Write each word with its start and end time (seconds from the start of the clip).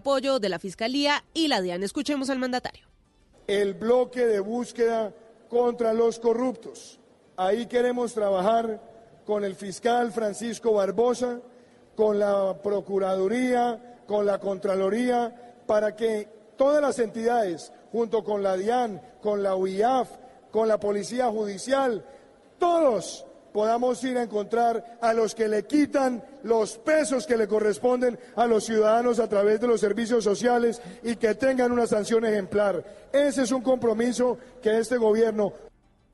Apoyo 0.00 0.40
de 0.40 0.48
la 0.48 0.58
Fiscalía 0.58 1.24
y 1.34 1.48
la 1.48 1.60
DIAN. 1.60 1.82
Escuchemos 1.82 2.30
al 2.30 2.38
mandatario. 2.38 2.86
El 3.46 3.74
bloque 3.74 4.24
de 4.24 4.40
búsqueda 4.40 5.12
contra 5.50 5.92
los 5.92 6.18
corruptos. 6.18 6.98
Ahí 7.36 7.66
queremos 7.66 8.14
trabajar 8.14 8.80
con 9.26 9.44
el 9.44 9.54
fiscal 9.54 10.10
Francisco 10.10 10.72
Barbosa, 10.72 11.40
con 11.94 12.18
la 12.18 12.56
Procuraduría, 12.62 13.98
con 14.06 14.24
la 14.24 14.40
Contraloría, 14.40 15.54
para 15.66 15.94
que 15.94 16.28
todas 16.56 16.80
las 16.80 16.98
entidades, 16.98 17.70
junto 17.92 18.24
con 18.24 18.42
la 18.42 18.56
DIAN, 18.56 19.02
con 19.20 19.42
la 19.42 19.54
UIAF, 19.54 20.08
con 20.50 20.66
la 20.66 20.80
Policía 20.80 21.28
Judicial, 21.28 22.06
todos 22.58 23.26
podamos 23.52 24.02
ir 24.04 24.16
a 24.18 24.22
encontrar 24.22 24.98
a 25.00 25.12
los 25.12 25.34
que 25.34 25.48
le 25.48 25.66
quitan 25.66 26.22
los 26.42 26.78
pesos 26.78 27.26
que 27.26 27.36
le 27.36 27.48
corresponden 27.48 28.18
a 28.36 28.46
los 28.46 28.64
ciudadanos 28.64 29.18
a 29.18 29.28
través 29.28 29.60
de 29.60 29.66
los 29.66 29.80
servicios 29.80 30.24
sociales 30.24 30.80
y 31.02 31.16
que 31.16 31.34
tengan 31.34 31.72
una 31.72 31.86
sanción 31.86 32.24
ejemplar. 32.24 32.84
Ese 33.12 33.42
es 33.42 33.52
un 33.52 33.62
compromiso 33.62 34.38
que 34.62 34.78
este 34.78 34.96
gobierno 34.96 35.52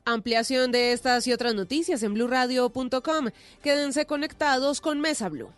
Ampliación 0.09 0.71
de 0.71 0.93
estas 0.93 1.27
y 1.27 1.33
otras 1.33 1.57
noticias 1.57 2.01
en 2.05 2.15
blurradio.com. 2.15 3.30
Quédense 3.61 4.07
conectados 4.07 4.80
con 4.80 5.01
Mesa 5.01 5.29
Blue. 5.29 5.49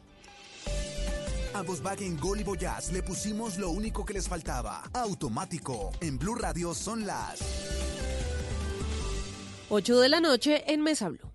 A 1.52 1.60
Volkswagen 1.60 2.18
Gol 2.18 2.40
y 2.40 2.44
Voyage 2.44 2.92
le 2.94 3.02
pusimos 3.02 3.58
lo 3.58 3.68
único 3.68 4.06
que 4.06 4.14
les 4.14 4.26
faltaba. 4.26 4.84
Automático. 4.94 5.92
En 6.00 6.18
Blue 6.18 6.34
Radio 6.34 6.72
son 6.72 7.06
las 7.06 7.40
8 9.68 10.00
de 10.00 10.08
la 10.08 10.20
noche 10.20 10.64
en 10.72 10.80
Mesa 10.80 11.10
Blue. 11.10 11.27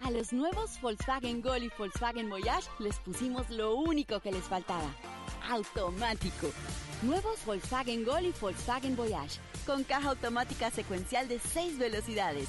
A 0.00 0.10
los 0.10 0.32
nuevos 0.32 0.80
Volkswagen 0.80 1.42
Gol 1.42 1.64
y 1.64 1.70
Volkswagen 1.76 2.30
Voyage 2.30 2.68
les 2.78 2.98
pusimos 3.00 3.50
lo 3.50 3.74
único 3.74 4.20
que 4.20 4.30
les 4.30 4.44
faltaba. 4.44 4.94
Automático. 5.50 6.50
Nuevos 7.02 7.44
Volkswagen 7.44 8.04
Gol 8.04 8.26
y 8.26 8.34
Volkswagen 8.40 8.96
Voyage. 8.96 9.40
Con 9.66 9.84
caja 9.84 10.10
automática 10.10 10.70
secuencial 10.70 11.28
de 11.28 11.38
6 11.38 11.78
velocidades, 11.78 12.48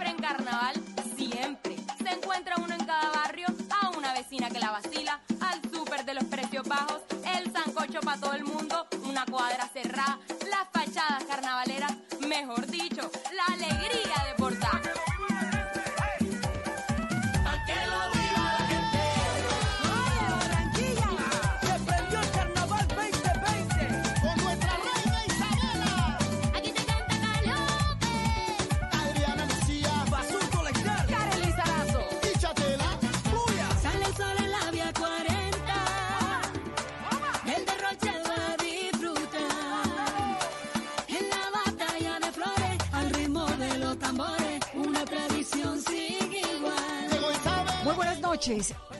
que 4.31 4.59
la 4.59 4.71
vacila, 4.71 5.19
al 5.41 5.61
súper 5.73 6.05
de 6.05 6.13
los 6.13 6.23
precios 6.23 6.65
bajos, 6.65 7.01
el 7.35 7.51
sancocho 7.51 7.99
para 7.99 8.17
todo 8.17 8.31
el 8.31 8.45
mundo, 8.45 8.87
una 9.03 9.25
cuadra 9.25 9.67
cerrada, 9.73 10.19
las 10.49 10.69
fachadas 10.71 11.25
carnavaleras, 11.25 11.91
mejor 12.25 12.65
dicho, 12.67 13.11
la 13.35 13.53
alegría 13.53 14.23
de 14.29 14.41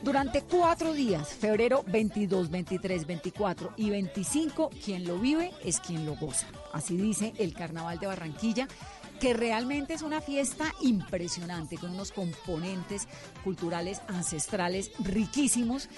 Durante 0.04 0.42
cuatro 0.42 0.92
días, 0.92 1.34
febrero 1.34 1.82
22, 1.88 2.48
23, 2.48 3.06
24 3.06 3.72
y 3.76 3.90
25, 3.90 4.70
quien 4.84 5.04
lo 5.04 5.18
vive 5.18 5.50
es 5.64 5.80
quien 5.80 6.06
lo 6.06 6.14
goza. 6.14 6.46
Así 6.72 6.96
dice 6.96 7.32
el 7.38 7.52
Carnaval 7.52 7.98
de 7.98 8.06
Barranquilla, 8.06 8.68
que 9.22 9.34
realmente 9.34 9.94
es 9.94 10.02
una 10.02 10.20
fiesta 10.20 10.74
impresionante, 10.80 11.78
con 11.78 11.92
unos 11.92 12.10
componentes 12.10 13.06
culturales 13.44 14.02
ancestrales 14.08 14.90
riquísimos. 14.98 15.88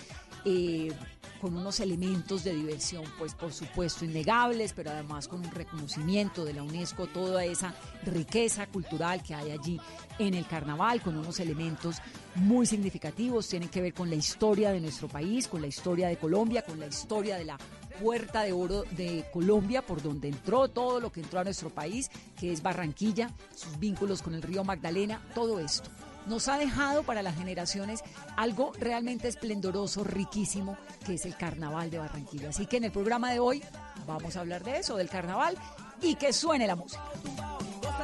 eh, 0.47 0.93
con 1.41 1.57
unos 1.57 1.81
elementos 1.81 2.45
de 2.45 2.55
diversión, 2.55 3.05
pues 3.19 3.35
por 3.35 3.53
supuesto 3.53 4.05
innegables, 4.05 4.73
pero 4.73 4.91
además 4.91 5.29
con 5.29 5.41
un 5.41 5.51
reconocimiento 5.51 6.45
de 6.45 6.55
la 6.55 6.63
UNESCO, 6.63 7.07
toda 7.07 7.45
esa 7.45 7.75
riqueza 8.05 8.67
cultural 8.67 9.23
que 9.23 9.35
hay 9.35 9.51
allí 9.51 9.79
en 10.19 10.35
el 10.35 10.47
carnaval, 10.47 11.03
con 11.03 11.17
unos 11.17 11.41
elementos 11.41 11.97
muy 12.35 12.67
significativos, 12.67 13.49
tienen 13.49 13.69
que 13.69 13.83
ver 13.83 13.93
con 13.93 14.09
la 14.09 14.17
historia 14.17 14.71
de 14.71 14.81
nuestro 14.81 15.09
país, 15.09 15.49
con 15.49 15.61
la 15.61 15.67
historia 15.67 16.09
de 16.09 16.17
Colombia, 16.17 16.63
con 16.63 16.81
la 16.81 16.87
historia 16.87 17.37
de 17.37 17.45
la 17.45 17.59
puerta 18.01 18.43
de 18.43 18.53
oro 18.53 18.85
de 18.93 19.25
Colombia, 19.33 19.83
por 19.83 20.03
donde 20.03 20.29
entró 20.29 20.69
todo 20.69 21.01
lo 21.01 21.11
que 21.11 21.21
entró 21.21 21.41
a 21.41 21.45
nuestro 21.45 21.71
país, 21.71 22.11
que 22.39 22.53
es 22.53 22.63
Barranquilla, 22.63 23.31
sus 23.55 23.79
vínculos 23.79 24.23
con 24.23 24.35
el 24.35 24.43
río 24.43 24.65
Magdalena, 24.65 25.23
todo 25.35 25.59
esto 25.59 25.91
nos 26.27 26.49
ha 26.49 26.59
dejado 26.59 27.03
para 27.03 27.23
las 27.23 27.37
generaciones 27.37 28.03
algo 28.37 28.73
realmente 28.79 29.29
esplendoroso, 29.29 30.05
riquísimo, 30.05 30.77
que 31.05 31.15
es 31.15 31.27
el 31.27 31.37
carnaval 31.37 31.91
de 31.91 31.99
Barranquilla. 31.99 32.49
Así 32.49 32.67
que 32.67 32.79
en 32.79 32.85
el 32.85 32.93
programa 32.93 33.31
de 33.31 33.41
hoy 33.41 33.63
vamos 34.07 34.37
a 34.37 34.41
hablar 34.41 34.65
de 34.65 34.79
eso, 34.79 34.97
del 34.97 35.09
carnaval, 35.09 35.57
y 36.01 36.15
que 36.17 36.33
suene 36.33 36.67
la 36.67 36.77
música. 36.77 37.03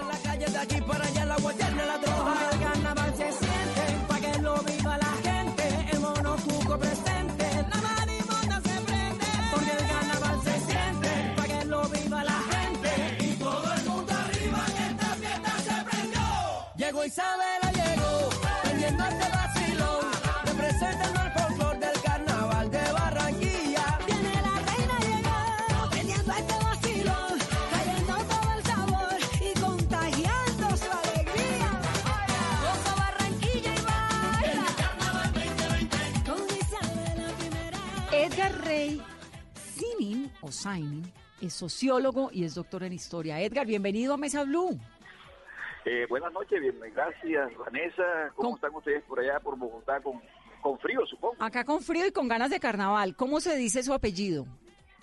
en 0.01 0.09
la 0.09 0.19
calle 0.19 0.47
de 0.47 0.59
aquí 0.59 0.81
para 0.83 1.05
allá, 1.05 1.25
la 1.25 1.37
guayana, 1.37 1.87
la 1.87 1.99
droga. 1.99 2.51
El 2.53 2.61
carnaval 2.61 3.15
se 3.17 3.33
siente, 3.33 4.07
pa' 4.09 4.21
que 4.21 4.39
lo 4.41 4.63
viva 4.63 4.99
la 4.99 5.13
gente. 5.23 5.89
El 5.93 6.01
monocuco 6.01 6.79
presente, 6.79 7.10
Isabela, 17.11 17.73
llegó, 17.73 18.31
prendiendo 18.63 19.03
este 19.05 19.29
vacilón. 19.31 20.07
Representando 20.45 21.21
el 21.23 21.33
folclor 21.33 21.79
del 21.81 22.01
carnaval 22.03 22.71
de 22.71 22.93
Barranquilla. 22.93 23.99
Viene 24.07 24.33
la 24.47 24.55
reina 24.71 24.97
llegó, 25.01 25.91
prendiendo 25.91 26.33
este 26.33 26.55
vacilón, 26.65 27.39
cayendo 27.73 28.15
todo 28.15 28.53
el 28.57 28.63
sabor 28.63 29.17
y 29.41 29.51
contagiando 29.59 30.77
su 30.77 30.91
alegría. 31.03 31.71
Goza 32.63 32.95
Barranquilla 32.95 33.73
y 33.75 33.83
baila. 33.91 34.69
Con 36.25 36.45
Isabel 36.61 37.19
la 37.19 37.33
primera. 37.39 37.79
Edgar 38.13 38.55
Rey 38.63 39.03
Sinin, 39.75 40.31
o 40.43 40.53
Sainin, 40.53 41.13
es 41.41 41.55
sociólogo 41.55 42.31
y 42.33 42.45
es 42.45 42.55
doctor 42.55 42.85
en 42.85 42.93
historia. 42.93 43.41
Edgar, 43.41 43.67
bienvenido 43.67 44.15
a 44.15 44.17
Mesa 44.17 44.45
Blue. 44.45 44.79
Eh, 45.85 46.07
buenas 46.09 46.33
noches, 46.33 46.61
bien, 46.61 46.79
gracias 46.95 47.57
Vanessa. 47.57 48.33
¿Cómo 48.35 48.57
están 48.57 48.75
ustedes 48.75 49.03
por 49.05 49.21
allá, 49.21 49.41
por 49.41 49.57
Bogotá, 49.57 50.01
con, 50.01 50.21
con 50.61 50.79
frío, 50.79 51.07
supongo? 51.07 51.37
Acá 51.39 51.65
con 51.65 51.81
frío 51.81 52.07
y 52.07 52.13
con 52.13 52.29
ganas 52.29 52.51
de 52.51 52.61
carnaval. 52.61 53.17
¿Cómo 53.17 53.41
se 53.41 53.57
dice 53.57 53.83
su 53.83 53.93
apellido? 53.93 54.47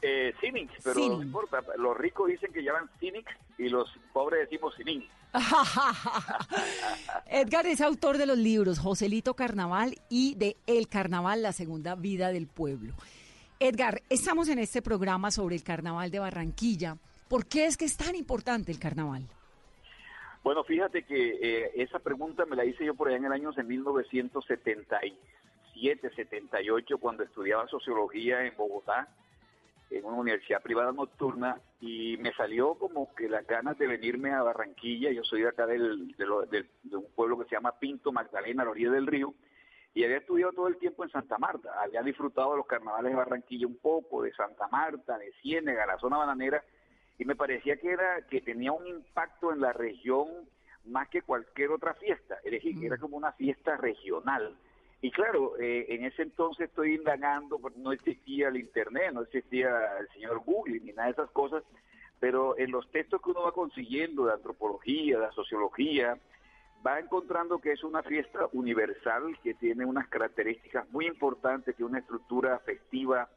Eh, 0.02 0.34
Cynic, 0.40 0.70
pero 0.84 1.00
no 1.00 1.24
importa. 1.24 1.64
Los 1.78 1.98
ricos 1.98 2.30
dicen 2.30 2.54
que 2.54 2.62
llaman 2.62 2.90
Cynic 3.00 3.28
y 3.58 3.70
los 3.70 3.90
pobres 4.14 4.42
decimos 4.42 4.76
Cynic. 4.78 5.10
Edgar 7.26 7.66
es 7.66 7.82
autor 7.82 8.18
de 8.18 8.28
los 8.28 8.38
libros 8.38 8.80
Joselito 8.80 9.34
Carnaval 9.34 9.96
y 10.10 10.36
de 10.36 10.58
El 10.68 10.88
Carnaval, 10.88 11.42
la 11.42 11.52
segunda 11.52 11.96
vida 11.96 12.32
del 12.32 12.48
pueblo. 12.48 12.94
Edgar, 13.60 14.04
estamos 14.10 14.50
en 14.50 14.60
este 14.60 14.84
programa 14.84 15.32
sobre 15.32 15.56
el 15.56 15.64
Carnaval 15.64 16.12
de 16.12 16.20
Barranquilla. 16.20 16.98
¿Por 17.28 17.48
qué 17.48 17.66
es 17.66 17.76
que 17.76 17.86
es 17.86 17.98
tan 17.98 18.16
importante 18.16 18.72
el 18.72 18.80
carnaval? 18.80 19.28
Bueno, 20.44 20.64
fíjate 20.64 21.04
que 21.04 21.38
eh, 21.42 21.72
esa 21.76 22.00
pregunta 22.00 22.46
me 22.46 22.56
la 22.56 22.64
hice 22.66 22.86
yo 22.86 22.94
por 22.96 23.08
allá 23.10 23.18
en 23.18 23.26
el 23.26 23.32
año 23.34 23.52
de 23.52 23.64
1977, 23.64 26.10
78, 26.16 26.98
cuando 27.00 27.24
estudiaba 27.24 27.68
sociología 27.68 28.46
en 28.46 28.56
Bogotá, 28.56 29.08
en 29.90 30.04
una 30.06 30.18
universidad 30.18 30.62
privada 30.62 30.92
nocturna, 30.92 31.60
y 31.80 32.18
me 32.18 32.34
salió 32.34 32.76
como 32.76 33.14
que 33.16 33.30
las 33.30 33.46
ganas 33.48 33.78
de 33.78 33.88
venirme 33.88 34.32
a 34.34 34.44
Barranquilla. 34.44 35.12
Yo 35.12 35.24
soy 35.24 35.42
de 35.44 35.48
acá 35.50 35.66
del, 35.66 36.12
de, 36.16 36.26
lo- 36.26 36.46
de 36.46 36.66
un 36.92 37.08
pueblo 37.16 37.38
que 37.40 37.46
se 37.46 37.52
llama 37.56 37.80
Pinto 37.80 38.12
Magdalena, 38.12 38.64
a 38.64 38.66
la 38.66 38.72
orilla 38.72 38.92
del 38.92 39.08
río, 39.08 39.34
y 39.94 40.04
había 40.04 40.18
estudiado 40.18 40.52
todo 40.54 40.68
el 40.68 40.78
tiempo 40.78 41.04
en 41.04 41.10
Santa 41.10 41.38
Marta. 41.38 41.72
Había 41.82 42.02
disfrutado 42.04 42.52
de 42.52 42.58
los 42.58 42.68
carnavales 42.68 43.12
de 43.12 43.18
Barranquilla 43.18 43.66
un 43.68 43.78
poco, 43.78 44.24
de 44.24 44.34
Santa 44.34 44.68
Marta, 44.68 45.18
de 45.18 45.32
Ciénega, 45.42 45.86
la 45.86 45.98
zona 46.00 46.18
bananera, 46.18 46.64
y 47.18 47.26
me 47.26 47.36
parecía 47.36 47.78
que 47.78 47.92
era 47.92 48.22
que 48.30 48.42
tenía 48.42 48.72
un 48.72 48.88
impacto 48.88 49.52
en 49.52 49.62
la 49.62 49.74
región 49.74 50.28
más 50.86 51.10
que 51.10 51.22
cualquier 51.22 51.72
otra 51.72 51.94
fiesta, 51.96 52.38
es 52.44 52.52
decir, 52.52 52.80
que 52.80 52.86
era 52.86 52.98
como 52.98 53.18
una 53.18 53.34
fiesta 53.34 53.76
regional. 53.76 54.56
Y 55.02 55.12
claro, 55.12 55.58
eh, 55.60 55.86
en 55.90 56.06
ese 56.06 56.24
entonces 56.24 56.70
estoy 56.70 56.96
indagando, 56.96 57.60
porque 57.60 57.80
no 57.80 57.92
existía 57.92 58.48
el 58.48 58.58
Internet, 58.58 59.12
no 59.14 59.22
existía 59.22 59.98
el 60.00 60.08
señor 60.10 60.40
Google 60.46 60.80
ni 60.80 60.92
nada 60.92 61.08
de 61.08 61.14
esas 61.14 61.30
cosas, 61.32 61.64
pero 62.20 62.58
en 62.58 62.72
los 62.72 62.90
textos 62.92 63.22
que 63.22 63.32
uno 63.32 63.44
va 63.44 63.52
consiguiendo 63.52 64.26
de 64.26 64.34
antropología, 64.34 65.20
de 65.20 65.32
sociología, 65.34 66.18
va 66.86 67.00
encontrando 67.00 67.60
que 67.60 67.74
es 67.74 67.84
una 67.84 68.02
fiesta 68.02 68.48
universal 68.54 69.38
que 69.44 69.54
tiene 69.54 69.86
unas 69.86 70.08
características 70.08 70.90
muy 70.92 71.06
importantes, 71.06 71.76
que 71.76 71.84
una 71.84 72.00
estructura 72.00 72.56
afectiva 72.56 73.30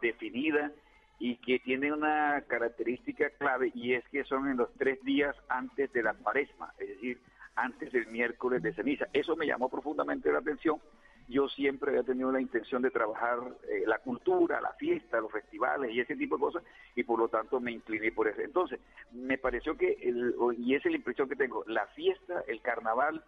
definida 0.00 0.72
y 1.18 1.36
que 1.36 1.58
tiene 1.58 1.92
una 1.92 2.42
característica 2.46 3.30
clave 3.30 3.70
y 3.74 3.94
es 3.94 4.04
que 4.08 4.24
son 4.24 4.48
en 4.48 4.56
los 4.56 4.72
tres 4.74 5.02
días 5.04 5.34
antes 5.48 5.92
de 5.92 6.02
la 6.02 6.14
cuaresma, 6.14 6.72
es 6.78 6.88
decir, 6.88 7.20
antes 7.56 7.92
del 7.92 8.06
miércoles 8.08 8.62
de 8.62 8.74
ceniza. 8.74 9.06
Eso 9.12 9.36
me 9.36 9.46
llamó 9.46 9.68
profundamente 9.68 10.32
la 10.32 10.38
atención. 10.38 10.80
Yo 11.26 11.48
siempre 11.48 11.90
había 11.90 12.02
tenido 12.02 12.30
la 12.30 12.40
intención 12.40 12.82
de 12.82 12.90
trabajar 12.90 13.38
eh, 13.66 13.84
la 13.86 13.98
cultura, 13.98 14.60
la 14.60 14.72
fiesta, 14.74 15.20
los 15.20 15.32
festivales 15.32 15.90
y 15.90 16.00
ese 16.00 16.16
tipo 16.16 16.36
de 16.36 16.40
cosas, 16.40 16.62
y 16.94 17.02
por 17.02 17.18
lo 17.18 17.28
tanto 17.28 17.60
me 17.60 17.72
incliné 17.72 18.12
por 18.12 18.28
eso. 18.28 18.42
Entonces, 18.42 18.78
me 19.12 19.38
pareció 19.38 19.74
que, 19.76 19.96
el, 20.02 20.34
y 20.58 20.74
esa 20.74 20.88
es 20.88 20.92
la 20.92 20.98
impresión 20.98 21.28
que 21.28 21.36
tengo, 21.36 21.64
la 21.66 21.86
fiesta, 21.88 22.44
el 22.46 22.60
carnaval, 22.60 23.24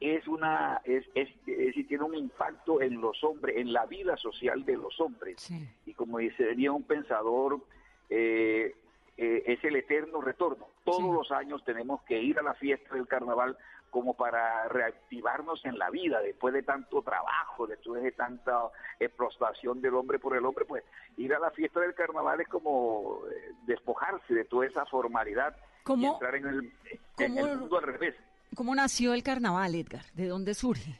es 0.00 0.26
una, 0.26 0.80
es, 0.84 1.04
es, 1.14 1.28
es 1.46 1.74
tiene 1.86 2.04
un 2.04 2.14
impacto 2.14 2.80
en 2.80 3.00
los 3.00 3.22
hombres, 3.22 3.56
en 3.58 3.72
la 3.72 3.84
vida 3.86 4.16
social 4.16 4.64
de 4.64 4.76
los 4.76 4.98
hombres. 5.00 5.50
Y 5.86 5.92
como 5.94 6.18
diría 6.18 6.72
un 6.72 6.84
pensador, 6.84 7.60
eh, 8.08 8.74
eh, 9.18 9.42
es 9.46 9.62
el 9.64 9.76
eterno 9.76 10.20
retorno. 10.22 10.66
Todos 10.84 11.14
los 11.14 11.30
años 11.30 11.62
tenemos 11.64 12.02
que 12.04 12.20
ir 12.20 12.38
a 12.38 12.42
la 12.42 12.54
fiesta 12.54 12.94
del 12.94 13.06
carnaval 13.06 13.56
como 13.90 14.14
para 14.14 14.68
reactivarnos 14.68 15.64
en 15.64 15.76
la 15.76 15.90
vida 15.90 16.20
después 16.22 16.54
de 16.54 16.62
tanto 16.62 17.02
trabajo, 17.02 17.66
después 17.66 18.02
de 18.02 18.12
tanta 18.12 18.70
explotación 19.00 19.80
del 19.82 19.94
hombre 19.96 20.18
por 20.18 20.36
el 20.36 20.46
hombre, 20.46 20.64
pues 20.64 20.84
ir 21.16 21.34
a 21.34 21.40
la 21.40 21.50
fiesta 21.50 21.80
del 21.80 21.94
carnaval 21.94 22.40
es 22.40 22.48
como 22.48 23.22
eh, 23.30 23.52
despojarse 23.66 24.32
de 24.32 24.44
toda 24.44 24.66
esa 24.66 24.86
formalidad 24.86 25.56
y 25.56 25.82
¿Cómo- 25.82 26.12
entrar 26.14 26.34
en 26.36 26.46
el, 26.46 26.72
en 27.18 27.36
el 27.38 27.44
cómo- 27.44 27.56
mundo 27.56 27.78
al 27.78 27.84
revés. 27.84 28.14
¿Cómo 28.54 28.74
nació 28.74 29.14
el 29.14 29.22
carnaval, 29.22 29.74
Edgar? 29.74 30.04
¿De 30.14 30.26
dónde 30.28 30.54
surge? 30.54 30.98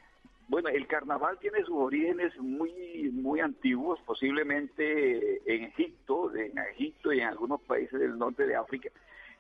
Bueno, 0.49 0.69
el 0.69 0.87
carnaval 0.87 1.38
tiene 1.38 1.61
sus 1.61 1.76
orígenes 1.76 2.37
muy 2.38 3.11
muy 3.12 3.41
antiguos, 3.41 4.00
posiblemente 4.05 5.41
en 5.52 5.64
Egipto, 5.64 6.35
en 6.35 6.58
Egipto 6.58 7.12
y 7.12 7.20
en 7.20 7.29
algunos 7.29 7.61
países 7.62 8.00
del 8.00 8.19
norte 8.19 8.47
de 8.47 8.56
África. 8.56 8.91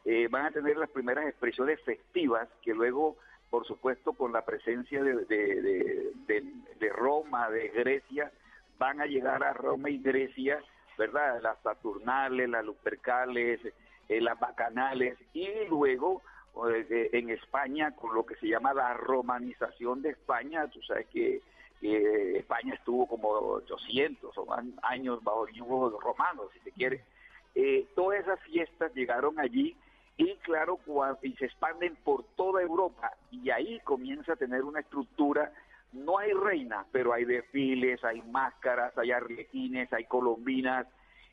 Eh, 0.04 0.28
van 0.30 0.46
a 0.46 0.50
tener 0.50 0.76
las 0.76 0.90
primeras 0.90 1.26
expresiones 1.26 1.80
festivas 1.82 2.48
que 2.62 2.72
luego, 2.72 3.16
por 3.50 3.66
supuesto, 3.66 4.12
con 4.12 4.32
la 4.32 4.44
presencia 4.44 5.02
de, 5.02 6.12
Roma, 6.94 7.50
de 7.50 7.68
Grecia, 7.68 8.32
van 8.78 9.00
a 9.00 9.06
llegar 9.06 9.42
a 9.44 9.52
Roma 9.52 9.90
y 9.90 9.98
Grecia, 9.98 10.62
¿verdad? 10.96 11.40
Las 11.42 11.60
Saturnales, 11.62 12.48
las 12.48 12.64
Lupercales, 12.64 13.60
eh, 14.08 14.20
las 14.20 14.38
Bacanales 14.38 15.18
y 15.34 15.48
luego 15.68 16.22
en 17.12 17.30
España 17.30 17.92
con 17.92 18.14
lo 18.14 18.24
que 18.24 18.36
se 18.36 18.48
llama 18.48 18.74
la 18.74 18.94
romanización 18.94 20.02
de 20.02 20.10
España. 20.10 20.68
Tú 20.68 20.80
sabes 20.82 21.06
que 21.08 21.40
España 21.80 22.74
estuvo 22.74 23.06
como 23.06 23.28
800 23.28 24.36
o 24.36 24.46
años 24.82 25.22
bajo 25.24 25.46
el 25.46 25.54
yugo 25.54 25.98
romano, 26.00 26.42
si 26.52 26.60
se 26.60 26.72
quiere. 26.72 27.04
Eh, 27.54 27.86
todas 27.94 28.20
esas 28.20 28.40
fiestas 28.40 28.94
llegaron 28.94 29.38
allí 29.40 29.76
y 30.16 30.36
claro, 30.36 30.78
y 31.22 31.32
se 31.36 31.46
expanden 31.46 31.96
por 32.04 32.24
toda 32.36 32.60
Europa 32.60 33.12
y 33.30 33.50
ahí 33.50 33.80
comienza 33.80 34.34
a 34.34 34.36
tener 34.36 34.62
una 34.64 34.80
estructura. 34.80 35.52
No 35.92 36.18
hay 36.18 36.32
reinas, 36.32 36.86
pero 36.92 37.12
hay 37.12 37.24
desfiles, 37.24 38.04
hay 38.04 38.22
máscaras, 38.22 38.96
hay 38.98 39.10
arlequines, 39.10 39.92
hay 39.92 40.04
colombinas 40.04 40.86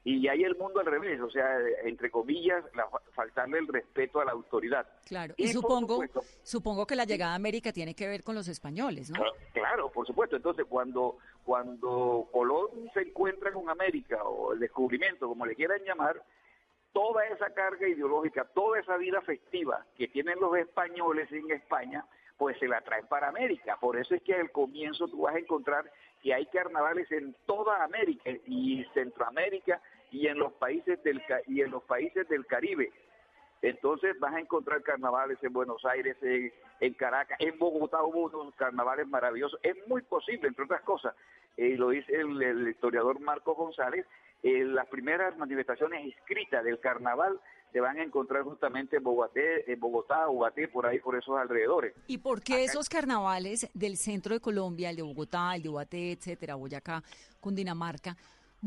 y 0.10 0.28
hay 0.30 0.44
el 0.44 0.56
mundo 0.56 0.80
al 0.80 0.86
revés, 0.86 1.20
o 1.20 1.30
sea, 1.30 1.60
entre 1.84 2.10
comillas, 2.10 2.64
la- 2.76 2.88
faltarle 3.12 3.60
el 3.60 3.68
respeto 3.68 4.22
a 4.22 4.26
la 4.26 4.32
autoridad. 4.32 4.88
Claro. 5.06 5.34
Y 5.38 5.48
supongo, 5.50 5.96
supuesto- 5.96 6.22
supongo 6.44 6.86
que 6.88 6.96
la 6.96 7.04
llegada 7.04 7.34
a 7.34 7.36
América 7.36 7.74
tiene 7.74 7.94
que 7.94 8.08
ver 8.08 8.24
con 8.24 8.34
los 8.36 8.48
españoles, 8.48 9.10
¿no? 9.10 9.16
Claro, 9.18 9.36
Claro, 9.54 9.92
por 9.92 10.08
supuesto. 10.08 10.36
Entonces, 10.38 10.66
cuando 10.70 11.18
cuando 11.44 12.28
Colón 12.32 12.68
se 12.94 13.02
encuentra 13.02 13.52
con 13.54 13.70
América 13.70 14.22
o 14.24 14.54
el 14.54 14.60
descubrimiento, 14.60 15.28
como 15.28 15.46
le 15.46 15.56
quieran 15.56 15.82
llamar, 15.84 16.22
toda 16.94 17.26
esa 17.28 17.54
carga 17.54 17.88
ideológica, 17.88 18.46
toda 18.54 18.80
esa 18.80 18.98
vida 18.98 19.22
festiva 19.22 19.86
que 19.98 20.08
tienen 20.08 20.40
los 20.40 20.56
españoles 20.58 21.32
en 21.32 21.50
España, 21.52 22.06
pues 22.38 22.58
se 22.60 22.68
la 22.68 22.82
traen 22.82 23.08
para 23.08 23.30
América. 23.30 23.78
Por 23.80 23.98
eso 23.98 24.14
es 24.16 24.22
que 24.24 24.34
al 24.36 24.52
comienzo 24.52 25.08
tú 25.08 25.22
vas 25.22 25.36
a 25.36 25.40
encontrar 25.40 25.92
que 26.22 26.34
hay 26.34 26.46
carnavales 26.48 27.12
en 27.12 27.36
toda 27.46 27.84
América 27.84 28.30
y 28.46 28.84
Centroamérica 28.94 29.82
y 30.12 30.28
en 30.28 30.40
los 30.40 30.54
países 30.54 31.02
del 31.04 31.22
y 31.48 31.62
en 31.62 31.72
los 31.72 31.84
países 31.84 32.28
del 32.30 32.46
Caribe. 32.46 32.92
Entonces 33.62 34.20
vas 34.20 34.36
a 34.36 34.40
encontrar 34.40 34.84
carnavales 34.84 35.40
en 35.42 35.52
Buenos 35.52 35.84
Aires, 35.86 36.16
en, 36.22 36.52
en 36.80 36.94
Caracas, 36.94 37.38
en 37.40 37.58
Bogotá 37.58 38.04
hubo 38.04 38.26
unos 38.26 38.54
carnavales 38.56 39.08
maravillosos. 39.08 39.60
Es 39.64 39.76
muy 39.88 40.04
posible, 40.04 40.48
entre 40.48 40.66
otras 40.66 40.82
cosas, 40.82 41.16
eh, 41.58 41.76
lo 41.76 41.90
dice 41.90 42.14
el, 42.14 42.42
el 42.42 42.68
historiador 42.68 43.20
Marco 43.20 43.56
González, 43.56 44.06
eh, 44.44 44.64
las 44.64 44.88
primeras 44.88 45.36
manifestaciones 45.38 46.14
escritas 46.16 46.64
del 46.64 46.80
carnaval 46.80 47.40
se 47.74 47.82
van 47.82 47.98
a 47.98 48.04
encontrar 48.04 48.44
justamente 48.44 48.98
en 48.98 49.04
Bogotá, 49.04 49.42
en 49.66 49.80
Bogotá, 49.80 50.30
Ubaté, 50.30 50.68
por 50.68 50.86
ahí, 50.86 51.00
por 51.00 51.16
esos 51.16 51.38
alrededores. 51.38 51.94
¿Y 52.08 52.20
por 52.20 52.42
qué 52.42 52.64
esos 52.64 52.88
carnavales 52.88 53.70
del 53.74 53.98
centro 53.98 54.36
de 54.36 54.40
Colombia, 54.40 54.90
el 54.90 54.98
de 54.98 55.02
Bogotá, 55.02 55.56
el 55.56 55.64
de 55.64 55.70
Ubaté, 55.70 56.12
etcétera, 56.12 56.56
Boyacá, 56.56 57.04
Cundinamarca, 57.40 58.16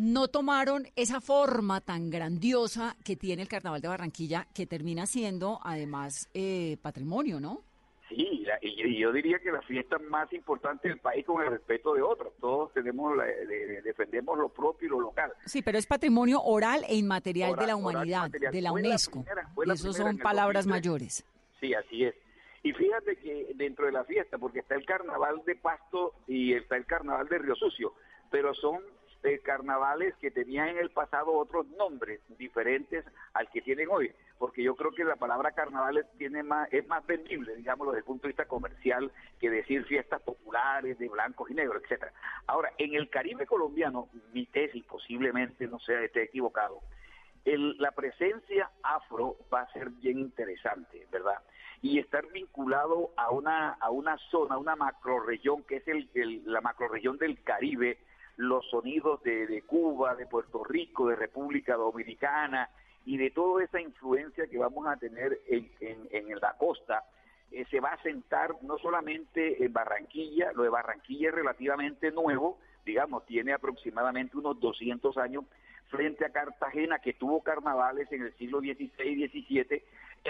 no 0.02 0.28
tomaron 0.28 0.86
esa 0.96 1.20
forma 1.20 1.82
tan 1.82 2.08
grandiosa 2.08 2.96
que 3.04 3.16
tiene 3.16 3.42
el 3.42 3.48
carnaval 3.48 3.82
de 3.82 3.88
Barranquilla, 3.88 4.46
que 4.54 4.66
termina 4.66 5.04
siendo 5.04 5.60
además 5.62 6.30
eh, 6.32 6.78
patrimonio, 6.80 7.38
¿no? 7.38 7.60
Sí, 8.08 8.42
la- 8.46 8.58
y, 8.62 8.98
yo 8.98 9.12
diría 9.12 9.38
que 9.38 9.52
la 9.52 9.60
fiesta 9.62 9.98
más 10.10 10.32
importante 10.32 10.88
del 10.88 10.98
país 10.98 11.24
con 11.26 11.42
el 11.42 11.50
respeto 11.50 11.92
de 11.94 12.00
otros. 12.02 12.32
Todos 12.40 12.72
tenemos, 12.72 13.14
la- 13.16 13.24
de- 13.24 13.46
de- 13.46 13.82
defendemos 13.82 14.38
lo 14.38 14.48
propio 14.48 14.86
y 14.86 14.90
lo 14.90 15.00
local. 15.00 15.32
Sí, 15.44 15.60
pero 15.62 15.76
es 15.78 15.86
patrimonio 15.86 16.40
oral 16.42 16.82
e 16.88 16.96
inmaterial 16.96 17.54
de 17.54 17.66
la 17.66 17.76
humanidad, 17.76 18.30
de 18.30 18.60
la 18.62 18.72
UNESCO. 18.72 19.22
primera- 19.22 19.48
la 19.66 19.74
eso 19.74 19.82
primera 19.90 20.10
en 20.10 20.16
son 20.16 20.18
palabras 20.22 20.64
2003. 20.64 20.66
mayores. 20.66 21.24
Sí, 21.60 21.74
así 21.74 22.04
es. 22.04 22.14
Y 22.62 22.72
fíjate 22.72 23.16
que 23.16 23.52
dentro 23.54 23.84
de 23.86 23.92
la 23.92 24.04
fiesta, 24.04 24.38
porque 24.38 24.60
está 24.60 24.74
el 24.76 24.84
carnaval 24.86 25.42
de 25.46 25.56
Pasto 25.56 26.14
y 26.26 26.54
está 26.54 26.76
el 26.76 26.86
carnaval 26.86 27.28
de 27.28 27.38
Río 27.38 27.54
Sucio, 27.54 27.92
pero 28.30 28.54
son 28.54 28.80
eh, 29.22 29.40
carnavales 29.40 30.14
que 30.16 30.30
tenían 30.30 30.68
en 30.68 30.78
el 30.78 30.90
pasado 30.90 31.32
otros 31.32 31.66
nombres 31.68 32.20
diferentes 32.38 33.04
al 33.34 33.48
que 33.50 33.60
tienen 33.62 33.88
hoy, 33.90 34.12
porque 34.38 34.62
yo 34.62 34.74
creo 34.76 34.92
que 34.92 35.04
la 35.04 35.16
palabra 35.16 35.52
carnaval 35.52 35.98
es- 35.98 36.10
tiene 36.18 36.42
más, 36.42 36.72
es 36.72 36.86
más 36.88 37.06
vendible, 37.06 37.54
digámoslo, 37.56 37.92
desde 37.92 38.00
el 38.00 38.04
punto 38.06 38.22
de 38.22 38.28
vista 38.28 38.46
comercial, 38.46 39.12
que 39.38 39.50
decir 39.50 39.84
fiestas 39.84 40.22
populares 40.22 40.98
de 40.98 41.08
blancos 41.08 41.50
y 41.50 41.54
negros, 41.54 41.82
etcétera. 41.82 42.12
Ahora, 42.46 42.72
en 42.78 42.94
el 42.94 43.08
Caribe 43.10 43.46
colombiano, 43.46 44.08
mi 44.32 44.46
tesis 44.46 44.84
posiblemente 44.84 45.66
no 45.66 45.78
sea 45.80 46.00
esté 46.02 46.22
equivocado, 46.24 46.80
el- 47.44 47.76
la 47.78 47.92
presencia 47.92 48.70
afro 48.82 49.36
va 49.52 49.62
a 49.62 49.72
ser 49.72 49.90
bien 49.90 50.18
interesante, 50.18 51.06
¿verdad? 51.10 51.38
Y 51.82 51.98
estar 51.98 52.26
vinculado 52.32 53.12
a 53.16 53.30
una, 53.30 53.70
a 53.80 53.90
una 53.90 54.18
zona, 54.30 54.58
una 54.58 54.76
macroregión, 54.76 55.62
que 55.64 55.76
es 55.76 55.88
el, 55.88 56.10
el- 56.14 56.42
la 56.44 56.60
macroregión 56.60 57.16
del 57.16 57.42
Caribe, 57.42 57.98
los 58.40 58.66
sonidos 58.70 59.22
de, 59.22 59.46
de 59.46 59.62
Cuba, 59.62 60.14
de 60.14 60.26
Puerto 60.26 60.64
Rico, 60.64 61.08
de 61.08 61.16
República 61.16 61.76
Dominicana 61.76 62.70
y 63.04 63.16
de 63.16 63.30
toda 63.30 63.62
esa 63.64 63.80
influencia 63.80 64.46
que 64.46 64.58
vamos 64.58 64.86
a 64.86 64.96
tener 64.96 65.38
en, 65.48 65.70
en- 65.80 66.08
en 66.10 66.40
la 66.40 66.54
costa, 66.58 67.04
eh, 67.50 67.64
se 67.70 67.80
va 67.80 67.90
a 67.90 68.02
sentar 68.02 68.54
no 68.62 68.78
solamente 68.78 69.62
en 69.64 69.72
Barranquilla, 69.72 70.52
lo 70.54 70.62
de 70.62 70.68
Barranquilla 70.68 71.28
es 71.28 71.34
relativamente 71.34 72.10
nuevo, 72.12 72.58
digamos, 72.86 73.26
tiene 73.26 73.52
aproximadamente 73.52 74.36
unos 74.38 74.58
200 74.60 75.16
años, 75.18 75.44
frente 75.88 76.24
a 76.24 76.30
Cartagena, 76.30 77.00
que 77.00 77.14
tuvo 77.14 77.42
carnavales 77.42 78.10
en 78.12 78.22
el 78.22 78.32
siglo 78.38 78.60
XVI 78.60 78.90
y 79.04 79.28
XVII, 79.28 79.82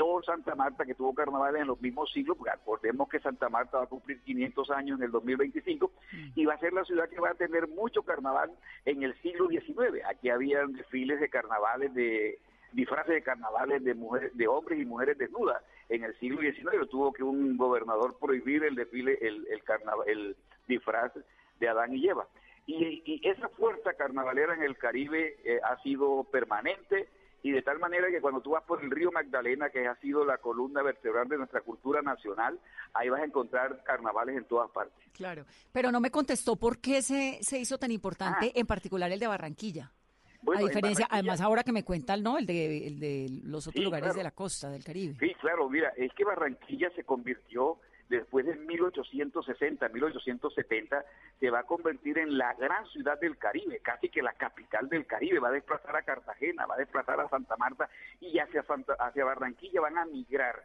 o 0.03 0.23
Santa 0.23 0.55
Marta, 0.55 0.85
que 0.85 0.95
tuvo 0.95 1.15
carnavales 1.15 1.63
en 1.63 1.69
los 1.69 1.81
mismos 1.81 2.11
siglos, 2.13 2.37
porque 2.37 2.53
acordemos 2.53 3.09
que 3.09 3.21
Santa 3.21 3.49
Marta 3.49 3.79
va 3.79 3.85
a 3.85 3.89
cumplir 3.89 4.21
500 4.23 4.71
años 4.71 4.99
en 4.99 5.05
el 5.07 5.11
2025, 5.11 5.93
y 6.35 6.45
va 6.45 6.55
a 6.55 6.59
ser 6.59 6.73
la 6.73 6.85
ciudad 6.85 7.09
que 7.09 7.21
va 7.21 7.31
a 7.31 7.35
tener 7.35 7.69
mucho 7.69 8.03
carnaval 8.03 8.51
en 8.85 9.03
el 9.03 9.21
siglo 9.21 9.49
XIX. 9.49 10.05
Aquí 10.09 10.31
habían 10.31 10.73
desfiles 10.73 11.21
de 11.21 11.29
carnavales 11.29 11.93
de 11.95 12.39
disfraces 12.73 13.15
de 13.15 13.23
carnavales 13.23 13.83
de 13.83 13.95
mujeres, 13.95 14.37
de 14.37 14.47
hombres 14.47 14.81
y 14.81 14.85
mujeres 14.85 15.19
desnudas 15.19 15.63
en 15.89 16.05
el 16.05 16.17
siglo 16.21 16.41
XIX. 16.41 16.89
Tuvo 16.89 17.13
que 17.13 17.25
un 17.25 17.57
gobernador 17.57 18.17
prohibir 18.19 18.63
el 18.65 18.77
desfile, 18.77 19.19
el, 19.21 19.47
el, 19.51 19.65
carnaval, 19.65 20.09
el 20.09 20.37
disfraz 20.69 21.13
de 21.59 21.69
Adán 21.69 21.97
y 21.97 22.09
Eva. 22.09 22.29
Y, 22.67 23.03
y 23.05 23.29
esa 23.29 23.49
fuerza 23.49 23.95
carnavalera 23.95 24.55
en 24.55 24.63
el 24.63 24.77
Caribe 24.77 25.37
eh, 25.45 25.59
ha 25.65 25.83
sido 25.83 26.25
permanente 26.25 27.09
y 27.43 27.53
de 27.53 27.63
tal 27.63 27.79
manera 27.79 28.09
que 28.11 28.21
cuando 28.21 28.41
tú 28.41 28.51
vas 28.51 28.65
por 28.65 28.83
el 28.83 28.91
río 28.91 29.11
Magdalena, 29.13 29.71
que 29.71 29.87
ha 29.87 29.97
sido 29.97 30.25
la 30.25 30.39
columna 30.39 30.83
vertebral 30.83 31.29
de 31.29 31.39
nuestra 31.39 31.61
cultura 31.63 32.03
nacional, 32.03 32.59
ahí 32.93 33.09
vas 33.09 33.23
a 33.23 33.25
encontrar 33.25 33.83
carnavales 33.85 34.37
en 34.37 34.45
todas 34.45 34.71
partes. 34.71 35.05
Claro, 35.13 35.45
pero 35.73 35.91
no 35.91 36.01
me 36.01 36.11
contestó 36.11 36.57
por 36.57 36.79
qué 36.79 37.03
se, 37.03 37.39
se 37.43 37.59
hizo 37.59 37.79
tan 37.79 37.91
importante, 37.91 38.53
en 38.59 38.67
particular 38.67 39.11
el 39.11 39.19
de 39.21 39.27
Barranquilla. 39.27 39.91
Ah. 39.93 39.97
Bueno, 40.43 40.61
a 40.61 40.63
en 40.63 40.69
diferencia, 40.69 41.07
además 41.11 41.41
ahora 41.43 41.63
que 41.63 41.73
me 41.73 41.85
cuentan, 41.85 42.23
¿no? 42.23 42.39
El 42.39 42.47
de, 42.47 42.87
el 42.87 42.99
de 42.99 43.27
los 43.45 43.67
otros 43.67 43.79
Sí, 43.81 43.85
lugares 43.85 44.05
claro. 44.07 44.17
de 44.19 44.25
la 44.25 44.31
costa, 44.31 44.71
del 44.71 44.83
Caribe. 44.83 45.15
Sí, 45.21 45.35
claro, 45.39 45.69
mira, 45.69 45.93
es 45.99 46.11
que 46.15 46.25
Barranquilla 46.25 46.91
se 46.97 47.05
convirtió 47.05 47.79
después 48.11 48.45
de 48.45 48.57
1860, 48.57 49.89
1870, 49.89 51.05
se 51.39 51.51
va 51.51 51.61
a 51.61 51.63
convertir 51.63 52.19
en 52.19 52.37
la 52.37 52.53
gran 52.55 52.85
ciudad 52.89 53.19
del 53.21 53.39
Caribe, 53.39 53.79
casi 53.79 54.09
que 54.09 54.21
la 54.21 54.33
capital 54.33 54.89
del 54.89 55.07
Caribe, 55.07 55.39
va 55.39 55.49
a 55.49 55.53
desplazar 55.53 55.97
a 55.97 56.03
Cartagena, 56.03 56.67
va 56.67 56.75
a 56.75 56.79
desplazar 56.79 57.21
a 57.21 57.29
Santa 57.29 57.57
Marta 57.57 57.89
y 58.21 58.39
hacia, 58.39 58.65
Santa, 58.65 58.95
hacia 58.99 59.25
Barranquilla 59.25 59.81
van 59.81 59.97
a 59.97 60.05
migrar. 60.05 60.65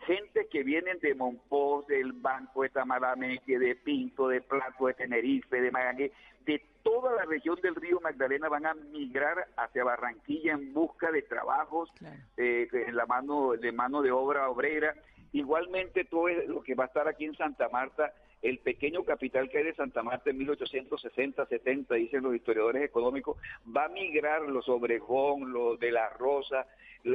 Gente 0.00 0.46
que 0.48 0.62
vienen 0.62 0.98
de 0.98 1.14
Monpós, 1.14 1.86
del 1.86 2.12
Banco 2.12 2.62
de 2.62 2.68
Tamarameque, 2.68 3.58
de 3.58 3.74
Pinto, 3.74 4.28
de 4.28 4.42
Plato, 4.42 4.86
de 4.86 4.94
Tenerife, 4.94 5.60
de 5.60 5.70
Magallanes, 5.70 6.12
de 6.44 6.62
toda 6.82 7.12
la 7.14 7.24
región 7.24 7.58
del 7.62 7.74
río 7.74 8.00
Magdalena 8.00 8.48
van 8.50 8.66
a 8.66 8.74
migrar 8.74 9.48
hacia 9.56 9.82
Barranquilla 9.82 10.52
en 10.52 10.74
busca 10.74 11.10
de 11.10 11.22
trabajos, 11.22 11.90
eh, 12.36 12.68
en 12.70 12.94
la 12.94 13.06
mano 13.06 13.52
de 13.52 13.72
mano 13.72 14.02
de 14.02 14.12
obra 14.12 14.48
obrera. 14.50 14.94
Igualmente 15.32 16.04
todo 16.04 16.28
lo 16.28 16.62
que 16.62 16.74
va 16.74 16.84
a 16.84 16.86
estar 16.86 17.08
aquí 17.08 17.24
en 17.24 17.36
Santa 17.36 17.68
Marta, 17.68 18.12
el 18.42 18.58
pequeño 18.58 19.04
capital 19.04 19.48
que 19.48 19.58
hay 19.58 19.64
de 19.64 19.74
Santa 19.74 20.02
Marta 20.02 20.30
en 20.30 20.38
1860, 20.38 21.46
70, 21.46 21.94
dicen 21.94 22.22
los 22.22 22.34
historiadores 22.34 22.82
económicos, 22.82 23.36
va 23.74 23.86
a 23.86 23.88
migrar 23.88 24.42
los 24.42 24.68
Obregón, 24.68 25.52
los 25.52 25.78
de 25.78 25.90
La 25.90 26.08
Rosa, 26.10 26.66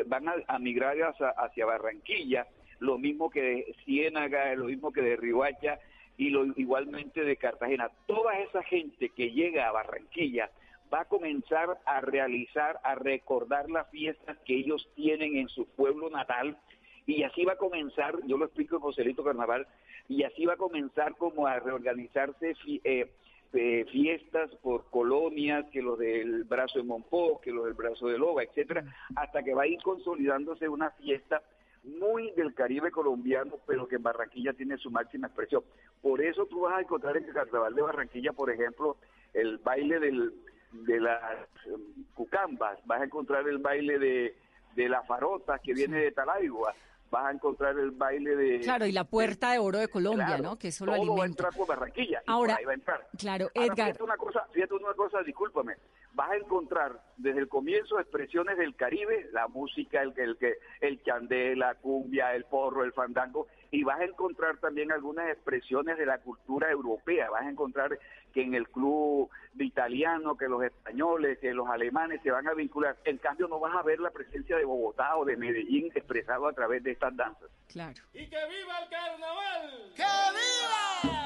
van 0.07 0.25
a, 0.47 0.59
migrar 0.59 0.95
hacia, 1.37 1.65
Barranquilla, 1.65 2.47
lo 2.79 2.97
mismo 2.97 3.29
que 3.29 3.41
de 3.41 3.75
Ciénaga, 3.85 4.53
lo 4.55 4.65
mismo 4.65 4.91
que 4.91 5.01
de 5.01 5.15
Riohacha 5.15 5.79
y 6.17 6.29
lo, 6.29 6.45
igualmente 6.55 7.23
de 7.23 7.37
Cartagena. 7.37 7.89
Toda 8.07 8.37
esa 8.39 8.63
gente 8.63 9.09
que 9.09 9.31
llega 9.31 9.67
a 9.67 9.71
Barranquilla 9.71 10.49
va 10.93 11.01
a 11.01 11.05
comenzar 11.05 11.79
a 11.85 12.01
realizar, 12.01 12.79
a 12.83 12.95
recordar 12.95 13.69
las 13.69 13.89
fiestas 13.89 14.37
que 14.45 14.55
ellos 14.55 14.89
tienen 14.95 15.37
en 15.37 15.47
su 15.47 15.65
pueblo 15.65 16.09
natal 16.09 16.57
y 17.05 17.23
así 17.23 17.45
va 17.45 17.53
a 17.53 17.57
comenzar, 17.57 18.15
yo 18.25 18.37
lo 18.37 18.45
explico 18.45 18.75
en 18.75 18.81
Joselito 18.81 19.23
Carnaval, 19.23 19.67
y 20.07 20.23
así 20.23 20.45
va 20.45 20.53
a 20.53 20.57
comenzar 20.57 21.15
como 21.17 21.47
a 21.47 21.59
reorganizarse 21.59 22.55
fi- 22.55 22.81
eh, 22.83 23.11
eh, 23.53 23.85
fiestas 23.91 24.49
por 24.61 24.85
colonias, 24.89 25.65
que 25.71 25.81
los 25.81 25.97
del 25.99 26.43
brazo 26.45 26.79
de 26.79 26.83
Monpó, 26.85 27.41
que 27.41 27.51
los 27.51 27.65
del 27.65 27.73
brazo 27.73 28.07
de 28.07 28.17
Loba, 28.17 28.43
etcétera, 28.43 28.83
hasta 29.15 29.43
que 29.43 29.53
va 29.53 29.63
a 29.63 29.67
ir 29.67 29.81
consolidándose 29.81 30.69
una 30.69 30.91
fiesta 30.91 31.41
muy 31.83 32.31
del 32.31 32.53
Caribe 32.53 32.91
colombiano, 32.91 33.55
pero 33.65 33.87
que 33.87 33.95
en 33.95 34.03
Barranquilla 34.03 34.53
tiene 34.53 34.77
su 34.77 34.91
máxima 34.91 35.27
expresión. 35.27 35.63
Por 36.01 36.21
eso 36.21 36.45
tú 36.45 36.61
vas 36.61 36.77
a 36.77 36.81
encontrar 36.81 37.17
en 37.17 37.25
el 37.25 37.33
Carnaval 37.33 37.73
de 37.75 37.81
Barranquilla, 37.81 38.33
por 38.33 38.51
ejemplo, 38.51 38.97
el 39.33 39.57
baile 39.57 39.99
del, 39.99 40.31
de 40.71 40.99
las 40.99 41.21
em, 41.65 42.05
cucambas, 42.13 42.79
vas 42.85 43.01
a 43.01 43.05
encontrar 43.05 43.47
el 43.47 43.57
baile 43.57 43.97
de, 43.99 44.35
de 44.75 44.89
la 44.89 45.01
farota 45.03 45.59
que 45.59 45.73
viene 45.73 45.97
de 45.99 46.11
Talaigua, 46.11 46.73
vas 47.11 47.25
a 47.25 47.31
encontrar 47.31 47.77
el 47.77 47.91
baile 47.91 48.35
de... 48.35 48.59
Claro, 48.61 48.85
y 48.85 48.91
la 48.93 49.03
puerta 49.03 49.51
de 49.51 49.59
oro 49.59 49.77
de 49.77 49.89
Colombia, 49.89 50.25
Claro, 50.27 50.43
¿no? 50.43 50.57
Que 50.57 50.69
eso 50.69 50.85
lo 50.85 50.93
todo 50.93 51.01
va 51.01 51.07
a 51.07 51.11
alimenta. 51.13 51.43
entrar 51.43 51.53
por 51.53 51.67
Barranquilla. 51.67 52.23
Ahora, 52.25 52.55
ahí 52.55 52.63
va 52.65 52.71
a 52.71 52.75
entrar. 52.75 53.07
claro, 53.17 53.49
Ahora, 53.53 53.65
Edgar. 53.73 53.87
Fíjate 53.87 54.03
una 54.03 54.17
cosa, 54.17 54.47
fíjate 54.51 54.73
una 54.73 54.93
cosa, 54.93 55.21
discúlpame. 55.23 55.75
Vas 56.13 56.31
a 56.31 56.35
encontrar 56.37 56.99
desde 57.17 57.39
el 57.39 57.47
comienzo 57.47 57.99
expresiones 57.99 58.57
del 58.57 58.75
Caribe, 58.75 59.29
la 59.33 59.47
música, 59.47 60.01
el, 60.01 60.13
el, 60.17 60.37
el, 60.39 60.55
el 60.81 61.03
chandé, 61.03 61.55
la 61.55 61.75
cumbia, 61.75 62.33
el 62.33 62.45
porro, 62.45 62.83
el 62.83 62.93
fandango, 62.93 63.47
y 63.71 63.83
vas 63.83 63.99
a 63.99 64.05
encontrar 64.05 64.57
también 64.57 64.91
algunas 64.91 65.29
expresiones 65.29 65.97
de 65.97 66.05
la 66.05 66.17
cultura 66.19 66.69
europea. 66.71 67.29
Vas 67.29 67.43
a 67.43 67.49
encontrar 67.49 67.97
que 68.31 68.41
en 68.41 68.55
el 68.55 68.67
club 68.69 69.29
de 69.53 69.65
italiano, 69.65 70.35
que 70.35 70.47
los 70.47 70.63
españoles, 70.63 71.39
que 71.39 71.53
los 71.53 71.69
alemanes 71.69 72.21
se 72.23 72.31
van 72.31 72.47
a 72.47 72.53
vincular. 72.53 72.97
En 73.05 73.17
cambio, 73.17 73.47
no 73.47 73.59
vas 73.59 73.75
a 73.75 73.83
ver 73.83 73.99
la 73.99 74.11
presencia 74.11 74.57
de 74.57 74.65
Bogotá 74.65 75.17
o 75.17 75.25
de 75.25 75.37
Medellín 75.37 75.91
expresado 75.93 76.47
a 76.47 76.53
través 76.53 76.83
de 76.83 76.91
estas 76.91 77.15
danzas. 77.15 77.49
Claro. 77.67 78.01
¡Y 78.13 78.27
que 78.27 78.37
viva 78.47 78.79
el 78.83 78.89
carnaval! 78.89 79.93
¡Que 79.95 80.03
viva! 80.03 81.21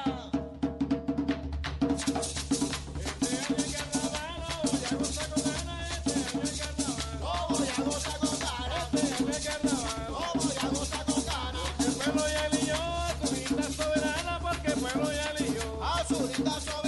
pueblo 14.92 15.12
ya 15.12 15.30
eligió. 15.30 15.84
Azulita 15.84 16.60
soberana. 16.60 16.85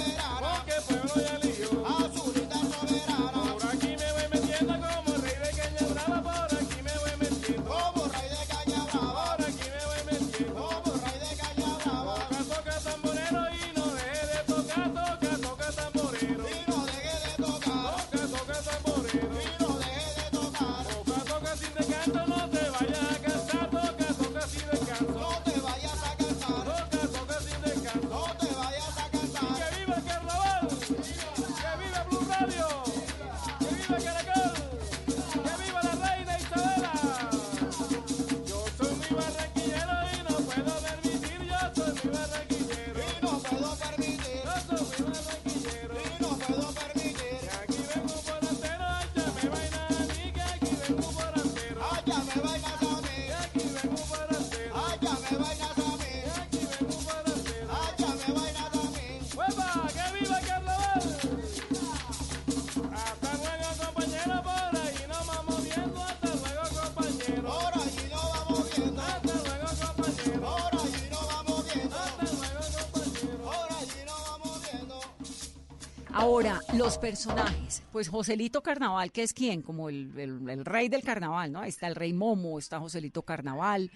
Personajes. 76.99 77.83
Pues 77.91 78.09
Joselito 78.09 78.61
Carnaval, 78.61 79.11
que 79.11 79.23
es 79.23 79.33
quién? 79.33 79.61
Como 79.61 79.89
el, 79.89 80.11
el- 80.17 80.49
el 80.49 80.65
rey 80.65 80.89
del 80.89 81.01
carnaval, 81.03 81.51
¿no? 81.51 81.63
Está 81.63 81.87
el 81.87 81.95
rey 81.95 82.13
Momo, 82.13 82.59
está 82.59 82.79
Joselito 82.79 83.21
Carnaval. 83.23 83.89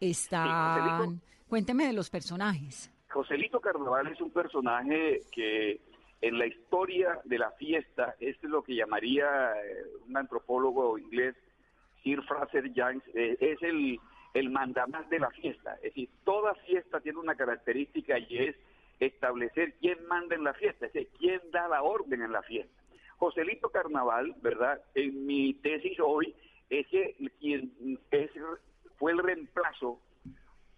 Joselito. 0.00 1.14
Cuénteme 1.48 1.86
de 1.86 1.92
los 1.92 2.10
personajes. 2.10 2.90
Joselito 3.10 3.60
Carnaval 3.60 4.06
es 4.08 4.20
un 4.20 4.30
personaje 4.30 5.22
que 5.32 5.80
en 6.20 6.38
la 6.38 6.46
historia 6.46 7.20
de 7.24 7.38
la 7.38 7.50
fiesta 7.52 8.14
es 8.20 8.36
lo 8.42 8.62
que 8.62 8.74
llamaría 8.74 9.26
eh, 9.52 9.84
un 10.06 10.16
antropólogo 10.16 10.98
inglés, 10.98 11.34
Sir 12.02 12.22
Fraser 12.24 12.72
Young, 12.72 13.00
eh, 13.14 13.36
es 13.40 13.62
el, 13.62 13.98
el 14.34 14.50
mandamás 14.50 15.08
de 15.08 15.18
la 15.20 15.30
fiesta. 15.30 15.74
Es 15.76 15.94
decir, 15.94 16.08
toda 16.24 16.54
fiesta 16.66 17.00
tiene 17.00 17.18
una 17.18 17.34
característica 17.34 18.18
y 18.18 18.36
es 18.38 18.56
establecer 19.00 19.74
quién 19.80 20.06
manda 20.06 20.34
en 20.34 20.44
la 20.44 20.54
fiesta, 20.54 20.86
es 20.86 20.92
decir, 20.92 21.10
quién 21.18 21.40
da 21.50 21.68
la 21.68 21.82
orden 21.82 22.22
en 22.22 22.32
la 22.32 22.42
fiesta. 22.42 22.72
Joselito 23.18 23.70
Carnaval, 23.70 24.34
¿verdad? 24.42 24.80
En 24.94 25.26
mi 25.26 25.54
tesis 25.54 25.98
hoy 26.00 26.34
es 26.70 26.86
que 26.88 27.16
quien 27.40 27.72
es, 28.10 28.30
fue 28.96 29.12
el 29.12 29.18
reemplazo 29.18 30.00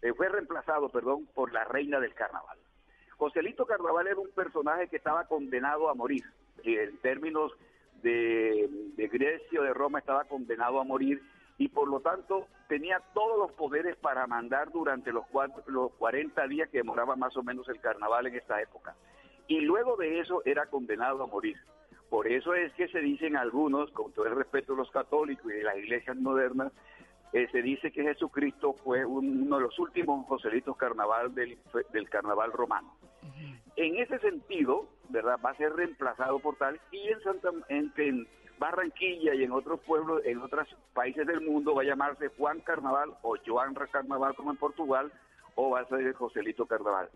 eh, 0.03 0.15
fue 0.15 0.29
reemplazado, 0.29 0.89
perdón, 0.89 1.27
por 1.35 1.53
la 1.53 1.65
reina 1.65 2.01
del 2.01 2.15
carnaval. 2.15 2.59
Joselito 3.19 3.67
Carnaval 3.67 4.07
era 4.07 4.19
un 4.19 4.31
personaje 4.31 4.89
que 4.89 4.97
estaba 4.97 5.27
condenado 5.27 5.91
a 5.91 5.95
morir. 5.95 6.25
En 6.65 6.97
términos 6.99 7.53
de, 8.03 8.67
de 8.97 9.09
Grecia 9.09 9.61
o 9.61 9.63
de 9.63 9.75
Roma 9.75 9.99
estaba 9.99 10.25
condenado 10.25 10.81
a 10.81 10.85
morir 10.85 11.23
y 11.61 11.69
por 11.69 11.89
lo 11.89 12.01
tanto 12.01 12.47
tenía 12.69 13.01
todos 13.13 13.39
los 13.39 13.53
poderes 13.53 13.95
para 13.99 14.27
mandar 14.27 14.73
durante 14.73 15.13
los, 15.13 15.27
cuatro, 15.27 15.63
los 15.67 15.93
40 15.97 16.47
días 16.49 16.71
que 16.71 16.79
demoraba 16.79 17.17
más 17.17 17.37
o 17.37 17.43
menos 17.43 17.69
el 17.69 17.79
carnaval 17.81 18.27
en 18.29 18.35
esta 18.37 18.63
época. 18.63 18.97
Y 19.47 19.61
luego 19.61 19.95
de 19.97 20.21
eso 20.21 20.41
era 20.47 20.65
condenado 20.67 21.23
a 21.23 21.27
morir. 21.27 21.59
Por 22.09 22.27
eso 22.29 22.55
es 22.55 22.73
que 22.73 22.89
se 22.89 23.01
dicen 23.01 23.37
algunos, 23.37 23.91
con 23.91 24.11
todo 24.13 24.25
el 24.25 24.37
respeto 24.37 24.73
de 24.73 24.79
los 24.79 24.91
católicos 24.91 25.53
y 25.53 25.57
de 25.57 25.63
las 25.65 25.77
iglesias 25.77 26.17
modernas, 26.17 26.73
eh, 27.35 27.47
se 27.53 27.61
dice 27.61 27.93
que 27.93 28.05
Jesucristo 28.05 28.73
fue 28.83 29.05
un- 29.05 29.43
uno 29.43 29.57
de 29.57 29.63
los 29.65 29.79
últimos 29.79 30.27
Joselitos 30.29 30.79
carnaval 30.79 31.35
del, 31.35 31.59
del 31.93 32.09
carnaval 32.09 32.53
romano. 32.53 32.97
En 33.77 33.97
ese 33.97 34.19
sentido, 34.21 34.89
¿verdad? 35.11 35.39
Va 35.45 35.51
a 35.51 35.57
ser 35.57 35.75
reemplazado 35.75 36.39
por 36.39 36.57
tal 36.57 36.81
y 36.91 37.07
en 37.09 37.21
Santa 37.21 37.51
en, 37.69 37.93
en 37.99 38.27
Barranquilla 38.61 39.35
y 39.35 39.43
en 39.43 39.53
otros 39.53 39.81
pueblos, 39.81 40.21
en 40.25 40.39
otros 40.43 40.69
países 40.93 41.27
del 41.27 41.41
mundo 41.41 41.75
va 41.75 41.81
a 41.83 41.87
llamarse 41.87 42.29
Juan 42.37 42.61
Carnaval 42.61 43.11
o 43.23 43.35
Joan 43.45 43.75
Carnaval 43.75 44.35
como 44.37 44.51
en 44.53 44.59
Portugal 44.59 45.11
o 45.55 45.71
va 45.71 45.81
a 45.81 45.89
ser 45.89 46.13
Joselito 46.13 46.67
Carnaval. 46.67 47.09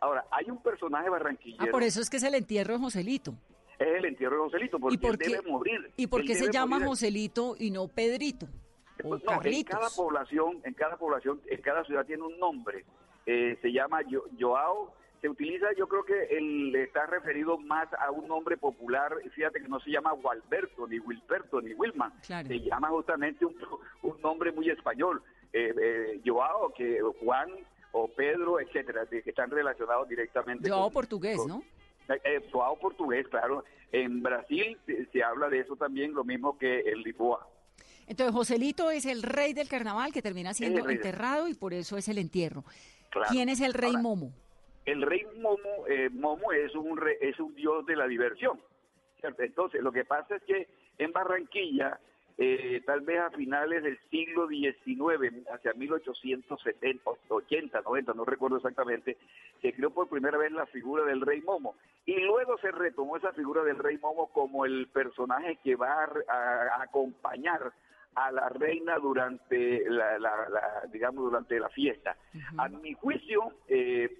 Ahora, 0.00 0.24
hay 0.32 0.50
un 0.50 0.60
personaje 0.60 1.06
Ah, 1.06 1.10
barranquillero, 1.10 1.70
por 1.70 1.84
eso 1.84 2.00
es 2.00 2.10
que 2.10 2.16
es 2.18 2.22
el 2.24 2.34
entierro 2.34 2.74
de 2.74 2.80
Joselito. 2.80 3.32
es 3.78 3.86
el 3.96 4.04
entierro 4.06 4.34
de 4.36 4.42
Joselito, 4.42 4.78
porque 4.80 4.96
¿Y 4.96 4.98
por 4.98 5.10
él 5.12 5.18
debe 5.18 5.42
morir. 5.48 5.92
¿y 5.96 6.06
por 6.08 6.24
qué 6.24 6.34
se 6.34 6.50
llama 6.50 6.76
morir. 6.76 6.88
Joselito 6.88 7.54
y 7.58 7.70
no 7.70 7.86
Pedrito? 7.86 8.46
O 9.04 9.10
Pues 9.10 9.22
no, 9.24 9.40
en 9.44 9.62
cada 9.62 9.88
población, 9.90 10.60
en 10.64 10.74
cada 10.74 10.96
población, 10.96 11.40
en 11.46 11.62
cada 11.62 11.84
ciudad 11.84 12.04
tiene 12.04 12.24
un 12.24 12.36
nombre. 12.40 12.84
Eh, 13.26 13.56
se 13.62 13.70
llama 13.72 14.02
Yo- 14.08 14.24
Joao. 14.38 14.92
Se 15.20 15.28
utiliza, 15.28 15.66
yo 15.76 15.88
creo 15.88 16.04
que 16.04 16.36
el, 16.36 16.74
está 16.76 17.06
referido 17.06 17.58
más 17.58 17.88
a 17.94 18.10
un 18.10 18.28
nombre 18.28 18.56
popular. 18.56 19.12
Fíjate 19.34 19.60
que 19.60 19.68
no 19.68 19.80
se 19.80 19.90
llama 19.90 20.12
Gualberto, 20.12 20.86
ni 20.86 20.98
Wilberto, 21.00 21.60
ni 21.60 21.74
Wilman. 21.74 22.12
Claro. 22.26 22.46
Se 22.48 22.60
llama 22.60 22.88
justamente 22.88 23.44
un, 23.44 23.56
un 24.02 24.20
nombre 24.20 24.52
muy 24.52 24.70
español. 24.70 25.22
Eh, 25.52 25.74
eh, 25.80 26.20
Joao, 26.24 26.72
que 26.72 27.00
Juan 27.24 27.48
o 27.92 28.06
Pedro, 28.08 28.60
etcétera, 28.60 29.06
que 29.06 29.22
están 29.24 29.50
relacionados 29.50 30.08
directamente. 30.08 30.68
Joao 30.68 30.84
con- 30.84 30.92
portugués, 30.92 31.36
con- 31.38 31.48
¿no? 31.48 31.62
eh, 32.14 32.20
eh, 32.24 32.48
Joao 32.52 32.78
portugués, 32.78 33.26
claro. 33.28 33.64
En 33.90 34.22
Brasil 34.22 34.78
se, 34.86 35.06
se 35.06 35.22
habla 35.24 35.48
de 35.48 35.60
eso 35.60 35.74
también, 35.74 36.12
lo 36.14 36.22
mismo 36.22 36.56
que 36.58 36.80
el 36.80 37.00
Lisboa. 37.02 37.48
Entonces, 38.06 38.34
Joselito 38.34 38.90
es 38.90 39.04
el 39.06 39.22
rey 39.22 39.52
del 39.52 39.68
carnaval 39.68 40.12
que 40.12 40.22
termina 40.22 40.54
siendo 40.54 40.88
enterrado 40.88 41.48
y 41.48 41.54
por 41.54 41.74
eso 41.74 41.96
es 41.96 42.08
el 42.08 42.18
entierro. 42.18 42.64
Claro. 43.10 43.28
¿Quién 43.30 43.48
es 43.48 43.60
el 43.60 43.74
rey 43.74 43.90
Ahora, 43.90 44.02
Momo? 44.02 44.32
El 44.90 45.02
rey 45.02 45.26
Momo, 45.36 45.86
eh, 45.88 46.08
Momo 46.10 46.52
es 46.52 46.74
un 46.74 46.96
re- 46.96 47.18
es 47.20 47.38
un 47.40 47.54
dios 47.54 47.84
de 47.86 47.96
la 47.96 48.06
diversión. 48.06 48.60
¿cierto? 49.20 49.42
Entonces, 49.42 49.82
lo 49.82 49.90
que 49.92 50.04
pasa 50.04 50.36
es 50.36 50.42
que 50.44 50.68
en 50.98 51.12
Barranquilla, 51.12 51.98
eh, 52.40 52.80
tal 52.86 53.00
vez 53.00 53.18
a 53.18 53.30
finales 53.30 53.82
del 53.82 53.98
siglo 54.10 54.46
XIX, 54.46 55.44
hacia 55.52 55.72
1870, 55.74 57.10
80, 57.28 57.80
90, 57.82 58.12
no 58.14 58.24
recuerdo 58.24 58.56
exactamente, 58.58 59.16
se 59.60 59.72
creó 59.72 59.90
por 59.90 60.08
primera 60.08 60.38
vez 60.38 60.52
la 60.52 60.66
figura 60.66 61.04
del 61.04 61.20
rey 61.20 61.40
Momo. 61.42 61.74
Y 62.06 62.14
luego 62.20 62.56
se 62.58 62.70
retomó 62.70 63.16
esa 63.16 63.32
figura 63.32 63.64
del 63.64 63.78
rey 63.78 63.98
Momo 63.98 64.28
como 64.32 64.64
el 64.64 64.86
personaje 64.88 65.58
que 65.64 65.74
va 65.74 66.04
a, 66.04 66.10
a- 66.28 66.62
a 66.78 66.82
acompañar 66.84 67.72
a 68.14 68.32
la 68.32 68.48
reina 68.48 68.98
durante 68.98 69.88
la, 69.90 70.18
la- 70.18 70.48
la- 70.48 70.82
digamos 70.92 71.24
durante 71.24 71.58
la 71.58 71.68
fiesta. 71.70 72.16
A 72.56 72.68
mi 72.68 72.94
juicio, 72.94 73.52
eh, 73.68 74.16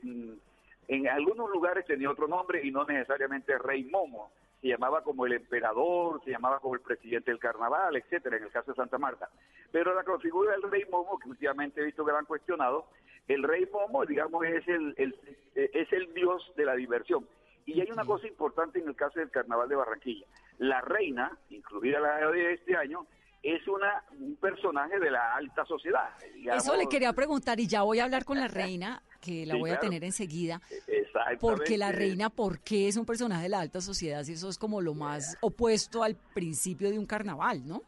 en 0.88 1.06
algunos 1.08 1.50
lugares 1.50 1.84
tenía 1.86 2.10
otro 2.10 2.26
nombre 2.26 2.60
y 2.66 2.70
no 2.70 2.84
necesariamente 2.84 3.56
Rey 3.58 3.84
Momo. 3.84 4.32
Se 4.60 4.68
llamaba 4.68 5.02
como 5.02 5.24
el 5.26 5.34
emperador, 5.34 6.20
se 6.24 6.32
llamaba 6.32 6.58
como 6.58 6.74
el 6.74 6.80
presidente 6.80 7.30
del 7.30 7.38
carnaval, 7.38 7.94
etcétera, 7.96 8.38
en 8.38 8.44
el 8.44 8.50
caso 8.50 8.72
de 8.72 8.76
Santa 8.76 8.98
Marta. 8.98 9.28
Pero 9.70 9.94
la 9.94 10.02
configura 10.02 10.52
del 10.52 10.62
Rey 10.68 10.84
Momo, 10.90 11.18
que 11.18 11.28
últimamente 11.28 11.80
he 11.80 11.84
visto 11.84 12.04
que 12.04 12.10
la 12.12 12.18
han 12.18 12.24
cuestionado, 12.24 12.86
el 13.28 13.42
Rey 13.44 13.68
Momo, 13.72 14.04
digamos, 14.04 14.44
es 14.46 14.66
el, 14.66 14.94
el- 14.96 15.14
es 15.54 15.92
el 15.92 16.12
dios 16.14 16.42
de 16.56 16.64
la 16.64 16.74
diversión. 16.74 17.28
Y 17.66 17.80
hay 17.82 17.90
una 17.92 18.04
cosa 18.06 18.26
importante 18.26 18.78
en 18.80 18.88
el 18.88 18.96
caso 18.96 19.20
del 19.20 19.30
carnaval 19.30 19.68
de 19.68 19.76
Barranquilla. 19.76 20.26
La 20.56 20.80
reina, 20.80 21.36
incluida 21.50 22.00
la 22.00 22.30
de 22.30 22.54
este 22.54 22.74
año, 22.76 23.06
es 23.42 23.68
una 23.68 24.02
un 24.18 24.34
personaje 24.36 24.98
de 24.98 25.10
la 25.10 25.36
alta 25.36 25.64
sociedad. 25.66 26.08
digamos. 26.34 26.64
Eso 26.64 26.74
le 26.76 26.88
quería 26.88 27.12
preguntar 27.12 27.60
y 27.60 27.68
ya 27.68 27.82
voy 27.82 28.00
a 28.00 28.04
hablar 28.04 28.24
con 28.24 28.40
la 28.40 28.48
reina, 28.48 29.02
que 29.20 29.46
la 29.46 29.54
Sí, 29.54 29.60
voy 29.60 29.70
a 29.70 29.78
tener 29.78 30.04
enseguida. 30.04 30.60
Exactamente. 30.86 31.40
Porque 31.40 31.78
la 31.78 31.92
reina, 31.92 32.30
¿por 32.30 32.60
qué 32.60 32.88
es 32.88 32.96
un 32.96 33.06
personaje 33.06 33.44
de 33.44 33.48
la 33.48 33.60
alta 33.60 33.80
sociedad? 33.80 34.22
Si 34.22 34.32
eso 34.32 34.48
es 34.48 34.58
como 34.58 34.80
lo 34.80 34.94
más 34.94 35.36
opuesto 35.40 36.02
al 36.02 36.16
principio 36.34 36.90
de 36.90 36.98
un 36.98 37.06
carnaval, 37.06 37.66
¿no? 37.66 37.82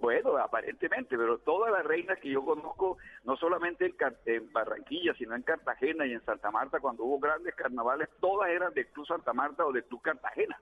Bueno, 0.00 0.36
aparentemente, 0.36 1.16
pero 1.16 1.38
todas 1.38 1.72
las 1.72 1.84
reinas 1.84 2.18
que 2.18 2.30
yo 2.30 2.44
conozco, 2.44 2.98
no 3.24 3.36
solamente 3.36 3.94
en, 4.24 4.52
Barranquilla, 4.52 5.14
sino 5.14 5.34
en 5.34 5.42
Cartagena 5.42 6.06
y 6.06 6.12
en 6.12 6.24
Santa 6.24 6.50
Marta, 6.50 6.80
cuando 6.80 7.04
hubo 7.04 7.18
grandes 7.18 7.54
carnavales, 7.54 8.08
todas 8.20 8.50
eran 8.50 8.74
del 8.74 8.86
Club 8.88 9.06
Santa 9.06 9.32
Marta 9.32 9.64
o 9.64 9.72
del 9.72 9.84
Club 9.84 10.02
Cartagena. 10.02 10.58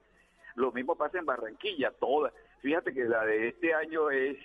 Lo 0.57 0.73
mismo 0.73 0.95
pasa 0.95 1.19
en 1.19 1.27
Barranquilla, 1.27 1.91
todas. 1.99 2.33
Fíjate 2.61 2.93
que 2.93 3.05
la 3.05 3.25
de 3.25 3.49
este 3.49 3.75
año 3.75 4.11
es 4.11 4.37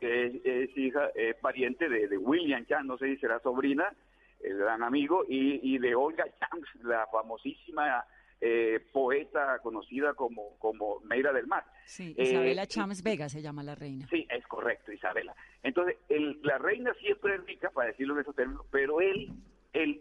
es, 0.00 0.34
es 0.44 0.76
hija, 0.76 1.08
es 1.14 1.36
pariente 1.36 1.88
de, 1.88 2.08
de 2.08 2.18
William 2.18 2.64
Cham, 2.66 2.86
no 2.86 2.98
sé 2.98 3.06
si 3.06 3.16
será 3.16 3.40
sobrina, 3.40 3.92
el 4.40 4.56
gran 4.58 4.82
amigo, 4.82 5.24
y, 5.28 5.60
y 5.74 5.78
de 5.78 5.94
Olga 5.94 6.24
Chams, 6.38 6.68
la 6.84 7.06
famosísima 7.12 8.04
eh, 8.40 8.78
poeta 8.92 9.58
conocida 9.60 10.14
como, 10.14 10.56
como 10.58 11.00
Meira 11.00 11.32
del 11.32 11.48
Mar. 11.48 11.64
Sí, 11.86 12.14
Eh, 12.16 12.22
Isabela 12.22 12.62
y- 12.64 12.66
Chams 12.68 13.02
Vega 13.02 13.28
se 13.28 13.42
llama 13.42 13.64
la 13.64 13.74
reina. 13.74 14.06
Sí, 14.10 14.26
es 14.30 14.46
correcto, 14.46 14.92
Isabela. 14.92 15.34
Entonces, 15.64 15.96
el- 16.08 16.38
la 16.42 16.56
reina 16.58 16.94
siempre 17.00 17.34
es 17.34 17.44
rica, 17.46 17.70
para 17.70 17.88
decirlo 17.88 18.14
en 18.14 18.20
esos 18.20 18.36
términos, 18.36 18.64
pero 18.70 19.00
él, 19.00 19.32
el 19.72 20.00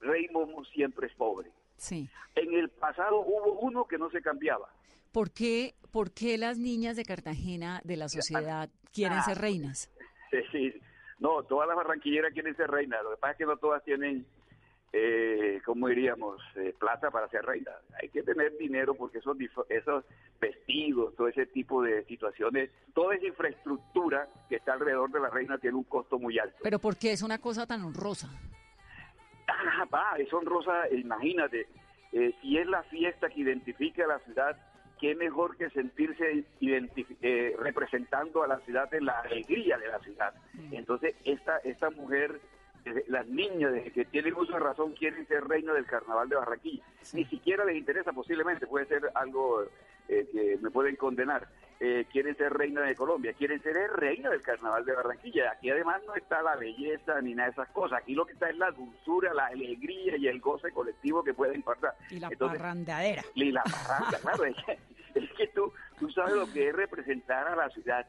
rey 0.00 0.26
Momo, 0.32 0.64
siempre 0.64 1.06
es 1.06 1.14
pobre. 1.14 1.50
Sí. 1.76 2.08
En 2.34 2.54
el 2.54 2.70
pasado 2.70 3.20
hubo 3.20 3.60
uno 3.60 3.84
que 3.86 3.98
no 3.98 4.10
se 4.10 4.20
cambiaba. 4.20 4.68
¿Por 5.12 5.30
qué, 5.30 5.74
¿Por 5.92 6.10
qué 6.12 6.36
las 6.38 6.58
niñas 6.58 6.96
de 6.96 7.04
Cartagena 7.04 7.80
de 7.84 7.96
la 7.96 8.08
sociedad 8.08 8.68
quieren 8.92 9.18
Ah. 9.18 9.22
ser 9.22 9.38
reinas? 9.38 9.90
Sí. 10.52 10.74
No, 11.18 11.42
todas 11.44 11.66
las 11.66 11.76
barranquilleras 11.76 12.32
quieren 12.32 12.56
ser 12.56 12.70
reinas. 12.70 13.02
Lo 13.02 13.10
que 13.10 13.16
pasa 13.16 13.32
es 13.32 13.38
que 13.38 13.46
no 13.46 13.56
todas 13.56 13.82
tienen, 13.84 14.26
eh, 14.92 15.60
¿cómo 15.64 15.88
diríamos?, 15.88 16.42
eh, 16.56 16.74
plata 16.78 17.10
para 17.10 17.28
ser 17.28 17.44
reinas. 17.44 17.76
Hay 18.00 18.08
que 18.10 18.22
tener 18.22 18.56
dinero 18.58 18.94
porque 18.94 19.18
esos, 19.18 19.36
esos 19.68 20.04
vestidos, 20.40 21.14
todo 21.16 21.28
ese 21.28 21.46
tipo 21.46 21.82
de 21.82 22.04
situaciones, 22.04 22.70
toda 22.94 23.14
esa 23.14 23.26
infraestructura 23.26 24.28
que 24.48 24.56
está 24.56 24.74
alrededor 24.74 25.10
de 25.10 25.20
la 25.20 25.30
reina 25.30 25.58
tiene 25.58 25.76
un 25.76 25.84
costo 25.84 26.18
muy 26.18 26.38
alto. 26.38 26.58
Pero 26.62 26.78
¿por 26.78 26.96
qué 26.96 27.12
es 27.12 27.22
una 27.22 27.38
cosa 27.38 27.66
tan 27.66 27.82
honrosa? 27.82 28.28
Ah, 29.48 29.86
va, 29.92 30.16
es 30.18 30.32
honrosa, 30.32 30.88
imagínate, 30.90 31.68
eh, 32.12 32.34
si 32.40 32.58
es 32.58 32.66
la 32.66 32.82
fiesta 32.84 33.28
que 33.28 33.40
identifica 33.40 34.04
a 34.04 34.08
la 34.08 34.18
ciudad, 34.20 34.56
qué 35.00 35.14
mejor 35.14 35.56
que 35.56 35.68
sentirse 35.70 36.44
eh, 36.60 37.56
representando 37.58 38.42
a 38.42 38.46
la 38.48 38.58
ciudad 38.60 38.92
en 38.94 39.04
la 39.06 39.20
alegría 39.20 39.76
de 39.78 39.88
la 39.88 39.98
ciudad. 40.00 40.34
Entonces, 40.72 41.14
esta, 41.24 41.58
esta 41.58 41.90
mujer, 41.90 42.40
desde- 42.84 43.04
las 43.08 43.26
niñas 43.26 43.72
desde 43.72 43.90
que 43.90 44.04
tienen 44.06 44.34
uso 44.34 44.52
de 44.54 44.60
razón 44.60 44.92
quieren 44.92 45.26
ser 45.26 45.44
reina 45.44 45.72
del 45.74 45.86
carnaval 45.86 46.28
de 46.28 46.36
Barranquilla. 46.36 46.82
Ni 47.12 47.24
siquiera 47.26 47.64
les 47.64 47.76
interesa, 47.76 48.12
posiblemente, 48.12 48.66
puede 48.66 48.86
ser 48.86 49.02
algo 49.14 49.64
eh, 50.08 50.26
que 50.32 50.58
me 50.60 50.70
pueden 50.70 50.96
condenar. 50.96 51.46
Eh, 51.78 52.06
quieren 52.10 52.34
ser 52.36 52.52
reina 52.54 52.80
de 52.80 52.94
Colombia, 52.94 53.34
quieren 53.34 53.62
ser 53.62 53.74
reina 53.92 54.30
del 54.30 54.40
carnaval 54.40 54.84
de 54.86 54.94
Barranquilla. 54.94 55.50
Aquí 55.52 55.68
además 55.70 56.00
no 56.06 56.14
está 56.14 56.40
la 56.42 56.56
belleza 56.56 57.20
ni 57.20 57.34
nada 57.34 57.48
de 57.48 57.52
esas 57.52 57.68
cosas. 57.68 58.00
Aquí 58.00 58.14
lo 58.14 58.24
que 58.24 58.32
está 58.32 58.48
es 58.48 58.56
la 58.56 58.70
dulzura, 58.70 59.34
la 59.34 59.46
alegría 59.46 60.16
y 60.16 60.26
el 60.26 60.40
goce 60.40 60.70
colectivo 60.72 61.22
que 61.22 61.34
pueden 61.34 61.56
impartir. 61.56 61.90
Y 62.10 62.18
la 62.18 62.28
Entonces, 62.28 62.58
parrandadera. 62.58 63.22
y 63.34 63.52
la 63.52 63.62
parranda, 63.62 64.18
claro, 64.22 64.44
es 64.46 64.56
que, 64.64 64.78
es 65.16 65.32
que 65.32 65.46
tú, 65.48 65.70
tú 65.98 66.08
sabes 66.10 66.34
lo 66.34 66.50
que 66.50 66.68
es 66.68 66.74
representar 66.74 67.46
a 67.46 67.54
la 67.56 67.68
ciudad 67.68 68.06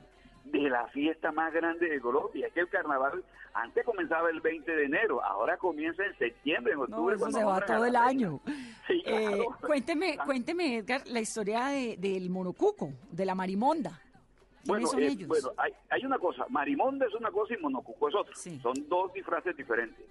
de 0.52 0.70
la 0.70 0.88
fiesta 0.88 1.32
más 1.32 1.54
grande 1.54 1.90
de 1.90 2.00
Colombia. 2.00 2.48
Es 2.48 2.54
que 2.54 2.62
el 2.62 2.70
carnaval 2.70 3.24
antes 3.54 3.84
comenzaba 3.86 4.30
el 4.30 4.40
20 4.42 4.72
de 4.76 4.86
enero, 4.86 5.24
ahora 5.24 5.58
comienza 5.58 6.06
en 6.06 6.16
septiembre, 6.18 6.74
en 6.74 6.80
No, 6.80 6.86
octubre. 6.86 7.16
eso 7.16 7.20
cuando 7.24 7.40
se 7.40 7.44
va 7.46 7.66
todo 7.66 7.86
el 7.86 7.96
año. 7.96 8.40
Sí, 8.88 9.02
Eh, 9.06 9.46
cuénteme, 9.66 10.18
cuénteme, 10.26 10.78
Edgar, 10.78 11.02
la 11.08 11.20
historia 11.20 11.66
de- 11.68 11.98
del 11.98 12.30
monocuco, 12.30 12.92
de 13.12 13.26
la 13.26 13.36
marimonda. 13.36 14.00
¿Quiénes 14.64 14.68
Bueno, 14.68 14.88
son 14.88 15.00
eh, 15.02 15.08
ellos? 15.08 15.28
bueno 15.28 15.50
hay, 15.58 15.72
hay 15.90 16.06
una 16.06 16.20
cosa, 16.20 16.46
marimonda 16.50 17.06
es 17.06 17.14
una 17.16 17.32
cosa 17.32 17.54
y 17.54 17.58
monocuco 17.58 18.10
es 18.10 18.16
otra. 18.16 18.36
Son 18.36 18.74
dos 18.90 19.14
disfraces 19.14 19.56
diferentes. 19.56 20.06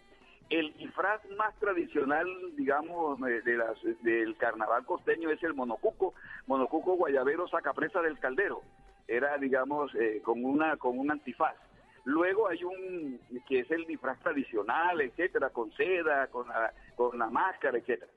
El 0.49 0.73
disfraz 0.77 1.21
más 1.37 1.55
tradicional, 1.59 2.27
digamos, 2.57 3.19
eh, 3.29 3.43
de 3.45 3.57
las, 3.57 3.77
del 4.03 4.37
carnaval 4.37 4.85
costeño 4.87 5.29
es 5.31 5.43
el 5.43 5.55
monocuco. 5.55 6.15
Monocuco 6.47 6.95
guayabero 6.95 7.49
sacapresa 7.49 8.01
del 8.01 8.19
caldero. 8.19 8.63
Era, 9.09 9.39
digamos, 9.39 9.95
eh, 9.95 10.21
con 10.23 10.45
una 10.45 10.77
con 10.77 10.99
un 10.99 11.11
antifaz. 11.11 11.57
Luego 12.05 12.49
hay 12.49 12.63
un 12.65 13.21
que 13.49 13.61
es 13.61 13.71
el 13.71 13.85
disfraz 13.87 14.19
tradicional, 14.21 15.01
etcétera, 15.01 15.51
con 15.51 15.73
seda, 15.73 16.29
con 16.29 16.49
la, 16.49 16.73
con 16.95 17.19
la 17.19 17.29
máscara, 17.29 17.79
etcétera. 17.79 18.11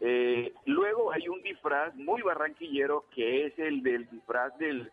Eh, 0.00 0.52
luego 0.66 1.12
hay 1.12 1.28
un 1.28 1.42
disfraz 1.42 1.94
muy 1.94 2.22
barranquillero 2.22 3.04
que 3.14 3.46
es 3.46 3.58
el 3.58 3.82
del 3.82 4.08
disfraz 4.10 4.56
del, 4.58 4.90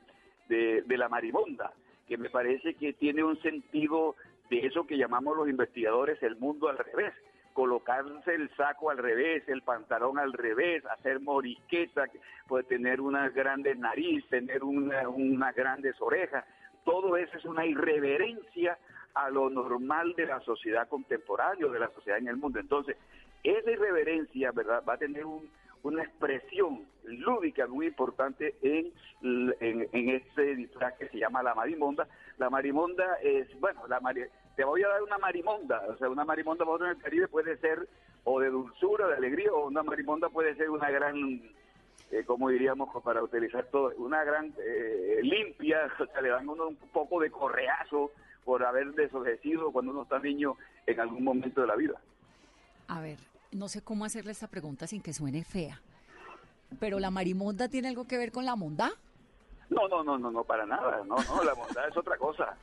de, 0.47 0.83
de 0.83 0.97
la 0.97 1.09
marimonda, 1.09 1.73
que 2.07 2.17
me 2.17 2.29
parece 2.29 2.75
que 2.75 2.93
tiene 2.93 3.23
un 3.23 3.41
sentido 3.41 4.15
de 4.49 4.65
eso 4.65 4.85
que 4.85 4.97
llamamos 4.97 5.37
los 5.37 5.49
investigadores 5.49 6.21
el 6.23 6.35
mundo 6.35 6.69
al 6.69 6.77
revés. 6.77 7.13
Colocarse 7.59 8.33
el 8.33 8.49
saco 8.55 8.89
al 8.89 8.99
revés, 8.99 9.43
el 9.49 9.63
pantalón 9.63 10.17
al 10.17 10.31
revés, 10.31 10.85
hacer 10.85 11.19
morisqueta, 11.19 12.05
puede 12.47 12.63
tener 12.63 13.01
una 13.01 13.27
grande 13.27 13.75
nariz, 13.75 14.25
tener 14.29 14.63
una, 14.63 15.09
unas 15.09 15.53
grandes 15.53 15.99
orejas. 15.99 16.45
Todo 16.85 17.17
eso 17.17 17.37
es 17.37 17.43
una 17.43 17.65
irreverencia 17.65 18.77
a 19.13 19.29
lo 19.29 19.49
normal 19.49 20.13
de 20.15 20.27
la 20.27 20.39
sociedad 20.39 20.87
contemporánea, 20.87 21.67
de 21.67 21.79
la 21.79 21.89
sociedad 21.89 22.17
en 22.17 22.29
el 22.29 22.37
mundo. 22.37 22.61
Entonces, 22.61 22.95
esa 23.43 23.71
irreverencia, 23.71 24.53
¿verdad?, 24.53 24.81
va 24.87 24.93
a 24.93 24.97
tener 24.97 25.25
un, 25.25 25.49
una 25.83 26.03
expresión 26.03 26.85
lúdica 27.03 27.67
muy 27.67 27.87
importante 27.87 28.55
en, 28.61 28.93
en 29.21 30.09
este 30.11 30.55
disfraz 30.55 30.93
que 30.97 31.09
se 31.09 31.17
llama 31.17 31.43
la 31.43 31.55
marimonda. 31.55 32.07
La 32.37 32.49
marimonda 32.49 33.17
es, 33.21 33.47
bueno, 33.59 33.85
la 33.89 33.99
mari- 33.99 34.29
te 34.59 34.65
voy 34.65 34.83
a 34.83 34.89
dar 34.89 35.01
una 35.01 35.17
marimonda, 35.17 35.81
o 35.87 35.95
sea, 35.95 36.09
una 36.09 36.25
marimonda 36.25 36.65
para 36.65 36.71
nosotros 36.71 36.91
en 36.91 36.97
el 36.97 37.01
Caribe 37.01 37.27
puede 37.29 37.57
ser 37.59 37.87
o 38.25 38.41
de 38.41 38.49
dulzura, 38.49 39.07
de 39.07 39.15
alegría, 39.15 39.53
o 39.53 39.67
una 39.67 39.83
marimonda 39.83 40.27
puede 40.27 40.53
ser 40.55 40.69
una 40.69 40.91
gran, 40.91 41.15
eh, 42.11 42.25
como 42.25 42.49
diríamos, 42.49 42.89
para 43.01 43.23
utilizar 43.23 43.67
todo, 43.67 43.93
una 43.95 44.21
gran 44.25 44.53
eh, 44.57 45.19
limpia, 45.23 45.89
o 46.01 46.05
sea, 46.07 46.19
le 46.19 46.27
dan 46.27 46.49
uno 46.49 46.67
un 46.67 46.75
poco 46.75 47.21
de 47.21 47.31
correazo 47.31 48.11
por 48.43 48.65
haber 48.65 48.91
desobedecido 48.95 49.71
cuando 49.71 49.93
uno 49.93 50.03
está 50.03 50.19
niño 50.19 50.57
en 50.85 50.99
algún 50.99 51.23
momento 51.23 51.61
de 51.61 51.67
la 51.67 51.77
vida. 51.77 51.95
A 52.89 52.99
ver, 52.99 53.19
no 53.53 53.69
sé 53.69 53.81
cómo 53.81 54.03
hacerle 54.03 54.33
esta 54.33 54.47
pregunta 54.47 54.87
sin 54.87 55.01
que 55.01 55.13
suene 55.13 55.45
fea. 55.45 55.79
Pero 56.81 56.99
la 56.99 57.11
marimonda 57.11 57.69
tiene 57.69 57.87
algo 57.87 58.05
que 58.09 58.17
ver 58.17 58.33
con 58.33 58.43
la 58.43 58.57
monda? 58.57 58.91
No, 59.69 59.87
no, 59.87 60.03
no, 60.03 60.17
no, 60.17 60.29
no, 60.29 60.43
para 60.43 60.65
nada. 60.65 61.01
No, 61.05 61.15
no, 61.15 61.43
la 61.45 61.53
bondad 61.53 61.87
es 61.87 61.95
otra 61.95 62.17
cosa. 62.17 62.57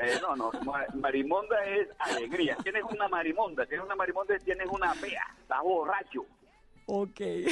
Eh, 0.00 0.18
no, 0.22 0.34
no, 0.36 0.50
ma- 0.64 0.86
marimonda 0.94 1.62
es 1.66 1.88
alegría. 1.98 2.56
Tienes 2.62 2.82
una 2.90 3.08
marimonda, 3.08 3.66
tienes 3.66 3.84
una 3.84 3.94
marimonda, 3.94 4.38
tienes 4.38 4.66
una 4.70 4.94
fea, 4.94 5.22
estás 5.40 5.62
borracho. 5.62 6.24
Ok. 6.86 7.20
Y- 7.20 7.46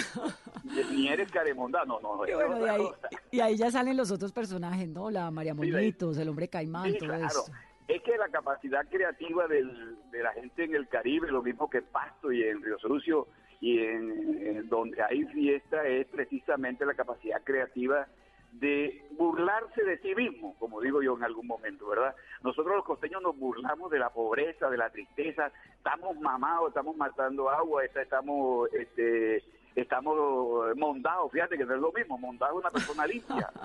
Ni 0.93 1.09
eres 1.09 1.31
caremonda, 1.31 1.85
no, 1.85 2.01
no. 2.01 2.27
Y 2.27 2.33
bueno, 2.35 2.59
de 2.61 2.71
ahí, 2.71 3.55
y 3.55 3.57
ya 3.57 3.71
salen 3.71 3.97
los 3.97 4.11
otros 4.11 4.33
personajes, 4.33 4.89
¿no? 4.89 5.11
La 5.11 5.31
María. 5.31 5.55
Monitos, 5.55 6.17
el 6.19 6.29
hombre 6.29 6.49
caimán, 6.49 6.91
Sí, 6.93 6.99
todo 6.99 7.09
claro. 7.11 7.27
esto. 7.27 7.45
Es 7.89 8.03
que 8.03 8.17
la 8.17 8.29
capacidad 8.29 8.87
creativa 8.89 9.47
del- 9.49 9.97
de 10.11 10.23
la 10.23 10.33
gente 10.33 10.65
en 10.65 10.75
el 10.75 10.89
Caribe, 10.89 11.31
lo 11.31 11.43
mismo 11.43 11.69
que 11.69 11.83
Pasto 11.83 12.31
y 12.33 12.43
en 12.45 12.63
Río 12.63 12.79
Sucio 12.79 13.27
y 13.61 13.79
en, 13.81 14.47
en 14.47 14.69
donde 14.69 15.03
hay 15.03 15.25
fiesta, 15.27 15.85
es 15.87 16.07
precisamente 16.07 16.87
la 16.87 16.95
capacidad 16.95 17.43
creativa 17.43 18.07
de 18.53 19.07
burlarse 19.13 19.85
de 19.85 19.99
sí 19.99 20.15
mismo, 20.15 20.57
como 20.59 20.81
digo 20.81 21.03
yo 21.03 21.17
en 21.17 21.25
algún 21.25 21.47
momento, 21.47 21.89
¿verdad? 21.89 22.15
Nosotros 22.43 22.77
los 22.77 22.85
costeños 22.85 23.23
nos 23.23 23.39
burlamos 23.39 23.91
de 23.91 23.99
la 23.99 24.11
pobreza, 24.11 24.69
de 24.69 24.77
la 24.77 24.91
tristeza, 24.91 25.53
estamos 25.77 26.19
mamados, 26.19 26.69
estamos 26.69 26.97
matando 26.97 27.49
agua, 27.49 27.85
estamos 27.85 28.69
este 28.73 29.43
estamos 29.77 30.77
mondados, 30.77 31.31
fíjate 31.31 31.57
que 31.57 31.65
no 31.65 31.75
es 31.75 31.81
lo 31.81 31.93
mismo, 31.93 32.19
mondado 32.19 32.55
es 32.55 32.61
una 32.61 32.71
persona 32.71 33.07
limpia. 33.07 33.51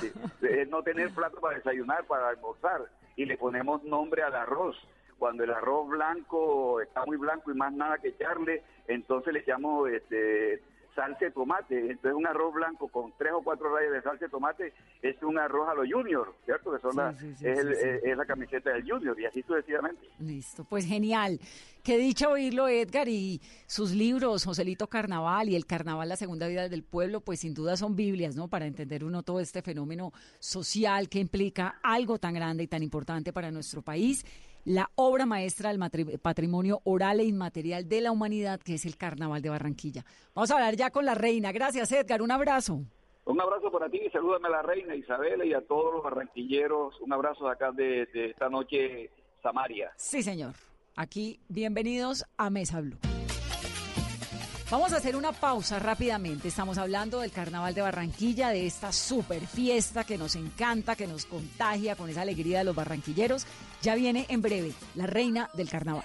Sí, 0.00 0.10
es 0.42 0.68
no 0.70 0.82
tener 0.82 1.10
plato 1.10 1.38
para 1.38 1.56
desayunar, 1.56 2.04
para 2.06 2.28
almorzar, 2.28 2.86
y 3.14 3.26
le 3.26 3.36
ponemos 3.36 3.82
nombre 3.84 4.22
al 4.22 4.34
arroz. 4.34 4.76
Cuando 5.18 5.44
el 5.44 5.50
arroz 5.50 5.88
blanco 5.88 6.80
está 6.80 7.04
muy 7.04 7.16
blanco 7.16 7.50
y 7.50 7.54
más 7.54 7.72
nada 7.72 7.98
que 7.98 8.08
echarle, 8.08 8.62
entonces 8.86 9.32
le 9.34 9.40
echamos 9.40 9.90
este, 9.90 10.62
salsa 10.96 11.26
de 11.26 11.30
tomate. 11.30 11.78
Entonces 11.78 12.14
un 12.14 12.26
arroz 12.26 12.52
blanco 12.52 12.88
con 12.88 13.12
tres 13.16 13.32
o 13.34 13.42
cuatro 13.42 13.72
rayas 13.72 13.92
de 13.92 14.02
salsa 14.02 14.24
de 14.24 14.30
tomate 14.30 14.72
es 15.02 15.22
un 15.22 15.38
arroz 15.38 15.68
a 15.68 15.74
los 15.74 15.86
juniors, 15.88 16.30
¿cierto? 16.44 16.72
Que 16.72 16.80
son 16.80 16.90
Sí, 16.90 16.96
la, 16.98 17.12
sí, 17.14 17.34
sí, 17.36 17.46
es, 17.46 17.58
el- 17.60 17.72
es- 17.72 18.02
es 18.04 18.16
la 18.16 18.24
camiseta 18.26 18.70
del 18.70 18.90
junior 18.90 19.20
y 19.20 19.26
así 19.26 19.42
sucesivamente. 19.42 20.08
Listo, 20.18 20.64
pues 20.64 20.84
genial. 20.84 21.38
Qué 21.84 21.98
dicha 21.98 22.28
oírlo, 22.28 22.66
Edgar, 22.66 23.06
y 23.08 23.40
sus 23.66 23.92
libros, 23.92 24.44
Joselito 24.44 24.88
Carnaval 24.88 25.48
y 25.48 25.54
El 25.54 25.66
Carnaval, 25.66 26.08
la 26.08 26.16
segunda 26.16 26.48
vida 26.48 26.68
del 26.68 26.82
pueblo, 26.82 27.20
pues 27.20 27.38
sin 27.38 27.54
duda 27.54 27.76
son 27.76 27.94
Biblias, 27.94 28.34
¿no? 28.34 28.48
Para 28.48 28.66
entender 28.66 29.04
uno 29.04 29.22
todo 29.22 29.38
este 29.38 29.62
fenómeno 29.62 30.12
social 30.40 31.08
que 31.08 31.20
implica 31.20 31.78
algo 31.84 32.18
tan 32.18 32.34
grande 32.34 32.64
y 32.64 32.66
tan 32.66 32.82
importante 32.82 33.32
para 33.32 33.52
nuestro 33.52 33.82
país, 33.82 34.24
la 34.66 34.90
obra 34.96 35.26
maestra 35.26 35.72
del 35.72 36.18
patrimonio 36.18 36.80
oral 36.84 37.20
e 37.20 37.24
inmaterial 37.24 37.88
de 37.88 38.00
la 38.00 38.10
humanidad, 38.10 38.60
que 38.60 38.74
es 38.74 38.84
el 38.84 38.96
Carnaval 38.96 39.40
de 39.40 39.48
Barranquilla. 39.48 40.04
Vamos 40.34 40.50
a 40.50 40.54
hablar 40.54 40.74
ya 40.74 40.90
con 40.90 41.04
la 41.04 41.14
reina. 41.14 41.52
Gracias, 41.52 41.92
Edgar. 41.92 42.20
Un 42.20 42.32
abrazo. 42.32 42.82
Un 43.26 43.40
abrazo 43.40 43.70
para 43.70 43.88
ti 43.88 44.00
y 44.04 44.10
salúdame 44.10 44.48
a 44.48 44.50
la 44.50 44.62
reina 44.62 44.94
Isabela 44.94 45.44
y 45.44 45.54
a 45.54 45.60
todos 45.60 45.94
los 45.94 46.02
barranquilleros. 46.02 47.00
Un 47.00 47.12
abrazo 47.12 47.46
de 47.46 47.52
acá 47.52 47.70
de, 47.70 48.06
de 48.06 48.26
esta 48.30 48.48
noche, 48.48 49.10
Samaria. 49.40 49.92
Sí, 49.96 50.22
señor. 50.22 50.54
Aquí, 50.96 51.38
bienvenidos 51.48 52.24
a 52.36 52.50
Mesa 52.50 52.80
Blue. 52.80 52.98
Vamos 54.68 54.92
a 54.92 54.96
hacer 54.96 55.14
una 55.14 55.30
pausa 55.30 55.78
rápidamente. 55.78 56.48
Estamos 56.48 56.76
hablando 56.76 57.20
del 57.20 57.30
Carnaval 57.30 57.72
de 57.72 57.82
Barranquilla, 57.82 58.48
de 58.48 58.66
esta 58.66 58.92
super 58.92 59.46
fiesta 59.46 60.02
que 60.02 60.18
nos 60.18 60.34
encanta, 60.34 60.96
que 60.96 61.06
nos 61.06 61.24
contagia 61.24 61.94
con 61.94 62.10
esa 62.10 62.22
alegría 62.22 62.58
de 62.58 62.64
los 62.64 62.74
barranquilleros. 62.74 63.46
Ya 63.80 63.94
viene 63.94 64.26
en 64.28 64.42
breve 64.42 64.72
la 64.96 65.06
reina 65.06 65.50
del 65.54 65.68
Carnaval. 65.68 66.04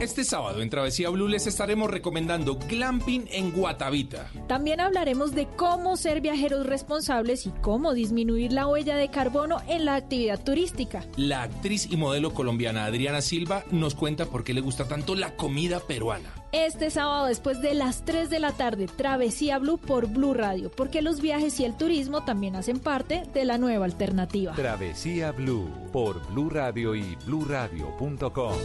Este 0.00 0.22
sábado 0.22 0.62
en 0.62 0.70
Travesía 0.70 1.10
Blue 1.10 1.26
les 1.26 1.48
estaremos 1.48 1.90
recomendando 1.90 2.56
glamping 2.56 3.24
en 3.32 3.50
Guatavita. 3.50 4.30
También 4.46 4.80
hablaremos 4.80 5.34
de 5.34 5.46
cómo 5.46 5.96
ser 5.96 6.20
viajeros 6.20 6.66
responsables 6.66 7.46
y 7.46 7.50
cómo 7.62 7.94
disminuir 7.94 8.52
la 8.52 8.68
huella 8.68 8.96
de 8.96 9.10
carbono 9.10 9.60
en 9.66 9.84
la 9.84 9.96
actividad 9.96 10.42
turística. 10.42 11.04
La 11.16 11.42
actriz 11.42 11.88
y 11.90 11.96
modelo 11.96 12.32
colombiana 12.32 12.84
Adriana 12.84 13.20
Silva 13.20 13.64
nos 13.72 13.96
cuenta 13.96 14.26
por 14.26 14.44
qué 14.44 14.54
le 14.54 14.60
gusta 14.60 14.86
tanto 14.86 15.16
la 15.16 15.34
comida 15.34 15.80
peruana. 15.80 16.37
Este 16.52 16.90
sábado 16.90 17.26
después 17.26 17.60
de 17.60 17.74
las 17.74 18.06
3 18.06 18.30
de 18.30 18.40
la 18.40 18.52
tarde, 18.52 18.86
Travesía 18.86 19.58
Blue 19.58 19.76
por 19.76 20.06
Blue 20.06 20.32
Radio, 20.32 20.70
porque 20.70 21.02
los 21.02 21.20
viajes 21.20 21.60
y 21.60 21.66
el 21.66 21.76
turismo 21.76 22.24
también 22.24 22.56
hacen 22.56 22.78
parte 22.78 23.24
de 23.34 23.44
la 23.44 23.58
nueva 23.58 23.84
alternativa. 23.84 24.54
Travesía 24.54 25.30
Blue 25.32 25.70
por 25.92 26.26
Blue 26.28 26.48
Radio 26.48 26.94
y 26.94 27.16
bluradio.com. 27.26 28.56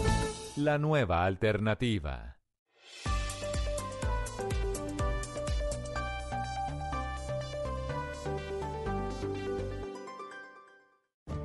La 0.55 0.77
nueva 0.77 1.25
alternativa. 1.25 2.37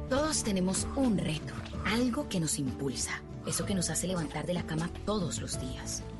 Todos 0.09 0.44
tenemos 0.44 0.87
un 0.94 1.18
reto, 1.18 1.53
algo 1.85 2.29
que 2.29 2.38
nos 2.38 2.59
impulsa, 2.59 3.22
eso 3.46 3.66
que 3.66 3.74
nos 3.74 3.90
hace 3.90 4.07
levantar 4.07 4.46
de 4.46 4.55
la 4.55 4.62
cama 4.62 4.88
todos 5.05 5.40
los 5.40 5.61
días, 5.61 6.03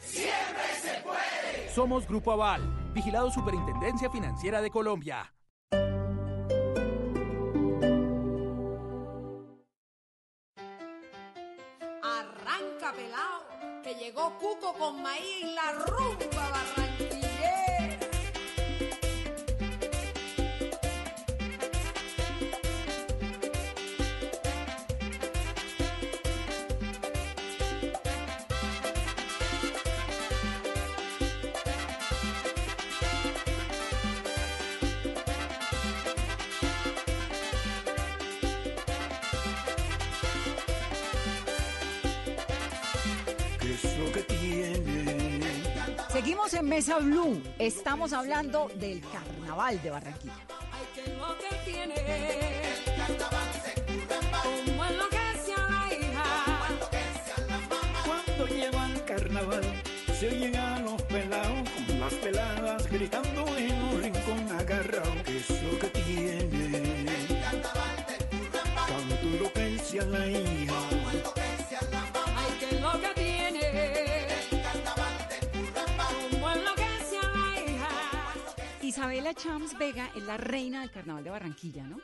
¡Siempre 0.00 0.74
se 0.80 1.00
puede! 1.02 1.74
Somos 1.74 2.06
Grupo 2.06 2.32
Aval, 2.32 2.62
vigilado 2.92 3.30
Superintendencia 3.30 4.10
Financiera 4.10 4.60
de 4.60 4.70
Colombia. 4.70 5.32
Arranca 12.02 12.92
pelao, 12.92 13.82
que 13.82 13.94
llegó 13.94 14.36
Cuco 14.38 14.74
con 14.74 15.02
maíz 15.02 15.44
la 15.54 15.72
rumba 15.72 16.50
barranquillera. 16.50 16.87
En 46.52 46.66
Mesa 46.66 46.98
Blue. 46.98 47.42
Estamos 47.58 48.14
hablando 48.14 48.70
del 48.76 49.02
carnaval 49.12 49.82
de 49.82 49.90
Barranquilla. 49.90 50.34
que 50.94 51.10
lo 51.18 51.38
que. 51.38 51.82
Cuando 58.06 58.46
llega 58.46 58.86
el 58.86 59.04
carnaval, 59.04 59.62
se 60.18 60.28
oyen 60.28 60.56
a 60.56 60.80
los 60.80 61.02
pelados 61.02 61.68
con 61.86 62.00
las 62.00 62.14
peladas 62.14 62.90
gritando 62.90 63.56
en 63.58 63.82
un 63.82 64.02
rincón 64.02 64.50
agarrado. 64.58 65.12
¿Qué 65.26 65.38
es 65.38 65.50
lo 65.50 65.78
que 65.78 65.88
tiene? 65.88 67.08
A 69.98 70.04
la 70.04 70.26
Isabela 78.98 79.32
Chams 79.32 79.78
Vega 79.78 80.10
es 80.16 80.24
la 80.24 80.36
reina 80.36 80.80
del 80.80 80.90
carnaval 80.90 81.22
de 81.22 81.30
Barranquilla, 81.30 81.84
¿no? 81.84 82.00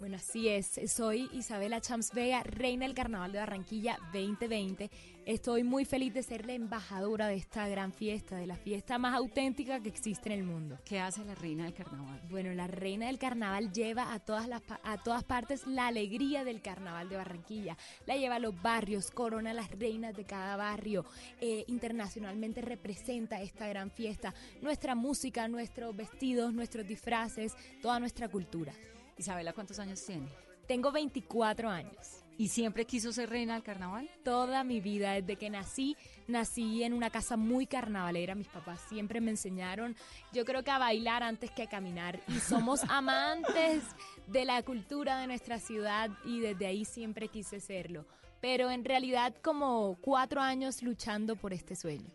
Bueno, 0.00 0.16
así 0.16 0.48
es. 0.48 0.80
Soy 0.86 1.28
Isabela 1.34 1.82
Chams 1.82 2.12
Vega, 2.14 2.42
reina 2.42 2.86
del 2.86 2.94
Carnaval 2.94 3.32
de 3.32 3.38
Barranquilla 3.38 3.98
2020. 4.14 4.90
Estoy 5.26 5.62
muy 5.62 5.84
feliz 5.84 6.14
de 6.14 6.22
ser 6.22 6.46
la 6.46 6.54
embajadora 6.54 7.26
de 7.26 7.34
esta 7.34 7.68
gran 7.68 7.92
fiesta, 7.92 8.36
de 8.36 8.46
la 8.46 8.56
fiesta 8.56 8.96
más 8.96 9.14
auténtica 9.14 9.78
que 9.80 9.90
existe 9.90 10.32
en 10.32 10.38
el 10.38 10.46
mundo. 10.46 10.78
¿Qué 10.86 10.98
hace 10.98 11.22
la 11.26 11.34
reina 11.34 11.64
del 11.64 11.74
carnaval? 11.74 12.18
Bueno, 12.30 12.50
la 12.54 12.66
reina 12.66 13.08
del 13.08 13.18
carnaval 13.18 13.74
lleva 13.74 14.14
a 14.14 14.20
todas, 14.20 14.48
las, 14.48 14.62
a 14.84 14.96
todas 15.02 15.22
partes 15.22 15.66
la 15.66 15.88
alegría 15.88 16.44
del 16.44 16.62
carnaval 16.62 17.10
de 17.10 17.16
Barranquilla. 17.16 17.76
La 18.06 18.16
lleva 18.16 18.36
a 18.36 18.40
los 18.40 18.60
barrios, 18.62 19.10
corona 19.10 19.50
a 19.50 19.54
las 19.54 19.70
reinas 19.70 20.16
de 20.16 20.24
cada 20.24 20.56
barrio. 20.56 21.04
eh, 21.42 21.66
internacionalmente 21.66 22.62
representa 22.62 23.42
esta 23.42 23.68
gran 23.68 23.90
fiesta. 23.90 24.32
Nuestra 24.62 24.94
música, 24.94 25.46
nuestros 25.46 25.94
vestidos, 25.94 26.54
nuestros 26.54 26.86
disfraces, 26.88 27.54
toda 27.82 28.00
nuestra 28.00 28.30
cultura. 28.30 28.72
Isabela, 29.20 29.52
¿cuántos 29.52 29.78
años 29.78 30.02
tiene? 30.02 30.28
Tengo 30.66 30.90
24 30.92 31.68
años. 31.68 32.24
¿Y 32.38 32.48
siempre 32.48 32.86
quiso 32.86 33.12
ser 33.12 33.28
reina 33.28 33.52
del 33.52 33.62
carnaval? 33.62 34.08
Toda 34.24 34.64
mi 34.64 34.80
vida, 34.80 35.12
desde 35.12 35.36
que 35.36 35.50
nací, 35.50 35.94
nací 36.26 36.84
en 36.84 36.94
una 36.94 37.10
casa 37.10 37.36
muy 37.36 37.66
carnavalera. 37.66 38.34
Mis 38.34 38.48
papás 38.48 38.80
siempre 38.88 39.20
me 39.20 39.32
enseñaron, 39.32 39.94
yo 40.32 40.46
creo 40.46 40.64
que 40.64 40.70
a 40.70 40.78
bailar 40.78 41.22
antes 41.22 41.50
que 41.50 41.64
a 41.64 41.68
caminar. 41.68 42.18
Y 42.28 42.40
somos 42.40 42.80
amantes 42.88 43.84
de 44.26 44.46
la 44.46 44.62
cultura 44.62 45.18
de 45.18 45.26
nuestra 45.26 45.58
ciudad 45.58 46.08
y 46.24 46.40
desde 46.40 46.64
ahí 46.64 46.86
siempre 46.86 47.28
quise 47.28 47.60
serlo. 47.60 48.06
Pero 48.40 48.70
en 48.70 48.86
realidad 48.86 49.34
como 49.42 49.98
cuatro 50.00 50.40
años 50.40 50.82
luchando 50.82 51.36
por 51.36 51.52
este 51.52 51.76
sueño. 51.76 52.10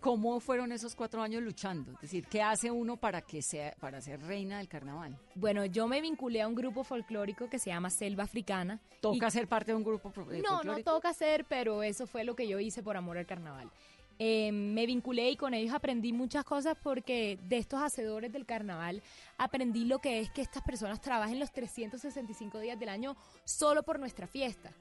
¿Cómo 0.00 0.38
fueron 0.40 0.72
esos 0.72 0.94
cuatro 0.94 1.22
años 1.22 1.42
luchando? 1.42 1.92
Es 1.94 2.00
decir, 2.02 2.26
¿qué 2.28 2.42
hace 2.42 2.70
uno 2.70 2.96
para 2.96 3.22
que 3.22 3.42
sea, 3.42 3.74
para 3.80 4.00
ser 4.00 4.20
reina 4.22 4.58
del 4.58 4.68
carnaval? 4.68 5.18
Bueno, 5.34 5.64
yo 5.66 5.88
me 5.88 6.00
vinculé 6.00 6.42
a 6.42 6.48
un 6.48 6.54
grupo 6.54 6.84
folclórico 6.84 7.48
que 7.48 7.58
se 7.58 7.70
llama 7.70 7.90
Selva 7.90 8.24
Africana. 8.24 8.80
¿Toca 9.00 9.26
y- 9.26 9.30
ser 9.30 9.48
parte 9.48 9.72
de 9.72 9.76
un 9.76 9.84
grupo 9.84 10.12
eh, 10.30 10.42
No, 10.42 10.62
no 10.62 10.78
toca 10.82 11.08
hacer, 11.10 11.44
pero 11.48 11.82
eso 11.82 12.06
fue 12.06 12.24
lo 12.24 12.36
que 12.36 12.46
yo 12.46 12.60
hice 12.60 12.82
por 12.82 12.96
amor 12.96 13.18
al 13.18 13.26
carnaval. 13.26 13.70
Eh, 14.18 14.50
me 14.52 14.86
vinculé 14.86 15.30
y 15.30 15.36
con 15.36 15.52
ellos 15.52 15.74
aprendí 15.74 16.12
muchas 16.12 16.44
cosas 16.44 16.76
porque 16.82 17.38
de 17.48 17.58
estos 17.58 17.82
hacedores 17.82 18.32
del 18.32 18.46
carnaval 18.46 19.02
aprendí 19.36 19.84
lo 19.84 19.98
que 19.98 20.20
es 20.20 20.30
que 20.30 20.40
estas 20.40 20.62
personas 20.62 21.00
trabajen 21.00 21.38
los 21.38 21.52
365 21.52 22.58
días 22.60 22.78
del 22.78 22.88
año 22.88 23.16
solo 23.44 23.82
por 23.82 23.98
nuestra 23.98 24.26
fiesta. 24.26 24.72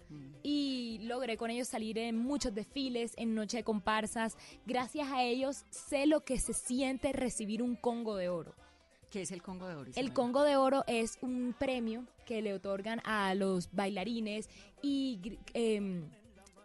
Y 0.44 1.00
logré 1.04 1.38
con 1.38 1.50
ellos 1.50 1.68
salir 1.68 1.98
en 1.98 2.18
muchos 2.18 2.54
desfiles, 2.54 3.14
en 3.18 3.36
noche 3.36 3.58
de 3.58 3.64
comparsas. 3.64 4.38
Gracias 4.66 5.10
a 5.12 5.24
ellos 5.24 5.66
sé 5.70 6.06
lo 6.06 6.24
que 6.24 6.40
se 6.40 6.54
siente 6.54 7.12
recibir 7.12 7.62
un 7.62 7.76
Congo 7.76 8.16
de 8.16 8.30
Oro. 8.30 8.56
¿Qué 9.10 9.22
es 9.22 9.32
el 9.32 9.42
Congo 9.42 9.68
de 9.68 9.76
Oro? 9.76 9.92
El? 9.96 10.14
Congo 10.14 10.44
de 10.44 10.56
Oro 10.56 10.84
es 10.88 11.18
un 11.22 11.56
premio 11.58 12.06
que 12.26 12.42
le 12.42 12.54
otorgan 12.54 13.02
a 13.06 13.34
los 13.36 13.72
bailarines 13.72 14.50
y 14.82 15.38
em, 15.54 16.10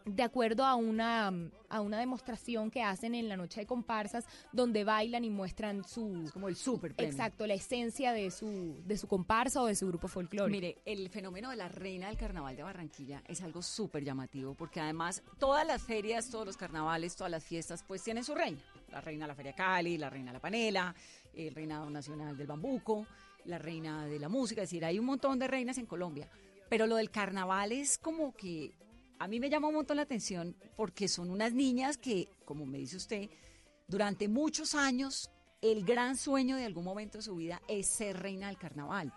de 0.05 0.23
acuerdo 0.23 0.65
a 0.65 0.75
una, 0.75 1.33
a 1.69 1.81
una 1.81 1.99
demostración 1.99 2.71
que 2.71 2.83
hacen 2.83 3.15
en 3.15 3.29
la 3.29 3.37
noche 3.37 3.61
de 3.61 3.67
comparsas 3.67 4.25
donde 4.53 4.85
bailan 4.85 5.25
y 5.25 5.31
muestran 5.31 5.85
su... 5.85 6.29
como 6.33 6.49
el 6.49 6.57
super 6.57 6.95
premio. 6.95 7.13
Exacto, 7.13 7.47
la 7.47 7.55
esencia 7.55 8.13
de 8.13 8.31
su, 8.31 8.83
de 8.85 8.97
su 8.97 9.07
comparsa 9.07 9.63
o 9.63 9.67
de 9.67 9.75
su 9.75 9.87
grupo 9.89 10.09
folclórico. 10.09 10.51
Mire, 10.51 10.79
el 10.85 11.09
fenómeno 11.11 11.51
de 11.51 11.57
la 11.57 11.69
reina 11.69 12.09
del 12.09 12.17
carnaval 12.17 12.57
de 12.57 12.63
Barranquilla 12.63 13.23
es 13.27 13.43
algo 13.43 13.63
súper 13.63 14.05
llamativo 14.05 14.55
porque 14.55 14.81
además 14.81 15.23
todas 15.39 15.67
las 15.67 15.83
ferias, 15.83 16.31
todos 16.31 16.47
los 16.47 16.57
carnavales, 16.57 17.17
todas 17.17 17.31
las 17.31 17.45
fiestas, 17.45 17.85
pues 17.87 18.03
tienen 18.03 18.25
su 18.25 18.35
reina. 18.35 18.59
La 18.91 19.01
reina 19.01 19.25
de 19.25 19.29
la 19.29 19.35
Feria 19.35 19.53
Cali, 19.55 19.99
la 19.99 20.11
reina 20.11 20.31
de 20.31 20.35
la 20.35 20.41
Panela, 20.41 20.95
el 21.35 21.55
reinado 21.55 21.89
nacional 21.91 22.37
del 22.37 22.47
bambuco, 22.47 23.07
la 23.45 23.59
reina 23.59 24.07
de 24.07 24.19
la 24.19 24.29
música, 24.29 24.63
es 24.63 24.71
decir, 24.71 24.85
hay 24.85 24.99
un 24.99 25.07
montón 25.07 25.39
de 25.39 25.47
reinas 25.47 25.79
en 25.79 25.87
Colombia. 25.87 26.29
Pero 26.69 26.87
lo 26.87 26.97
del 26.97 27.11
carnaval 27.11 27.73
es 27.73 27.99
como 27.99 28.33
que 28.33 28.73
a 29.21 29.29
mí 29.29 29.39
me 29.39 29.51
llama 29.51 29.69
un 29.69 29.75
montón 29.75 29.99
la 29.99 30.03
atención 30.03 30.57
porque 30.77 31.07
son 31.07 31.31
unas 31.31 31.53
niñas 31.53 31.99
que, 31.99 32.31
como 32.47 32.65
me 32.65 32.79
dice 32.79 32.97
usted, 32.97 33.29
durante 33.87 34.29
muchos 34.29 34.75
años 34.75 35.31
el 35.61 35.85
gran 35.85 36.17
sueño 36.17 36.57
de 36.57 36.65
algún 36.65 36.85
momento 36.85 37.19
de 37.19 37.23
su 37.23 37.37
vida 37.37 37.61
es 37.69 37.87
ser 37.87 38.19
reina 38.19 38.47
del 38.47 38.57
carnaval. 38.57 39.13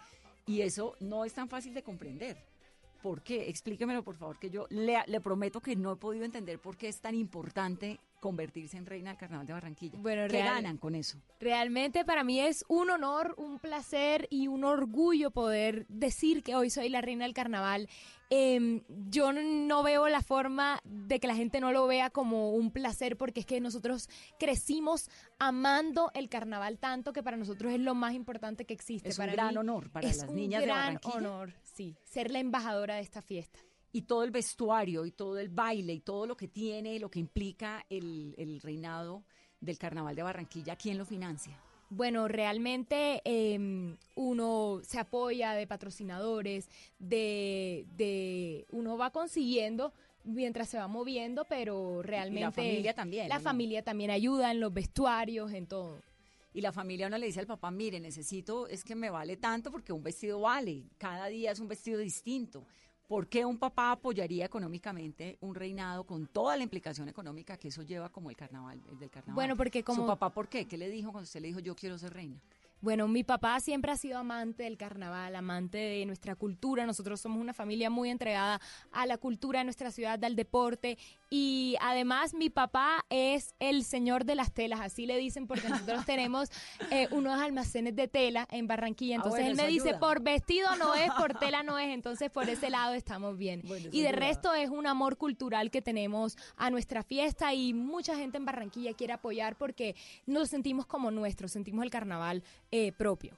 Y 0.46 0.60
eso 0.60 0.98
no 1.00 1.24
es 1.24 1.34
tan 1.34 1.48
fácil 1.48 1.74
de 1.74 1.84
comprender. 1.84 2.38
¿Por 3.02 3.24
qué? 3.24 3.48
Explíquemelo, 3.48 4.04
por 4.04 4.18
favor, 4.18 4.38
que 4.38 4.50
yo 4.50 4.68
le, 4.70 4.98
le 5.08 5.22
prometo 5.22 5.62
que 5.62 5.78
no 5.78 5.94
he 5.94 5.96
podido 5.96 6.26
entender 6.26 6.60
por 6.60 6.76
qué 6.76 6.90
es 6.90 7.00
tan 7.00 7.16
importante 7.16 8.02
convertirse 8.24 8.78
en 8.78 8.86
reina 8.86 9.10
del 9.12 9.18
carnaval 9.18 9.46
de 9.46 9.52
Barranquilla. 9.52 10.00
Bueno, 10.00 10.22
¿Qué 10.24 10.30
real- 10.42 10.56
ganan 10.56 10.78
con 10.78 10.96
eso? 10.96 11.18
Realmente 11.42 12.06
para 12.06 12.24
mí 12.24 12.40
es 12.40 12.64
un 12.70 12.90
honor, 12.90 13.36
un 13.38 13.60
placer 13.60 14.28
y 14.30 14.48
un 14.48 14.64
orgullo 14.64 15.30
poder 15.32 15.86
decir 15.90 16.42
que 16.42 16.56
hoy 16.56 16.70
soy 16.70 16.88
la 16.88 17.02
reina 17.02 17.26
del 17.26 17.34
carnaval. 17.34 17.90
Em, 18.30 18.82
yo 19.10 19.34
no 19.34 19.84
veo 19.84 20.08
la 20.08 20.22
forma 20.22 20.80
de 20.86 21.20
que 21.20 21.28
la 21.28 21.36
gente 21.36 21.60
no 21.60 21.74
lo 21.74 21.86
vea 21.86 22.10
como 22.10 22.52
un 22.52 22.72
placer 22.72 23.18
porque 23.18 23.42
es 23.42 23.46
que 23.46 23.60
nosotros 23.60 24.08
crecimos 24.40 25.10
amando 25.38 26.10
el 26.16 26.30
carnaval 26.30 26.80
tanto 26.80 27.12
que 27.12 27.22
para 27.24 27.36
nosotros 27.36 27.74
es 27.74 27.80
lo 27.82 27.94
más 27.94 28.14
importante 28.14 28.64
que 28.66 28.74
existe. 28.74 29.10
Es 29.10 29.20
un 29.20 29.28
gran 29.28 29.50
mí 29.50 29.58
honor 29.58 29.92
para 29.92 30.08
es 30.08 30.20
las 30.20 30.30
un 30.30 30.36
niñas 30.38 30.62
de 30.62 30.68
gran 30.68 30.78
Barranquilla. 30.96 31.18
honor, 31.18 31.54
sí, 31.62 31.96
ser 32.06 32.32
la 32.32 32.40
embajadora 32.40 32.96
de 32.96 33.02
esta 33.02 33.22
fiesta. 33.22 33.60
Y 33.94 34.02
todo 34.02 34.24
el 34.24 34.32
vestuario 34.32 35.06
y 35.06 35.12
todo 35.12 35.38
el 35.38 35.50
baile 35.50 35.94
y 35.94 36.00
todo 36.02 36.26
lo 36.28 36.36
que 36.36 36.50
tiene, 36.50 37.00
lo 37.00 37.10
que 37.10 37.20
implica 37.20 37.86
el, 37.90 38.36
el 38.38 38.60
reinado 38.60 39.24
del 39.62 39.78
Carnaval 39.78 40.16
de 40.16 40.24
Barranquilla, 40.24 40.76
¿quién 40.76 40.98
lo 40.98 41.06
financia? 41.06 41.58
Bueno, 41.90 42.28
realmente 42.28 43.22
eh, 43.24 43.96
uno 44.16 44.82
se 44.84 45.00
apoya 45.00 45.54
de 45.54 45.68
patrocinadores, 45.68 46.68
de, 46.98 47.86
de 47.96 48.66
uno 48.72 48.98
va 48.98 49.12
consiguiendo 49.12 49.94
mientras 50.24 50.70
se 50.70 50.80
va 50.80 50.88
moviendo, 50.88 51.46
pero 51.46 52.02
realmente 52.02 52.52
familia 52.52 52.94
también, 52.96 53.30
La 53.30 53.38
¿no? 53.38 53.42
familia 53.42 53.84
también 53.84 54.10
ayuda 54.10 54.52
en 54.52 54.60
los 54.60 54.74
vestuarios, 54.74 55.52
en 55.54 55.68
todo. 55.68 56.02
Y 56.52 56.62
la 56.62 56.72
familia 56.72 57.08
uno 57.08 57.18
le 57.18 57.28
dice 57.28 57.42
al 57.42 57.48
papá, 57.48 57.70
mire, 57.70 58.00
necesito, 58.00 58.68
es 58.68 58.84
que 58.84 58.96
me 58.96 59.10
vale 59.10 59.38
tanto 59.38 59.70
porque 59.70 59.94
un 59.94 60.04
vestido 60.04 60.40
vale, 60.40 60.86
cada 60.98 61.28
día 61.28 61.52
es 61.52 61.60
un 61.60 61.68
vestido 61.68 62.00
distinto. 62.00 62.66
¿Por 63.14 63.28
qué 63.28 63.46
un 63.46 63.60
papá 63.60 63.92
apoyaría 63.92 64.44
económicamente 64.46 65.38
un 65.42 65.54
reinado 65.54 66.04
con 66.04 66.26
toda 66.26 66.58
la 66.58 66.64
implicación 66.64 67.08
económica 67.10 67.58
que 67.58 67.68
eso 67.68 67.84
lleva 67.84 68.10
como 68.10 68.32
el 68.32 68.36
carnaval, 68.36 68.82
el 68.90 68.98
del 68.98 69.12
carnaval? 69.12 69.36
Bueno, 69.36 69.56
porque 69.56 69.84
como- 69.84 70.02
¿Su 70.02 70.08
papá 70.08 70.32
por 70.32 70.48
qué? 70.48 70.66
¿Qué 70.66 70.80
le 70.80 70.90
dijo 70.90 71.12
cuando 71.12 71.26
usted 71.26 71.40
le 71.40 71.50
dijo 71.50 71.60
yo 71.60 71.76
quiero 71.76 71.96
ser 72.00 72.12
reina? 72.12 72.42
Bueno, 72.84 73.08
mi 73.08 73.24
papá 73.24 73.62
siempre 73.62 73.94
ha 73.94 73.96
sido 73.96 74.18
amante 74.18 74.64
del 74.64 74.76
carnaval, 74.76 75.38
amante 75.38 75.78
de 75.78 76.06
nuestra 76.06 76.36
cultura. 76.36 76.86
Nosotros 76.86 77.22
somos 77.22 77.40
una 77.40 77.54
familia 77.54 77.90
muy 77.90 78.10
entregada 78.10 78.60
a 78.92 79.06
la 79.06 79.18
cultura 79.18 79.60
de 79.60 79.64
nuestra 79.64 79.90
ciudad, 79.90 80.22
al 80.22 80.36
deporte. 80.36 80.98
Y 81.30 81.78
además 81.80 82.34
mi 82.34 82.50
papá 82.50 83.06
es 83.10 83.56
el 83.60 83.86
señor 83.86 84.26
de 84.26 84.36
las 84.36 84.54
telas, 84.54 84.82
así 84.82 85.06
le 85.06 85.18
dicen, 85.18 85.48
porque 85.48 85.70
nosotros 85.70 86.06
tenemos 86.06 86.50
eh, 86.92 87.08
unos 87.12 87.42
almacenes 87.42 87.96
de 87.96 88.10
tela 88.10 88.50
en 88.52 88.68
Barranquilla. 88.68 89.16
Ah, 89.16 89.24
Entonces 89.24 89.46
bueno, 89.46 89.62
él 89.62 89.66
me 89.66 89.72
dice, 89.72 89.94
por 89.94 90.22
vestido 90.22 90.76
no 90.76 90.94
es, 90.94 91.10
por 91.12 91.34
tela 91.40 91.64
no 91.64 91.80
es. 91.80 91.88
Entonces 91.88 92.30
por 92.32 92.50
ese 92.50 92.70
lado 92.70 92.96
estamos 92.96 93.38
bien. 93.38 93.62
Bueno, 93.64 93.88
y 93.94 94.02
de 94.02 94.10
ayuda. 94.10 94.20
resto 94.20 94.54
es 94.54 94.70
un 94.70 94.88
amor 94.88 95.16
cultural 95.16 95.72
que 95.72 95.82
tenemos 95.82 96.38
a 96.58 96.70
nuestra 96.70 97.02
fiesta 97.02 97.54
y 97.54 97.74
mucha 97.74 98.18
gente 98.18 98.36
en 98.36 98.44
Barranquilla 98.44 98.94
quiere 98.94 99.14
apoyar 99.14 99.58
porque 99.58 99.96
nos 100.26 100.50
sentimos 100.50 100.86
como 100.86 101.12
nuestro, 101.12 101.48
sentimos 101.48 101.86
el 101.86 101.90
carnaval 101.90 102.44
eh, 102.76 102.92
propio. 102.92 103.38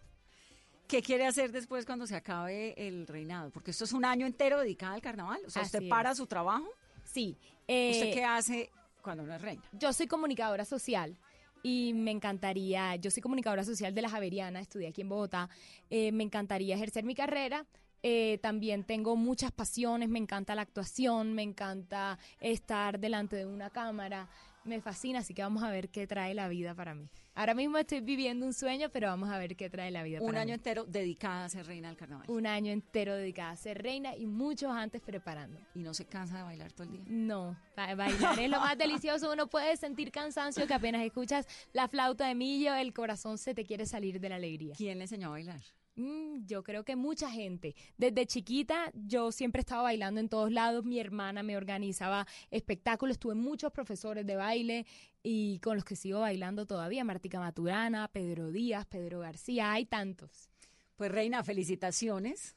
¿Qué 0.87 1.01
quiere 1.01 1.25
hacer 1.25 1.51
después 1.51 1.85
cuando 1.85 2.07
se 2.07 2.15
acabe 2.15 2.73
el 2.77 3.05
reinado? 3.05 3.49
Porque 3.49 3.71
esto 3.71 3.83
es 3.83 3.91
un 3.91 4.05
año 4.05 4.25
entero 4.25 4.61
dedicado 4.61 4.93
al 4.93 5.01
carnaval. 5.01 5.41
O 5.45 5.49
sea, 5.49 5.63
Así 5.63 5.75
usted 5.75 5.89
para 5.89 6.11
es. 6.11 6.17
su 6.17 6.25
trabajo. 6.25 6.69
Sí. 7.03 7.35
¿Usted 7.41 7.65
eh, 7.67 8.11
qué 8.13 8.23
hace 8.23 8.69
cuando 9.01 9.23
no 9.23 9.35
es 9.35 9.41
reina? 9.41 9.61
Yo 9.73 9.91
soy 9.91 10.07
comunicadora 10.07 10.63
social 10.63 11.17
y 11.63 11.93
me 11.93 12.11
encantaría, 12.11 12.95
yo 12.95 13.11
soy 13.11 13.21
comunicadora 13.21 13.65
social 13.65 13.93
de 13.93 14.03
la 14.03 14.09
Javeriana, 14.09 14.61
estudié 14.61 14.87
aquí 14.87 15.01
en 15.01 15.09
Bogotá, 15.09 15.49
eh, 15.89 16.13
me 16.13 16.23
encantaría 16.23 16.75
ejercer 16.75 17.03
mi 17.03 17.13
carrera. 17.13 17.65
Eh, 18.07 18.37
también 18.39 18.83
tengo 18.83 19.15
muchas 19.15 19.51
pasiones, 19.51 20.09
me 20.09 20.19
encanta 20.19 20.53
la 20.53 20.61
actuación, 20.61 21.33
me 21.33 21.41
encanta 21.41 22.19
estar 22.39 22.99
delante 22.99 23.35
de 23.35 23.47
una 23.47 23.71
cámara, 23.71 24.29
me 24.63 24.79
fascina, 24.79 25.19
así 25.19 25.33
que 25.33 25.41
vamos 25.41 25.63
a 25.63 25.71
ver 25.71 25.89
qué 25.89 26.05
trae 26.05 26.35
la 26.35 26.47
vida 26.47 26.75
para 26.75 26.93
mí. 26.93 27.09
Ahora 27.33 27.55
mismo 27.55 27.79
estoy 27.79 28.01
viviendo 28.01 28.45
un 28.45 28.53
sueño, 28.53 28.89
pero 28.93 29.07
vamos 29.07 29.29
a 29.29 29.39
ver 29.39 29.55
qué 29.55 29.71
trae 29.71 29.89
la 29.89 30.03
vida 30.03 30.19
Un 30.21 30.27
para 30.27 30.41
año 30.41 30.49
mí. 30.49 30.53
entero 30.53 30.85
dedicada 30.85 31.45
a 31.45 31.49
ser 31.49 31.65
reina 31.65 31.87
del 31.87 31.97
carnaval. 31.97 32.29
Un 32.29 32.45
año 32.45 32.71
entero 32.71 33.15
dedicada 33.15 33.49
a 33.51 33.55
ser 33.57 33.81
reina 33.81 34.15
y 34.15 34.27
muchos 34.27 34.71
antes 34.71 35.01
preparando. 35.01 35.59
¿Y 35.73 35.79
no 35.79 35.95
se 35.95 36.05
cansa 36.05 36.37
de 36.37 36.43
bailar 36.43 36.71
todo 36.73 36.83
el 36.83 36.91
día? 36.93 37.03
No, 37.07 37.57
ba- 37.75 37.95
bailar 37.95 38.39
es 38.39 38.49
lo 38.51 38.59
más 38.59 38.77
delicioso. 38.77 39.31
Uno 39.33 39.47
puede 39.47 39.75
sentir 39.77 40.11
cansancio 40.11 40.67
que 40.67 40.73
apenas 40.75 41.01
escuchas 41.03 41.47
la 41.73 41.87
flauta 41.87 42.27
de 42.27 42.35
millo, 42.35 42.73
el 42.75 42.93
corazón 42.93 43.37
se 43.39 43.55
te 43.55 43.65
quiere 43.65 43.85
salir 43.87 44.19
de 44.19 44.29
la 44.29 44.35
alegría. 44.35 44.75
¿Quién 44.77 44.99
le 44.99 45.05
enseñó 45.05 45.27
a 45.27 45.31
bailar? 45.31 45.61
Mm, 45.95 46.45
yo 46.45 46.63
creo 46.63 46.83
que 46.83 46.95
mucha 46.95 47.29
gente. 47.29 47.75
Desde 47.97 48.25
chiquita 48.25 48.91
yo 48.93 49.31
siempre 49.31 49.61
estaba 49.61 49.83
bailando 49.83 50.19
en 50.19 50.29
todos 50.29 50.51
lados. 50.51 50.83
Mi 50.83 50.99
hermana 50.99 51.41
me 51.43 51.55
organizaba 51.57 52.27
espectáculos. 52.51 53.17
Tuve 53.17 53.35
muchos 53.35 53.71
profesores 53.71 54.25
de 54.25 54.35
baile 54.35 54.85
y 55.23 55.59
con 55.59 55.75
los 55.75 55.85
que 55.85 55.95
sigo 55.95 56.19
bailando 56.19 56.65
todavía. 56.65 57.03
Martica 57.03 57.39
Maturana, 57.39 58.09
Pedro 58.09 58.51
Díaz, 58.51 58.85
Pedro 58.85 59.19
García. 59.21 59.71
Hay 59.71 59.85
tantos. 59.85 60.49
Pues 60.95 61.11
reina, 61.11 61.43
felicitaciones. 61.43 62.55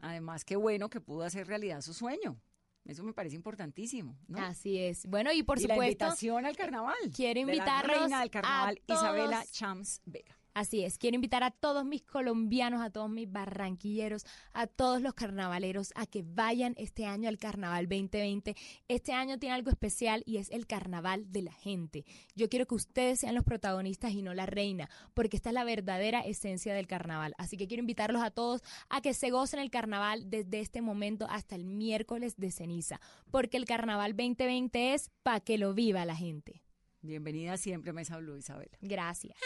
Además, 0.00 0.44
qué 0.44 0.56
bueno 0.56 0.88
que 0.88 1.00
pudo 1.00 1.22
hacer 1.24 1.46
realidad 1.46 1.80
su 1.80 1.92
sueño. 1.94 2.40
Eso 2.84 3.02
me 3.02 3.12
parece 3.12 3.34
importantísimo. 3.34 4.16
¿no? 4.28 4.38
Así 4.38 4.78
es. 4.78 5.06
Bueno, 5.06 5.32
y 5.32 5.42
por 5.42 5.58
Y 5.58 5.62
la 5.62 5.74
supuesto. 5.74 6.04
invitación 6.04 6.46
al 6.46 6.56
carnaval. 6.56 6.94
Quiero 7.14 7.40
de 7.40 7.46
la 7.46 7.52
invitarlos 7.54 7.98
reina 7.98 8.20
del 8.20 8.30
carnaval, 8.30 8.80
a 8.86 8.92
Isabela. 8.92 9.44
Chams 9.50 10.00
Vega. 10.04 10.35
Así 10.56 10.82
es, 10.84 10.96
quiero 10.96 11.16
invitar 11.16 11.42
a 11.42 11.50
todos 11.50 11.84
mis 11.84 12.00
colombianos, 12.00 12.80
a 12.80 12.88
todos 12.88 13.10
mis 13.10 13.30
barranquilleros, 13.30 14.24
a 14.54 14.66
todos 14.66 15.02
los 15.02 15.12
carnavaleros 15.12 15.92
a 15.96 16.06
que 16.06 16.22
vayan 16.26 16.72
este 16.78 17.04
año 17.04 17.28
al 17.28 17.36
Carnaval 17.36 17.86
2020. 17.88 18.56
Este 18.88 19.12
año 19.12 19.38
tiene 19.38 19.54
algo 19.54 19.68
especial 19.68 20.22
y 20.24 20.38
es 20.38 20.50
el 20.50 20.66
Carnaval 20.66 21.30
de 21.30 21.42
la 21.42 21.52
gente. 21.52 22.06
Yo 22.34 22.48
quiero 22.48 22.64
que 22.64 22.74
ustedes 22.74 23.20
sean 23.20 23.34
los 23.34 23.44
protagonistas 23.44 24.12
y 24.12 24.22
no 24.22 24.32
la 24.32 24.46
reina, 24.46 24.88
porque 25.12 25.36
esta 25.36 25.50
es 25.50 25.54
la 25.54 25.62
verdadera 25.62 26.20
esencia 26.20 26.72
del 26.72 26.86
carnaval. 26.86 27.34
Así 27.36 27.58
que 27.58 27.68
quiero 27.68 27.82
invitarlos 27.82 28.22
a 28.22 28.30
todos 28.30 28.62
a 28.88 29.02
que 29.02 29.12
se 29.12 29.28
gocen 29.28 29.60
el 29.60 29.70
carnaval 29.70 30.30
desde 30.30 30.60
este 30.60 30.80
momento 30.80 31.26
hasta 31.28 31.54
el 31.54 31.66
miércoles 31.66 32.38
de 32.38 32.50
ceniza, 32.50 32.98
porque 33.30 33.58
el 33.58 33.66
Carnaval 33.66 34.16
2020 34.16 34.94
es 34.94 35.10
para 35.22 35.40
que 35.40 35.58
lo 35.58 35.74
viva 35.74 36.06
la 36.06 36.16
gente. 36.16 36.62
Bienvenida 37.02 37.58
siempre 37.58 37.90
a 37.90 37.92
Mesa 37.92 38.16
Blue, 38.16 38.38
Isabela. 38.38 38.78
Gracias. 38.80 39.36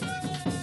En 0.00 0.57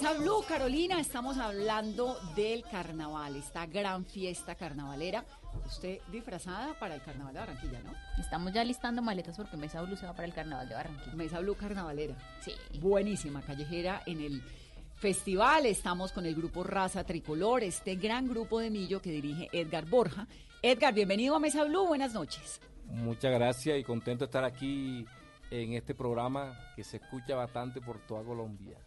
Mesa 0.00 0.14
Blue, 0.14 0.44
Carolina. 0.46 1.00
Estamos 1.00 1.38
hablando 1.38 2.16
del 2.36 2.62
carnaval, 2.62 3.34
esta 3.34 3.66
gran 3.66 4.04
fiesta 4.04 4.54
carnavalera. 4.54 5.24
Usted 5.66 5.98
disfrazada 6.12 6.78
para 6.78 6.94
el 6.94 7.02
carnaval 7.02 7.34
de 7.34 7.40
Barranquilla, 7.40 7.82
¿no? 7.82 7.92
Estamos 8.16 8.52
ya 8.52 8.62
listando 8.62 9.02
maletas 9.02 9.36
porque 9.36 9.56
Mesa 9.56 9.82
Blue 9.82 9.96
se 9.96 10.06
va 10.06 10.12
para 10.12 10.28
el 10.28 10.32
carnaval 10.32 10.68
de 10.68 10.76
Barranquilla. 10.76 11.16
Mesa 11.16 11.40
Blue 11.40 11.56
carnavalera. 11.56 12.16
Sí. 12.42 12.52
Buenísima, 12.78 13.42
callejera 13.42 14.02
en 14.06 14.20
el 14.20 14.40
festival. 14.94 15.66
Estamos 15.66 16.12
con 16.12 16.26
el 16.26 16.36
grupo 16.36 16.62
Raza 16.62 17.02
Tricolor, 17.02 17.64
este 17.64 17.96
gran 17.96 18.28
grupo 18.28 18.60
de 18.60 18.70
Millo 18.70 19.02
que 19.02 19.10
dirige 19.10 19.48
Edgar 19.50 19.86
Borja. 19.86 20.28
Edgar, 20.62 20.94
bienvenido 20.94 21.34
a 21.34 21.40
Mesa 21.40 21.64
Blue, 21.64 21.88
buenas 21.88 22.14
noches. 22.14 22.60
Muchas 22.84 23.32
gracias 23.32 23.76
y 23.76 23.82
contento 23.82 24.26
de 24.26 24.26
estar 24.26 24.44
aquí 24.44 25.04
en 25.50 25.72
este 25.72 25.92
programa 25.92 26.56
que 26.76 26.84
se 26.84 26.98
escucha 26.98 27.34
bastante 27.34 27.80
por 27.80 27.98
toda 28.06 28.22
Colombia. 28.22 28.78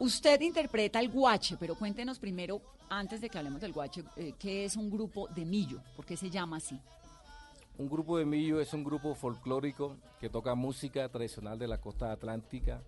Usted 0.00 0.40
interpreta 0.40 0.98
el 0.98 1.10
guache, 1.10 1.58
pero 1.60 1.74
cuéntenos 1.74 2.18
primero, 2.18 2.62
antes 2.88 3.20
de 3.20 3.28
que 3.28 3.36
hablemos 3.36 3.60
del 3.60 3.74
guache, 3.74 4.02
eh, 4.16 4.32
¿qué 4.38 4.64
es 4.64 4.74
un 4.76 4.90
grupo 4.90 5.28
de 5.28 5.44
millo? 5.44 5.82
¿Por 5.94 6.06
qué 6.06 6.16
se 6.16 6.30
llama 6.30 6.56
así? 6.56 6.80
Un 7.76 7.86
grupo 7.86 8.16
de 8.16 8.24
millo 8.24 8.62
es 8.62 8.72
un 8.72 8.82
grupo 8.82 9.14
folclórico 9.14 9.98
que 10.18 10.30
toca 10.30 10.54
música 10.54 11.06
tradicional 11.10 11.58
de 11.58 11.68
la 11.68 11.82
costa 11.82 12.12
atlántica 12.12 12.82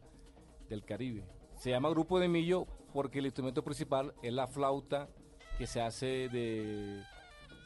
del 0.71 0.87
Caribe. 0.87 1.23
Se 1.59 1.69
llama 1.69 1.91
grupo 1.91 2.19
de 2.19 2.29
millo 2.29 2.67
porque 2.95 3.19
el 3.19 3.27
instrumento 3.27 3.63
principal 3.63 4.15
es 4.23 4.33
la 4.33 4.47
flauta 4.47 5.11
que 5.59 5.67
se 5.67 5.83
hace 5.83 6.31
de, 6.31 7.05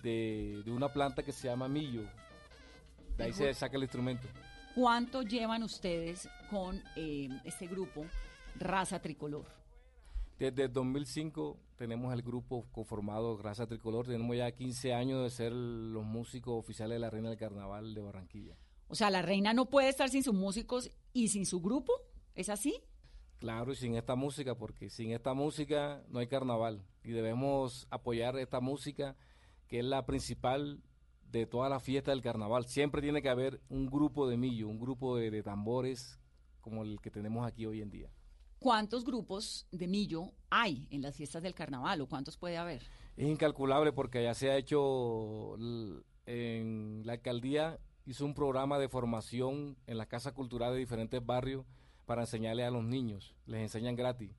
de, 0.02 0.62
de 0.64 0.72
una 0.72 0.92
planta 0.92 1.22
que 1.22 1.30
se 1.30 1.46
llama 1.46 1.68
millo. 1.68 2.02
De 3.16 3.24
ahí 3.24 3.32
se 3.32 3.54
saca 3.54 3.76
el 3.76 3.84
instrumento. 3.84 4.26
¿Cuánto 4.74 5.22
llevan 5.22 5.62
ustedes 5.62 6.28
con 6.50 6.82
eh, 6.96 7.28
este 7.44 7.68
grupo 7.68 8.04
Raza 8.58 9.00
Tricolor? 9.00 9.46
Desde 10.38 10.64
el 10.64 10.72
2005 10.72 11.58
tenemos 11.76 12.12
el 12.12 12.22
grupo 12.22 12.66
conformado 12.72 13.36
Raza 13.38 13.66
Tricolor. 13.66 14.06
Tenemos 14.06 14.36
ya 14.36 14.50
15 14.50 14.92
años 14.92 15.22
de 15.22 15.30
ser 15.30 15.52
los 15.52 16.04
músicos 16.04 16.58
oficiales 16.58 16.96
de 16.96 17.00
la 17.00 17.10
Reina 17.10 17.30
del 17.30 17.38
Carnaval 17.38 17.94
de 17.94 18.02
Barranquilla. 18.02 18.56
O 18.88 18.94
sea, 18.94 19.10
la 19.10 19.22
reina 19.22 19.52
no 19.52 19.66
puede 19.66 19.88
estar 19.88 20.08
sin 20.08 20.22
sus 20.22 20.34
músicos 20.34 20.90
y 21.12 21.28
sin 21.28 21.44
su 21.44 21.60
grupo, 21.60 21.92
¿es 22.34 22.48
así? 22.48 22.82
Claro, 23.38 23.72
y 23.72 23.76
sin 23.76 23.96
esta 23.96 24.14
música, 24.14 24.54
porque 24.54 24.90
sin 24.90 25.10
esta 25.10 25.34
música 25.34 26.02
no 26.08 26.20
hay 26.20 26.28
carnaval. 26.28 26.84
Y 27.02 27.10
debemos 27.10 27.88
apoyar 27.90 28.38
esta 28.38 28.60
música, 28.60 29.16
que 29.66 29.80
es 29.80 29.84
la 29.84 30.06
principal 30.06 30.82
de 31.30 31.46
toda 31.46 31.68
la 31.68 31.80
fiesta 31.80 32.12
del 32.12 32.22
carnaval. 32.22 32.66
Siempre 32.66 33.02
tiene 33.02 33.22
que 33.22 33.28
haber 33.28 33.60
un 33.68 33.86
grupo 33.86 34.28
de 34.28 34.36
millo, 34.36 34.68
un 34.68 34.78
grupo 34.78 35.16
de, 35.16 35.30
de 35.30 35.42
tambores 35.42 36.20
como 36.60 36.82
el 36.82 37.00
que 37.00 37.10
tenemos 37.10 37.46
aquí 37.46 37.66
hoy 37.66 37.82
en 37.82 37.90
día. 37.90 38.10
¿Cuántos 38.58 39.04
grupos 39.04 39.66
de 39.70 39.86
millo 39.86 40.32
hay 40.50 40.88
en 40.90 41.02
las 41.02 41.14
fiestas 41.14 41.42
del 41.42 41.54
carnaval 41.54 42.00
o 42.00 42.08
cuántos 42.08 42.36
puede 42.36 42.56
haber? 42.56 42.82
Es 43.16 43.28
incalculable 43.28 43.92
porque 43.92 44.22
ya 44.22 44.34
se 44.34 44.50
ha 44.50 44.56
hecho 44.56 45.56
en 46.26 47.02
la 47.04 47.12
alcaldía 47.12 47.78
hizo 48.06 48.24
un 48.24 48.34
programa 48.34 48.78
de 48.78 48.88
formación 48.88 49.76
en 49.86 49.98
las 49.98 50.06
casas 50.06 50.32
culturales 50.32 50.74
de 50.74 50.80
diferentes 50.80 51.24
barrios 51.24 51.66
para 52.06 52.22
enseñarle 52.22 52.64
a 52.64 52.70
los 52.70 52.84
niños, 52.84 53.34
les 53.46 53.60
enseñan 53.60 53.96
gratis. 53.96 54.30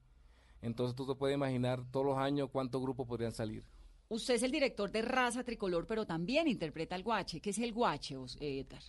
Entonces 0.61 0.95
tú 0.95 1.05
te 1.05 1.15
puedes 1.15 1.35
imaginar 1.35 1.83
todos 1.91 2.05
los 2.05 2.17
años 2.17 2.49
cuántos 2.51 2.81
grupos 2.81 3.07
podrían 3.07 3.33
salir. 3.33 3.63
Usted 4.09 4.35
es 4.35 4.43
el 4.43 4.51
director 4.51 4.89
de 4.89 5.01
Raza 5.01 5.43
Tricolor, 5.43 5.85
pero 5.85 6.05
también 6.05 6.47
interpreta 6.47 6.95
el 6.95 7.03
guache. 7.03 7.41
¿Qué 7.41 7.49
es 7.49 7.59
el 7.59 7.73
guache, 7.73 8.15
eh, 8.39 8.59
Edgar? 8.59 8.81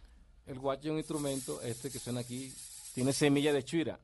El 0.47 0.61
guache 0.61 0.89
es 0.89 0.93
un 0.93 0.99
instrumento, 0.99 1.61
este 1.61 1.91
que 1.91 1.99
suena 1.99 2.21
aquí, 2.21 2.53
tiene 2.95 3.13
semilla 3.13 3.53
de 3.53 3.65
chuira 3.65 3.99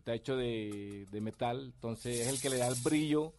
está 0.00 0.14
hecho 0.14 0.36
de, 0.36 1.06
de 1.10 1.20
metal, 1.20 1.72
entonces 1.74 2.20
es 2.20 2.28
el 2.28 2.40
que 2.40 2.50
le 2.50 2.56
da 2.58 2.68
el 2.68 2.74
brillo 2.82 3.32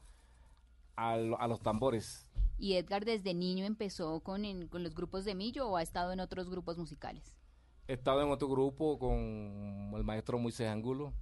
a, 0.96 1.18
lo- 1.18 1.40
a 1.40 1.48
los 1.48 1.60
tambores. 1.62 2.26
¿Y 2.58 2.74
Edgar 2.74 3.04
desde 3.06 3.34
niño 3.34 3.66
empezó 3.66 4.20
con, 4.22 4.46
en- 4.46 4.68
con 4.68 4.84
los 4.84 4.94
grupos 4.94 5.26
de 5.26 5.34
Millo 5.36 5.68
o 5.68 5.78
ha 5.78 5.82
estado 5.82 6.12
en 6.14 6.20
otros 6.20 6.50
grupos 6.50 6.78
musicales? 6.78 7.34
He 7.88 7.94
estado 7.94 8.22
en 8.22 8.30
otro 8.30 8.48
grupo 8.48 9.00
con 9.00 9.92
el 9.96 10.04
maestro 10.04 10.38
Moisés 10.38 10.70
Angulo, 10.70 11.14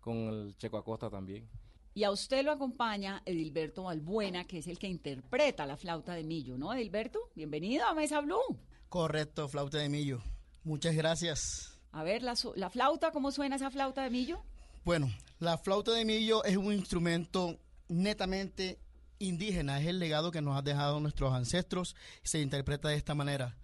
con 0.00 0.16
el 0.28 0.56
Checo 0.58 0.76
Acosta 0.76 1.08
también. 1.10 1.48
Y 1.94 2.04
a 2.04 2.10
usted 2.10 2.44
lo 2.44 2.52
acompaña 2.52 3.22
Edilberto 3.24 3.84
Balbuena, 3.84 4.44
que 4.44 4.58
es 4.58 4.66
el 4.68 4.78
que 4.78 4.86
interpreta 4.88 5.64
la 5.64 5.78
flauta 5.78 6.12
de 6.12 6.24
millo, 6.24 6.58
¿no, 6.58 6.72
Edilberto? 6.74 7.18
Bienvenido 7.34 7.86
a 7.86 7.94
Mesa 7.94 8.20
Blue. 8.20 8.58
Correcto, 8.90 9.48
flauta 9.48 9.78
de 9.78 9.88
millo. 9.88 10.20
Muchas 10.62 10.94
gracias. 10.94 11.75
A 11.96 12.02
ver, 12.02 12.22
la, 12.22 12.34
la 12.56 12.68
flauta, 12.68 13.10
¿cómo 13.10 13.32
suena 13.32 13.56
esa 13.56 13.70
flauta 13.70 14.02
de 14.02 14.10
millo? 14.10 14.42
Bueno, 14.84 15.10
la 15.38 15.56
flauta 15.56 15.92
de 15.92 16.04
millo 16.04 16.44
es 16.44 16.58
un 16.58 16.70
instrumento 16.70 17.58
netamente 17.88 18.78
indígena, 19.18 19.80
es 19.80 19.86
el 19.86 19.98
legado 19.98 20.30
que 20.30 20.42
nos 20.42 20.58
han 20.58 20.64
dejado 20.66 21.00
nuestros 21.00 21.32
ancestros 21.32 21.96
se 22.22 22.42
interpreta 22.42 22.90
de 22.90 22.96
esta 22.96 23.14
manera. 23.14 23.56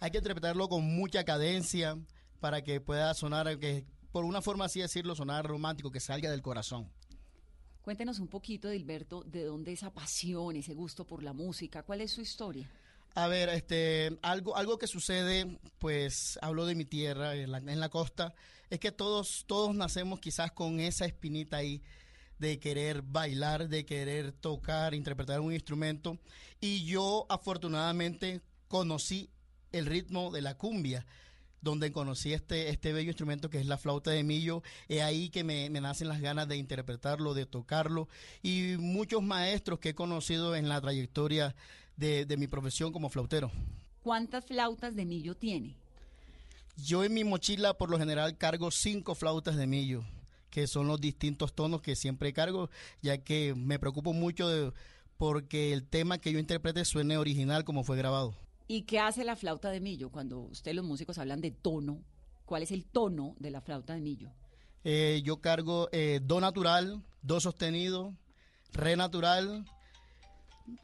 Hay 0.00 0.10
que 0.10 0.18
interpretarlo 0.18 0.68
con 0.68 0.82
mucha 0.82 1.22
cadencia 1.22 1.96
para 2.40 2.64
que 2.64 2.80
pueda 2.80 3.14
sonar, 3.14 3.56
que 3.60 3.84
por 4.10 4.24
una 4.24 4.42
forma 4.42 4.64
así 4.64 4.80
decirlo, 4.80 5.14
sonar 5.14 5.46
romántico, 5.46 5.92
que 5.92 6.00
salga 6.00 6.28
del 6.28 6.42
corazón. 6.42 6.90
Cuéntenos 7.82 8.18
un 8.18 8.28
poquito, 8.28 8.68
Edilberto, 8.68 9.22
de 9.22 9.44
dónde 9.44 9.72
esa 9.72 9.92
pasión, 9.92 10.56
ese 10.56 10.74
gusto 10.74 11.06
por 11.06 11.22
la 11.22 11.32
música, 11.32 11.82
¿cuál 11.82 12.02
es 12.02 12.10
su 12.10 12.20
historia? 12.20 12.70
A 13.14 13.26
ver, 13.26 13.48
este, 13.48 14.18
algo, 14.22 14.56
algo 14.56 14.78
que 14.78 14.86
sucede, 14.86 15.58
pues 15.78 16.38
hablo 16.42 16.66
de 16.66 16.74
mi 16.74 16.84
tierra, 16.84 17.34
en 17.34 17.50
la, 17.50 17.58
en 17.58 17.80
la 17.80 17.88
costa, 17.88 18.34
es 18.68 18.78
que 18.78 18.92
todos, 18.92 19.44
todos 19.46 19.74
nacemos 19.74 20.20
quizás 20.20 20.52
con 20.52 20.78
esa 20.78 21.06
espinita 21.06 21.56
ahí 21.56 21.82
de 22.38 22.58
querer 22.58 23.02
bailar, 23.02 23.68
de 23.68 23.84
querer 23.84 24.32
tocar, 24.32 24.94
interpretar 24.94 25.40
un 25.40 25.52
instrumento. 25.52 26.18
Y 26.60 26.84
yo 26.84 27.26
afortunadamente 27.28 28.40
conocí 28.68 29.28
el 29.72 29.86
ritmo 29.86 30.30
de 30.30 30.42
la 30.42 30.56
cumbia, 30.56 31.06
donde 31.62 31.92
conocí 31.92 32.32
este, 32.32 32.70
este 32.70 32.92
bello 32.92 33.10
instrumento 33.10 33.50
que 33.50 33.58
es 33.58 33.66
la 33.66 33.78
flauta 33.78 34.10
de 34.10 34.22
millo. 34.24 34.62
Es 34.88 35.02
ahí 35.02 35.28
que 35.28 35.44
me, 35.44 35.70
me 35.70 35.80
nacen 35.80 36.08
las 36.08 36.20
ganas 36.20 36.48
de 36.48 36.56
interpretarlo, 36.56 37.34
de 37.34 37.46
tocarlo. 37.46 38.08
Y 38.42 38.76
muchos 38.78 39.22
maestros 39.22 39.78
que 39.78 39.90
he 39.90 39.94
conocido 39.94 40.56
en 40.56 40.68
la 40.68 40.80
trayectoria 40.80 41.54
de, 41.96 42.24
de 42.24 42.36
mi 42.36 42.46
profesión 42.46 42.92
como 42.92 43.10
flautero. 43.10 43.50
¿Cuántas 44.02 44.44
flautas 44.46 44.94
de 44.96 45.04
millo 45.04 45.34
tiene? 45.34 45.76
Yo 46.76 47.04
en 47.04 47.12
mi 47.12 47.24
mochila 47.24 47.74
por 47.74 47.90
lo 47.90 47.98
general 47.98 48.38
cargo 48.38 48.70
cinco 48.70 49.14
flautas 49.14 49.56
de 49.56 49.66
millo, 49.66 50.02
que 50.48 50.66
son 50.66 50.86
los 50.86 51.00
distintos 51.00 51.52
tonos 51.52 51.82
que 51.82 51.94
siempre 51.94 52.32
cargo, 52.32 52.70
ya 53.02 53.18
que 53.18 53.54
me 53.54 53.78
preocupo 53.78 54.14
mucho 54.14 54.48
de, 54.48 54.72
porque 55.18 55.74
el 55.74 55.84
tema 55.84 56.16
que 56.16 56.32
yo 56.32 56.38
interprete 56.38 56.84
suene 56.86 57.18
original 57.18 57.64
como 57.64 57.84
fue 57.84 57.98
grabado. 57.98 58.34
¿Y 58.72 58.82
qué 58.82 59.00
hace 59.00 59.24
la 59.24 59.34
flauta 59.34 59.70
de 59.70 59.80
millo? 59.80 60.10
Cuando 60.10 60.38
usted 60.42 60.74
los 60.74 60.84
músicos 60.84 61.18
hablan 61.18 61.40
de 61.40 61.50
tono, 61.50 62.04
¿cuál 62.44 62.62
es 62.62 62.70
el 62.70 62.84
tono 62.84 63.34
de 63.40 63.50
la 63.50 63.60
flauta 63.60 63.94
de 63.94 64.00
millo? 64.00 64.30
Eh, 64.84 65.22
yo 65.24 65.40
cargo 65.40 65.88
eh, 65.90 66.20
do 66.22 66.40
natural, 66.40 67.02
do 67.20 67.40
sostenido, 67.40 68.14
re 68.72 68.94
natural, 68.94 69.64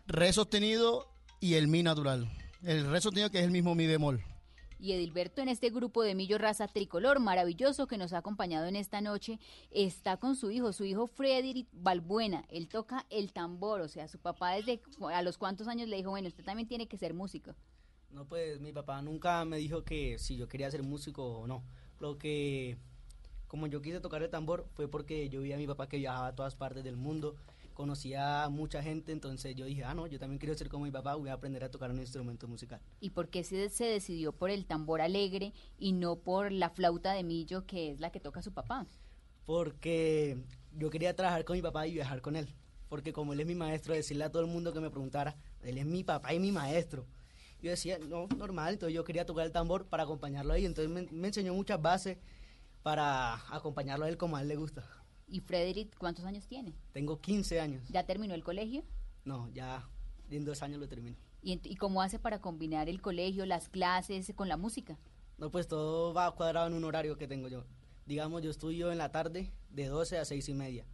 re 0.09 0.33
sostenido 0.33 1.07
y 1.39 1.55
el 1.55 1.69
mi 1.69 1.85
natural. 1.85 2.29
El 2.65 2.91
re 2.91 3.01
sostenido 3.01 3.31
que 3.31 3.39
es 3.39 3.45
el 3.45 3.53
mismo 3.53 3.77
mi 3.77 3.87
bemol. 3.87 4.21
Y 4.81 4.91
Edilberto 4.91 5.41
en 5.41 5.49
este 5.49 5.71
grupo 5.71 6.03
de 6.03 6.17
Millo 6.17 6.39
Raza 6.39 6.67
Tricolor 6.67 7.21
maravilloso 7.21 7.87
que 7.87 7.99
nos 7.99 8.13
ha 8.13 8.19
acompañado 8.19 8.67
en 8.67 8.75
esta 8.75 9.01
noche 9.01 9.39
está 9.71 10.17
con 10.17 10.35
su 10.35 10.51
hijo, 10.51 10.73
su 10.73 10.85
hijo 10.85 11.07
Frederick 11.07 11.69
Balbuena. 11.73 12.45
Él 12.49 12.67
toca 12.67 13.07
el 13.11 13.33
tambor, 13.33 13.81
o 13.81 13.89
sea, 13.89 14.09
su 14.09 14.19
papá 14.19 14.55
desde 14.55 14.81
a 15.15 15.23
los 15.23 15.39
cuántos 15.39 15.69
años 15.69 15.89
le 15.89 15.97
dijo, 15.97 16.11
bueno, 16.11 16.27
usted 16.27 16.45
también 16.45 16.67
tiene 16.67 16.89
que 16.89 16.99
ser 16.99 17.15
músico. 17.15 17.55
No, 18.11 18.27
pues 18.27 18.61
mi 18.61 18.73
papá 18.73 19.03
nunca 19.03 19.45
me 19.45 19.59
dijo 19.59 19.85
que 19.85 20.19
si 20.19 20.37
yo 20.37 20.49
quería 20.49 20.71
ser 20.71 20.83
músico 20.83 21.41
o 21.41 21.47
no. 21.47 21.63
Lo 21.99 22.19
que, 22.19 22.79
como 23.47 23.67
yo 23.67 23.83
quise 23.83 24.01
tocar 24.01 24.23
el 24.23 24.31
tambor, 24.31 24.67
fue 24.75 24.89
porque 24.89 25.29
yo 25.29 25.41
vi 25.41 25.53
a 25.53 25.57
mi 25.57 25.67
papá 25.67 25.89
que 25.89 25.99
viajaba 25.99 26.29
a 26.29 26.35
todas 26.35 26.55
partes 26.55 26.85
del 26.85 26.97
mundo, 26.97 27.37
conocía 27.75 28.45
a 28.45 28.49
mucha 28.49 28.83
gente, 28.83 29.13
entonces 29.13 29.55
yo 29.55 29.67
dije, 29.67 29.85
ah, 29.85 29.95
no, 29.95 30.07
yo 30.07 30.19
también 30.19 30.39
quiero 30.39 30.55
ser 30.55 30.69
como 30.69 30.85
mi 30.85 30.91
papá, 30.91 31.15
voy 31.15 31.29
a 31.29 31.35
aprender 31.35 31.63
a 31.63 31.71
tocar 31.71 31.91
un 31.91 31.99
instrumento 31.99 32.49
musical. 32.49 32.81
¿Y 33.01 33.11
por 33.11 33.29
qué 33.29 33.45
se, 33.45 33.69
se 33.69 33.85
decidió 33.85 34.33
por 34.33 34.51
el 34.51 34.67
tambor 34.67 35.01
alegre 35.01 35.53
y 35.79 35.93
no 35.93 36.17
por 36.17 36.53
la 36.53 36.71
flauta 36.71 37.13
de 37.13 37.23
millo 37.23 37.67
que 37.67 37.91
es 37.91 38.01
la 38.01 38.11
que 38.11 38.21
toca 38.21 38.43
su 38.43 38.53
papá? 38.53 38.87
Porque 39.45 40.39
yo 40.73 40.91
quería 40.91 41.15
trabajar 41.15 41.45
con 41.45 41.57
mi 41.57 41.63
papá 41.63 41.87
y 41.87 41.95
viajar 41.95 42.21
con 42.21 42.35
él. 42.35 42.49
Porque 42.89 43.13
como 43.13 43.33
él 43.33 43.41
es 43.41 43.47
mi 43.47 43.55
maestro, 43.55 43.95
decirle 43.95 44.25
a 44.25 44.31
todo 44.31 44.43
el 44.43 44.49
mundo 44.49 44.73
que 44.73 44.81
me 44.81 44.91
preguntara, 44.91 45.37
él 45.63 45.79
es 45.79 45.87
mi 45.87 46.05
papá 46.05 46.33
y 46.33 46.39
mi 46.39 46.53
maestro. 46.53 47.07
Yo 47.63 47.71
decía, 47.71 47.99
no, 47.99 48.29
normal, 48.37 48.75
entonces 48.75 48.95
yo 48.95 49.05
quería 49.05 49.27
tocar 49.27 49.47
el 49.47 49.53
tambor 49.53 49.87
para 49.87 50.03
acompañarlo 50.03 50.53
ahí. 50.53 50.67
Entonces 50.67 50.93
me, 50.93 51.03
me 51.11 51.29
enseñó 51.29 51.55
muchas 51.55 51.81
bases 51.81 52.19
para 52.83 53.35
acompañarlo 53.55 54.05
a 54.05 54.09
él 54.09 54.17
como 54.17 54.37
a 54.37 54.43
él 54.43 54.49
le 54.49 54.57
gusta. 54.57 54.85
¿Y 55.29 55.41
Frederick 55.41 55.97
cuántos 55.99 56.25
años 56.25 56.47
tiene? 56.47 56.75
Tengo 56.93 57.21
15 57.21 57.61
años. 57.61 57.89
¿Ya 57.89 58.05
terminó 58.05 58.35
el 58.35 58.45
colegio? 58.45 58.85
No, 59.25 59.49
ya 59.51 59.89
en 60.31 60.45
dos 60.45 60.63
años 60.63 60.79
lo 60.79 60.89
termino. 60.89 61.17
¿Y, 61.43 61.61
y 61.65 61.77
cómo 61.77 62.03
hace 62.03 62.19
para 62.19 62.41
combinar 62.41 62.89
el 62.89 63.01
colegio, 63.01 63.45
las 63.47 63.69
clases 63.69 64.33
con 64.37 64.49
la 64.49 64.57
música? 64.57 64.99
No, 65.39 65.51
pues 65.51 65.69
todo 65.69 66.15
va 66.15 66.35
cuadrado 66.35 66.69
en 66.69 66.75
un 66.75 66.85
horario 66.85 67.17
que 67.17 67.27
tengo 67.27 67.49
yo. 67.49 67.65
Digamos, 68.07 68.43
yo 68.43 68.51
estudio 68.51 68.93
en 68.93 68.99
la 68.99 69.11
tarde 69.11 69.53
de 69.71 69.87
12 69.87 70.19
a 70.19 70.25
6 70.25 70.49
y 70.49 70.55
media. 70.55 70.87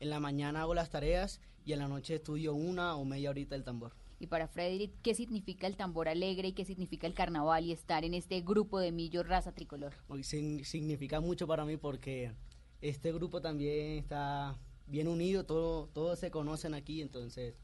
En 0.00 0.10
la 0.10 0.20
mañana 0.20 0.62
hago 0.62 0.74
las 0.74 0.90
tareas 0.90 1.40
y 1.64 1.72
en 1.72 1.80
la 1.80 1.88
noche 1.88 2.16
estudio 2.16 2.54
una 2.54 2.94
o 2.94 3.04
media 3.04 3.30
horita 3.30 3.54
el 3.54 3.64
tambor. 3.64 3.94
Y 4.20 4.26
para 4.26 4.48
Frederick, 4.48 4.92
¿qué 5.02 5.14
significa 5.14 5.66
el 5.66 5.76
tambor 5.76 6.08
alegre 6.08 6.48
y 6.48 6.52
qué 6.52 6.64
significa 6.64 7.06
el 7.06 7.14
carnaval 7.14 7.64
y 7.64 7.72
estar 7.72 8.04
en 8.04 8.14
este 8.14 8.40
grupo 8.40 8.80
de 8.80 8.90
Millo 8.90 9.22
Raza 9.22 9.52
Tricolor? 9.52 9.94
Hoy 10.08 10.24
significa 10.24 11.20
mucho 11.20 11.46
para 11.46 11.64
mí 11.64 11.76
porque 11.76 12.32
este 12.80 13.12
grupo 13.12 13.40
también 13.40 13.98
está 13.98 14.58
bien 14.86 15.06
unido, 15.06 15.44
todo, 15.44 15.88
todos 15.92 16.18
se 16.18 16.30
conocen 16.30 16.74
aquí, 16.74 17.00
entonces 17.00 17.54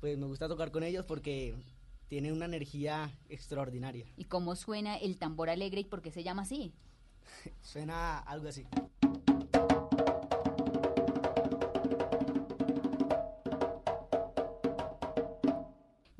pues 0.00 0.16
me 0.18 0.26
gusta 0.26 0.48
tocar 0.48 0.70
con 0.70 0.82
ellos 0.82 1.04
porque 1.04 1.54
tienen 2.08 2.32
una 2.32 2.46
energía 2.46 3.16
extraordinaria. 3.28 4.06
¿Y 4.16 4.24
cómo 4.24 4.56
suena 4.56 4.96
el 4.96 5.18
tambor 5.18 5.50
alegre 5.50 5.82
y 5.82 5.84
por 5.84 6.02
qué 6.02 6.10
se 6.10 6.22
llama 6.22 6.42
así? 6.42 6.72
Suena 7.60 8.18
algo 8.18 8.48
así. 8.48 8.66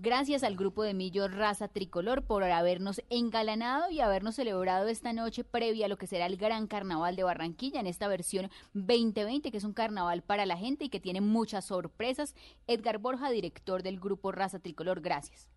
Gracias 0.01 0.45
al 0.45 0.55
grupo 0.55 0.85
de 0.85 0.95
Millo 0.95 1.27
Raza 1.27 1.67
Tricolor 1.67 2.23
por 2.23 2.45
habernos 2.45 3.03
engalanado 3.11 3.91
y 3.91 3.99
habernos 3.99 4.37
celebrado 4.37 4.87
esta 4.87 5.13
noche 5.13 5.43
previa 5.43 5.87
a 5.87 5.89
lo 5.89 5.97
que 5.97 6.07
será 6.07 6.27
el 6.27 6.37
Gran 6.37 6.69
Carnaval 6.69 7.17
de 7.17 7.25
Barranquilla 7.25 7.81
en 7.81 7.89
esta 7.89 8.07
versión 8.07 8.49
2020, 8.75 9.51
que 9.51 9.57
es 9.57 9.65
un 9.65 9.73
carnaval 9.73 10.23
para 10.23 10.47
la 10.47 10.57
gente 10.57 10.85
y 10.85 10.89
que 10.89 11.01
tiene 11.01 11.21
muchas 11.21 11.65
sorpresas. 11.65 12.37
Edgar 12.69 12.99
Borja, 12.99 13.29
director 13.31 13.83
del 13.83 13.99
grupo 13.99 14.31
Raza 14.31 14.61
Tricolor, 14.61 15.01
gracias. 15.01 15.49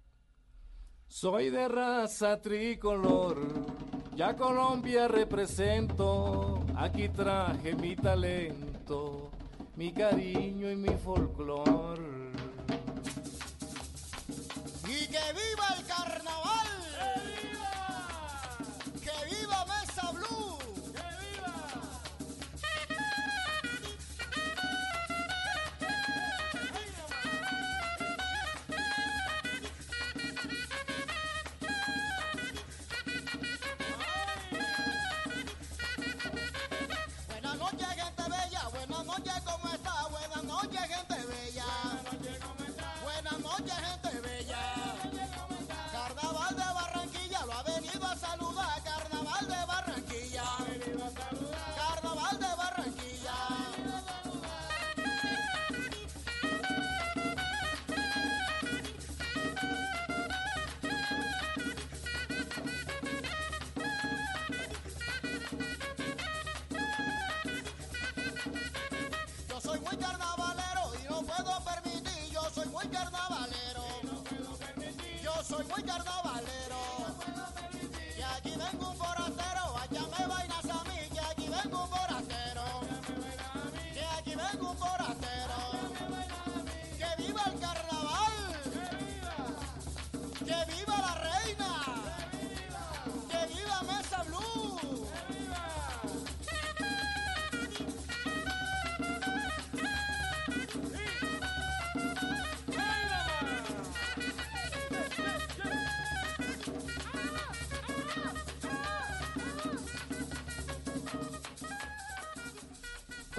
Soy 1.08 1.52
de 1.52 1.68
raza 1.68 2.42
tricolor, 2.42 3.38
ya 4.16 4.36
Colombia 4.36 5.08
represento, 5.08 6.64
aquí 6.76 7.10
traje 7.10 7.76
mi 7.76 7.96
talento, 7.96 9.30
mi 9.76 9.94
cariño 9.94 10.72
y 10.72 10.76
mi 10.78 10.96
folclor. 10.96 12.21
Viva 15.34 15.76
el 15.78 15.86
carnaval. 15.86 16.51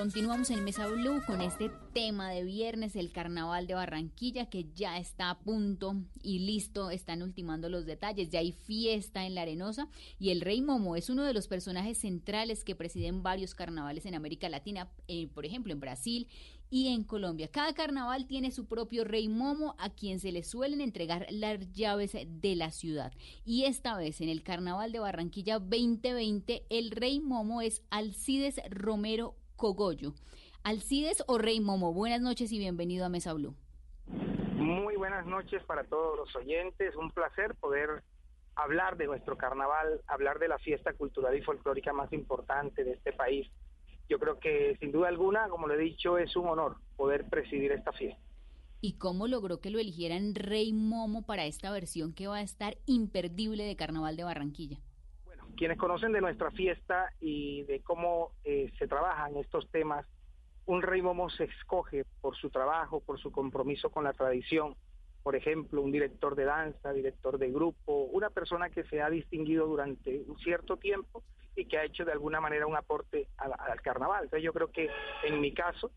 Continuamos 0.03 0.50
en 0.50 0.64
Mesa 0.64 0.88
Blue 0.88 1.22
con 1.24 1.40
este 1.40 1.70
tema 1.92 2.28
de 2.28 2.42
viernes, 2.42 2.96
el 2.96 3.12
Carnaval 3.12 3.68
de 3.68 3.74
Barranquilla, 3.74 4.46
que 4.46 4.66
ya 4.74 4.98
está 4.98 5.30
a 5.30 5.38
punto 5.38 5.94
y 6.24 6.40
listo, 6.40 6.90
están 6.90 7.22
ultimando 7.22 7.68
los 7.68 7.86
detalles, 7.86 8.28
ya 8.28 8.40
hay 8.40 8.50
fiesta 8.50 9.24
en 9.24 9.36
la 9.36 9.42
Arenosa 9.42 9.86
y 10.18 10.30
el 10.30 10.40
Rey 10.40 10.61
Momo 10.61 10.96
es 10.96 11.09
uno 11.09 11.22
de 11.22 11.32
los 11.32 11.46
personajes 11.46 11.98
centrales 11.98 12.64
que 12.64 12.74
presiden 12.74 13.22
varios 13.22 13.55
carnavales 13.55 14.05
en 14.05 14.16
América 14.16 14.48
Latina, 14.48 14.90
eh, 15.07 15.28
por 15.28 15.46
ejemplo 15.46 15.72
en 15.72 15.78
Brasil 15.78 16.26
y 16.68 16.88
en 16.88 17.05
Colombia. 17.05 17.46
Cada 17.46 17.72
carnaval 17.72 18.26
tiene 18.26 18.50
su 18.50 18.66
propio 18.66 19.05
Rey 19.05 19.28
Momo 19.28 19.76
a 19.78 19.90
quien 19.90 20.18
se 20.18 20.32
le 20.32 20.42
suelen 20.42 20.80
entregar 20.80 21.28
las 21.30 21.72
llaves 21.74 22.16
de 22.26 22.57
la 22.57 22.72
ciudad. 22.72 23.12
Y 23.44 23.66
esta 23.66 23.96
vez 23.96 24.20
en 24.20 24.30
el 24.30 24.42
Carnaval 24.42 24.90
de 24.90 24.98
Barranquilla 24.98 25.61
2020, 25.61 26.64
el 26.70 26.90
Rey 26.90 27.20
Momo 27.20 27.62
es 27.62 27.82
Alcides 27.90 28.61
Romero 28.68 29.36
Cogollo. 29.62 30.14
Alcides 30.64 31.22
o 31.28 31.38
Rey 31.38 31.60
Momo, 31.60 31.92
buenas 31.92 32.20
noches 32.20 32.50
y 32.50 32.58
bienvenido 32.58 33.06
a 33.06 33.08
Mesa 33.08 33.32
Blue. 33.32 33.54
Muy 34.56 34.96
buenas 34.96 35.24
noches 35.24 35.62
para 35.62 35.84
todos 35.84 36.18
los 36.18 36.34
oyentes. 36.34 36.96
Un 36.96 37.12
placer 37.12 37.54
poder 37.54 38.02
hablar 38.56 38.96
de 38.96 39.06
nuestro 39.06 39.38
carnaval, 39.38 40.00
hablar 40.08 40.40
de 40.40 40.48
la 40.48 40.58
fiesta 40.58 40.92
cultural 40.94 41.38
y 41.38 41.42
folclórica 41.42 41.92
más 41.92 42.12
importante 42.12 42.82
de 42.82 42.94
este 42.94 43.12
país. 43.12 43.46
Yo 44.08 44.18
creo 44.18 44.40
que 44.40 44.76
sin 44.80 44.90
duda 44.90 45.06
alguna, 45.06 45.48
como 45.48 45.68
lo 45.68 45.74
he 45.74 45.78
dicho, 45.78 46.18
es 46.18 46.34
un 46.34 46.48
honor 46.48 46.78
poder 46.96 47.28
presidir 47.30 47.70
esta 47.70 47.92
fiesta. 47.92 48.20
¿Y 48.80 48.94
cómo 48.94 49.28
logró 49.28 49.60
que 49.60 49.70
lo 49.70 49.78
eligieran 49.78 50.34
Rey 50.34 50.72
Momo 50.72 51.24
para 51.24 51.46
esta 51.46 51.70
versión 51.70 52.14
que 52.14 52.26
va 52.26 52.38
a 52.38 52.42
estar 52.42 52.78
imperdible 52.86 53.62
de 53.62 53.76
Carnaval 53.76 54.16
de 54.16 54.24
Barranquilla? 54.24 54.80
Quienes 55.57 55.78
conocen 55.78 56.12
de 56.12 56.20
nuestra 56.20 56.50
fiesta 56.50 57.12
y 57.20 57.62
de 57.64 57.80
cómo 57.80 58.32
eh, 58.44 58.72
se 58.78 58.88
trabajan 58.88 59.36
estos 59.36 59.70
temas, 59.70 60.07
un 60.66 60.82
rey 60.82 61.03
momo 61.03 61.28
se 61.30 61.44
escoge 61.44 62.05
por 62.20 62.36
su 62.36 62.50
trabajo, 62.50 63.00
por 63.00 63.18
su 63.18 63.32
compromiso 63.32 63.90
con 63.90 64.05
la 64.05 64.12
tradición. 64.12 64.76
Por 65.22 65.36
ejemplo, 65.36 65.82
un 65.82 65.92
director 65.92 66.34
de 66.34 66.44
danza, 66.44 66.92
director 66.92 67.38
de 67.38 67.50
grupo, 67.50 68.05
una 68.05 68.30
persona 68.30 68.70
que 68.70 68.84
se 68.84 69.00
ha 69.03 69.11
distinguido 69.11 69.66
durante 69.66 70.22
un 70.26 70.38
cierto 70.38 70.76
tiempo 70.76 71.22
y 71.55 71.66
que 71.66 71.78
ha 71.78 71.84
hecho 71.84 72.05
de 72.05 72.12
alguna 72.12 72.40
manera 72.40 72.66
un 72.66 72.76
aporte 72.76 73.28
al, 73.36 73.53
al 73.59 73.80
carnaval. 73.82 74.24
Entonces 74.24 74.44
yo 74.44 74.53
creo 74.53 74.70
que 74.70 74.88
en 75.24 75.40
mi 75.40 75.53
caso, 75.53 75.90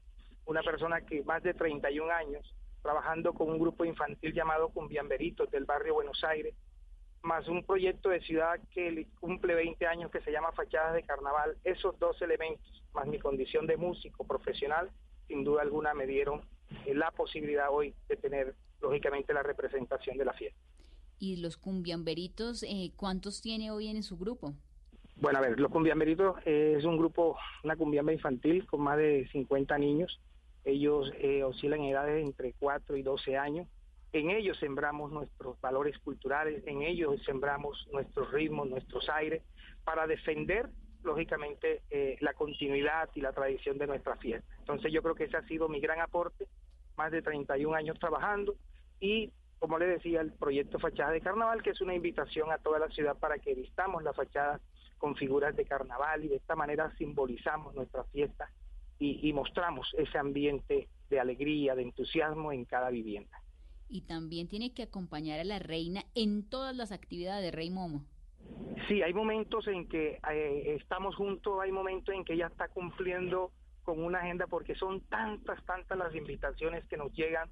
una 0.46 0.62
persona 0.62 1.02
que 1.02 1.24
más 1.24 1.42
de 1.44 1.54
31 1.54 2.12
años 2.12 2.56
trabajando 2.86 3.34
con 3.34 3.50
un 3.50 3.58
grupo 3.58 3.84
infantil 3.84 4.32
llamado 4.32 4.70
Cumbiamberitos 4.70 5.50
del 5.50 5.66
barrio 5.66 5.96
Buenos 5.96 6.24
Aires, 6.24 6.54
más 7.26 7.48
un 7.48 7.64
proyecto 7.66 8.10
de 8.10 8.22
ciudad 8.22 8.60
que 8.72 8.92
le- 8.92 9.08
cumple 9.20 9.56
20 9.56 9.86
años 9.88 10.12
que 10.12 10.22
se 10.22 10.32
llama 10.32 10.52
Fachadas 10.52 10.94
de 10.94 11.04
Carnaval, 11.04 11.58
esos 11.64 11.98
dos 12.00 12.22
elementos, 12.22 12.84
más 12.94 13.08
mi 13.08 13.20
condición 13.20 13.66
de 13.68 13.78
músico 13.78 14.26
profesional, 14.26 14.90
sin 15.28 15.44
duda 15.44 15.64
alguna 15.64 15.94
me 15.94 16.06
dieron 16.06 16.42
eh, 16.86 16.94
la 16.94 17.12
posibilidad 17.12 17.68
hoy 17.72 17.94
de 18.08 18.16
tener, 18.16 18.56
lógicamente, 18.80 19.34
la 19.34 19.44
representación 19.44 20.18
de 20.18 20.26
la 20.26 20.34
fiesta. 20.34 20.60
Y 21.18 21.38
los 21.38 21.58
cumbiamberitos, 21.58 22.64
eh, 22.64 22.92
¿cuántos 22.96 23.42
tiene 23.42 23.72
hoy 23.72 23.88
en 23.88 24.04
su 24.04 24.18
grupo? 24.18 24.54
Bueno, 25.18 25.40
a 25.40 25.42
ver, 25.42 25.58
los 25.60 25.72
Cumbiamberitos 25.72 26.36
eh, 26.46 26.76
es 26.78 26.84
un 26.84 26.98
grupo, 26.98 27.38
una 27.64 27.78
cumbiamba 27.78 28.12
infantil 28.12 28.68
con 28.68 28.82
más 28.82 28.98
de 28.98 29.26
50 29.32 29.78
niños. 29.78 30.20
Ellos 30.66 31.10
eh, 31.20 31.42
oscilan 31.44 31.80
en 31.82 31.92
edades 31.92 32.22
entre 32.22 32.54
4 32.60 32.98
y 32.98 33.02
12 33.02 33.38
años. 33.38 33.66
En 34.16 34.30
ellos 34.30 34.58
sembramos 34.60 35.12
nuestros 35.12 35.60
valores 35.60 36.00
culturales, 36.00 36.66
en 36.68 36.84
ellos 36.84 37.22
sembramos 37.26 37.86
nuestros 37.92 38.32
ritmos, 38.32 38.70
nuestros 38.70 39.10
aires, 39.10 39.44
para 39.84 40.08
defender, 40.08 40.70
lógicamente, 41.04 41.82
eh, 41.90 42.16
la 42.22 42.34
continuidad 42.34 43.10
y 43.14 43.20
la 43.20 43.34
tradición 43.34 43.78
de 43.78 43.88
nuestra 43.88 44.16
fiesta. 44.16 44.48
Entonces 44.60 44.94
yo 44.94 45.04
creo 45.04 45.16
que 45.16 45.26
ese 45.26 45.36
ha 45.36 45.46
sido 45.48 45.68
mi 45.68 45.82
gran 45.82 46.00
aporte, 46.00 46.48
más 46.96 47.12
de 47.12 47.22
31 47.22 47.76
años 47.76 48.00
trabajando 48.00 48.56
y, 49.02 49.34
como 49.60 49.78
le 49.78 49.88
decía, 49.88 50.22
el 50.22 50.32
proyecto 50.32 50.80
Fachada 50.80 51.12
de 51.12 51.20
Carnaval, 51.20 51.62
que 51.62 51.72
es 51.72 51.82
una 51.82 51.94
invitación 51.94 52.54
a 52.54 52.58
toda 52.58 52.80
la 52.80 52.88
ciudad 52.88 53.18
para 53.18 53.38
que 53.40 53.54
vistamos 53.54 54.02
la 54.02 54.14
fachada 54.14 54.62
con 54.98 55.18
figuras 55.18 55.58
de 55.58 55.66
carnaval 55.66 56.24
y 56.24 56.30
de 56.30 56.38
esta 56.38 56.56
manera 56.56 56.90
simbolizamos 56.96 57.76
nuestra 57.76 58.06
fiesta 58.06 58.50
y, 58.98 59.28
y 59.28 59.34
mostramos 59.34 59.94
ese 59.98 60.18
ambiente 60.18 60.88
de 61.10 61.20
alegría, 61.20 61.76
de 61.76 61.82
entusiasmo 61.82 62.54
en 62.54 62.64
cada 62.64 62.90
vivienda. 62.92 63.42
Y 63.88 64.02
también 64.02 64.48
tiene 64.48 64.74
que 64.74 64.84
acompañar 64.84 65.40
a 65.40 65.44
la 65.44 65.60
reina 65.60 66.04
en 66.16 66.48
todas 66.48 66.76
las 66.76 66.92
actividades 66.92 67.44
de 67.44 67.52
Rey 67.52 67.70
Momo. 67.70 68.04
Sí, 68.88 69.02
hay 69.02 69.14
momentos 69.14 69.68
en 69.68 69.88
que 69.88 70.20
eh, 70.32 70.76
estamos 70.80 71.16
juntos, 71.16 71.60
hay 71.62 71.72
momentos 71.72 72.14
en 72.14 72.26
que 72.26 72.34
ella 72.34 72.48
está 72.48 72.68
cumpliendo 72.68 73.52
con 73.84 74.04
una 74.04 74.20
agenda 74.20 74.48
porque 74.48 74.76
son 74.76 75.02
tantas, 75.02 75.64
tantas 75.66 75.98
las 75.98 76.14
invitaciones 76.16 76.86
que 76.86 76.98
nos 76.98 77.14
llegan 77.14 77.50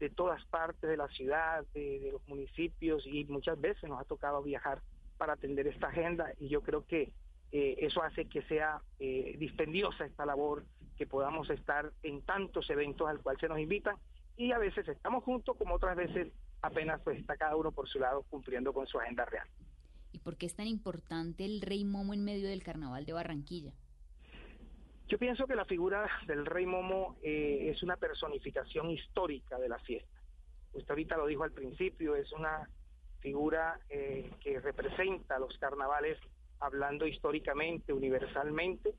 de 0.00 0.10
todas 0.10 0.44
partes 0.46 0.88
de 0.88 0.96
la 0.96 1.08
ciudad, 1.08 1.64
de, 1.74 2.10
los 2.12 2.26
municipios 2.26 3.06
y 3.06 3.24
muchas 3.26 3.60
veces 3.60 3.88
nos 3.88 4.00
ha 4.00 4.04
tocado 4.04 4.42
viajar 4.42 4.80
para 5.16 5.34
atender 5.34 5.66
esta 5.66 5.88
agenda 5.88 6.32
y 6.40 6.48
yo 6.48 6.62
creo 6.62 6.84
que 6.86 7.12
eh, 7.52 7.76
eso 7.78 8.02
hace 8.02 8.26
que 8.26 8.42
sea 8.42 8.82
eh, 8.98 9.36
dispendiosa 9.38 10.04
esta 10.04 10.26
labor, 10.26 10.64
que 10.96 11.06
podamos 11.06 11.48
estar 11.50 11.92
en 12.02 12.22
tantos 12.22 12.68
eventos 12.70 13.08
al 13.08 13.20
cual 13.20 13.36
se 13.38 13.48
nos 13.48 13.58
invitan 13.58 13.96
y 14.36 14.52
a 14.52 14.58
veces 14.58 14.86
estamos 14.88 15.24
juntos 15.24 15.56
como 15.56 15.74
otras 15.74 15.96
veces 15.96 16.32
apenas 16.62 17.00
pues 17.02 17.18
está 17.18 17.36
cada 17.36 17.56
uno 17.56 17.72
por 17.72 17.88
su 17.88 17.98
lado 17.98 18.24
cumpliendo 18.30 18.72
con 18.72 18.86
su 18.86 18.98
agenda 18.98 19.24
real. 19.24 19.46
¿Y 20.12 20.18
por 20.18 20.36
qué 20.36 20.46
es 20.46 20.54
tan 20.54 20.66
importante 20.66 21.44
el 21.44 21.60
Rey 21.60 21.84
Momo 21.84 22.14
en 22.14 22.24
medio 22.24 22.48
del 22.48 22.62
Carnaval 22.62 23.04
de 23.04 23.12
Barranquilla? 23.12 23.72
Yo 25.08 25.18
pienso 25.18 25.46
que 25.46 25.54
la 25.54 25.64
figura 25.64 26.08
del 26.26 26.46
Rey 26.46 26.66
Momo 26.66 27.16
eh, 27.22 27.70
es 27.74 27.82
una 27.82 27.96
personificación 27.96 28.90
histórica 28.90 29.58
de 29.58 29.68
la 29.68 29.78
fiesta. 29.80 30.22
Usted 30.72 30.90
ahorita 30.90 31.16
lo 31.16 31.26
dijo 31.26 31.42
al 31.44 31.52
principio, 31.52 32.16
es 32.16 32.32
una 32.32 32.68
figura 33.20 33.78
eh, 33.90 34.30
que 34.40 34.60
representa 34.60 35.38
los 35.38 35.56
carnavales 35.58 36.18
hablando 36.60 37.06
históricamente, 37.06 37.92
universalmente. 37.92 38.94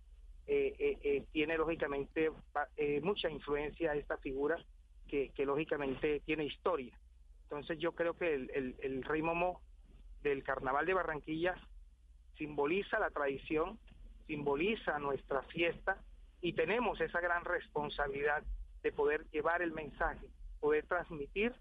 Eh, 0.47 0.75
eh, 0.77 0.97
eh, 1.03 1.23
tiene 1.31 1.57
lógicamente 1.57 2.31
eh, 2.77 3.01
mucha 3.01 3.29
influencia 3.31 3.95
esta 3.95 4.17
figura 4.17 4.63
que, 5.07 5.31
lógicamente 5.45 6.21
tiene 6.21 6.45
historia. 6.45 6.97
Entonces 7.43 7.77
yo 7.79 7.93
creo 7.93 8.15
que 8.15 8.33
el, 8.33 8.75
el, 8.81 9.03
Rey 9.03 9.21
Momo 9.21 9.61
del 10.21 10.43
Carnaval 10.43 10.85
de 10.85 10.93
Barranquilla 10.93 11.55
simboliza 12.37 12.99
la 12.99 13.11
tradición, 13.11 13.79
simboliza 14.27 14.99
nuestra 14.99 15.43
fiesta 15.43 15.97
y 16.41 16.53
tenemos 16.53 16.99
esa 16.99 17.21
gran 17.21 17.45
responsabilidad 17.45 18.43
de 18.83 18.91
poder 18.91 19.25
llevar 19.31 19.61
el 19.61 19.71
mensaje, 19.71 20.27
poder 20.59 20.85
transmitir 20.87 21.53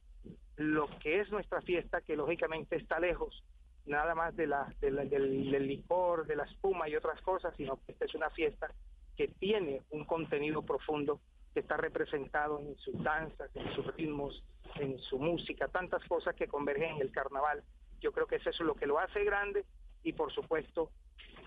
lo 0.57 0.89
que 1.01 1.21
es 1.21 1.31
nuestra 1.31 1.61
fiesta, 1.63 2.01
que 2.01 2.17
lógicamente 2.17 2.77
está 2.77 2.99
lejos 2.99 3.45
nada 3.87 4.15
más 4.15 4.35
de 4.37 4.47
la- 4.47 4.73
del, 4.81 5.09
del 5.11 5.67
licor, 5.67 6.27
de 6.27 6.37
la 6.37 6.45
espuma 6.45 6.89
y 6.89 6.97
otras 6.97 7.21
cosas, 7.21 7.55
sino 7.57 7.77
que 7.85 7.93
esta 7.93 8.07
es 8.07 8.15
una 8.15 8.31
fiesta 8.31 8.73
que 9.17 9.29
tiene 9.29 9.83
un 9.91 10.05
contenido 10.05 10.63
profundo 10.63 11.21
que 11.55 11.61
está 11.61 11.77
representado 11.77 12.59
en 12.59 12.77
sus 12.79 13.01
danzas, 13.03 13.49
en 13.55 13.73
sus 13.75 13.87
ritmos, 13.97 14.43
en 14.77 14.99
su 14.99 15.19
música, 15.19 15.69
tantas 15.69 16.05
cosas 16.05 16.35
que 16.35 16.49
convergen 16.49 16.97
en 16.97 17.01
el 17.01 17.13
carnaval. 17.13 17.63
Yo 18.01 18.13
creo 18.13 18.27
que 18.27 18.37
eso 18.37 18.51
es 18.51 18.61
lo 18.61 18.75
que 18.75 18.87
lo 18.87 18.99
hace 18.99 19.25
grande 19.25 19.65
y 20.03 20.13
por 20.13 20.33
supuesto 20.33 20.91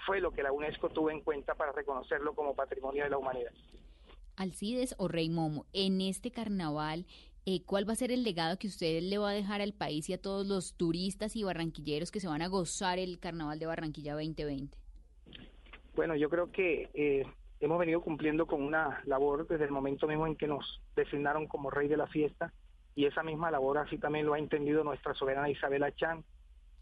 fue 0.05 0.21
lo 0.21 0.31
que 0.31 0.43
la 0.43 0.53
UNESCO 0.53 0.89
tuvo 0.89 1.11
en 1.11 1.21
cuenta 1.21 1.55
para 1.55 1.73
reconocerlo 1.73 2.33
como 2.33 2.55
patrimonio 2.55 3.03
de 3.03 3.09
la 3.09 3.17
humanidad. 3.17 3.51
Alcides 4.37 4.95
o 4.97 5.09
Rey 5.09 5.29
Momo, 5.29 5.65
en 5.73 5.99
este 5.99 6.31
carnaval, 6.31 7.05
eh, 7.45 7.63
¿cuál 7.65 7.87
va 7.87 7.93
a 7.93 7.97
ser 7.97 8.11
el 8.11 8.23
legado 8.23 8.57
que 8.57 8.67
usted 8.67 9.01
le 9.01 9.17
va 9.17 9.31
a 9.31 9.33
dejar 9.33 9.61
al 9.61 9.73
país 9.73 10.09
y 10.09 10.13
a 10.13 10.21
todos 10.21 10.47
los 10.47 10.75
turistas 10.75 11.35
y 11.35 11.43
barranquilleros 11.43 12.11
que 12.11 12.19
se 12.19 12.27
van 12.27 12.41
a 12.41 12.47
gozar 12.47 12.99
el 12.99 13.19
Carnaval 13.19 13.59
de 13.59 13.65
Barranquilla 13.65 14.13
2020? 14.13 14.77
Bueno, 15.95 16.15
yo 16.15 16.29
creo 16.29 16.51
que 16.51 16.89
eh, 16.93 17.25
hemos 17.59 17.79
venido 17.79 18.01
cumpliendo 18.01 18.45
con 18.45 18.61
una 18.61 19.01
labor 19.05 19.47
desde 19.47 19.65
el 19.65 19.71
momento 19.71 20.07
mismo 20.07 20.27
en 20.27 20.35
que 20.35 20.47
nos 20.47 20.81
designaron 20.95 21.47
como 21.47 21.69
rey 21.69 21.87
de 21.87 21.97
la 21.97 22.07
fiesta 22.07 22.53
y 22.95 23.05
esa 23.05 23.23
misma 23.23 23.51
labor 23.51 23.77
así 23.77 23.97
también 23.97 24.25
lo 24.25 24.33
ha 24.33 24.39
entendido 24.39 24.83
nuestra 24.83 25.13
soberana 25.13 25.49
Isabela 25.49 25.93
Chan. 25.93 26.23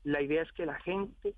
La 0.03 0.21
idea 0.21 0.41
es 0.41 0.51
que 0.53 0.65
la 0.65 0.79
gente 0.79 1.33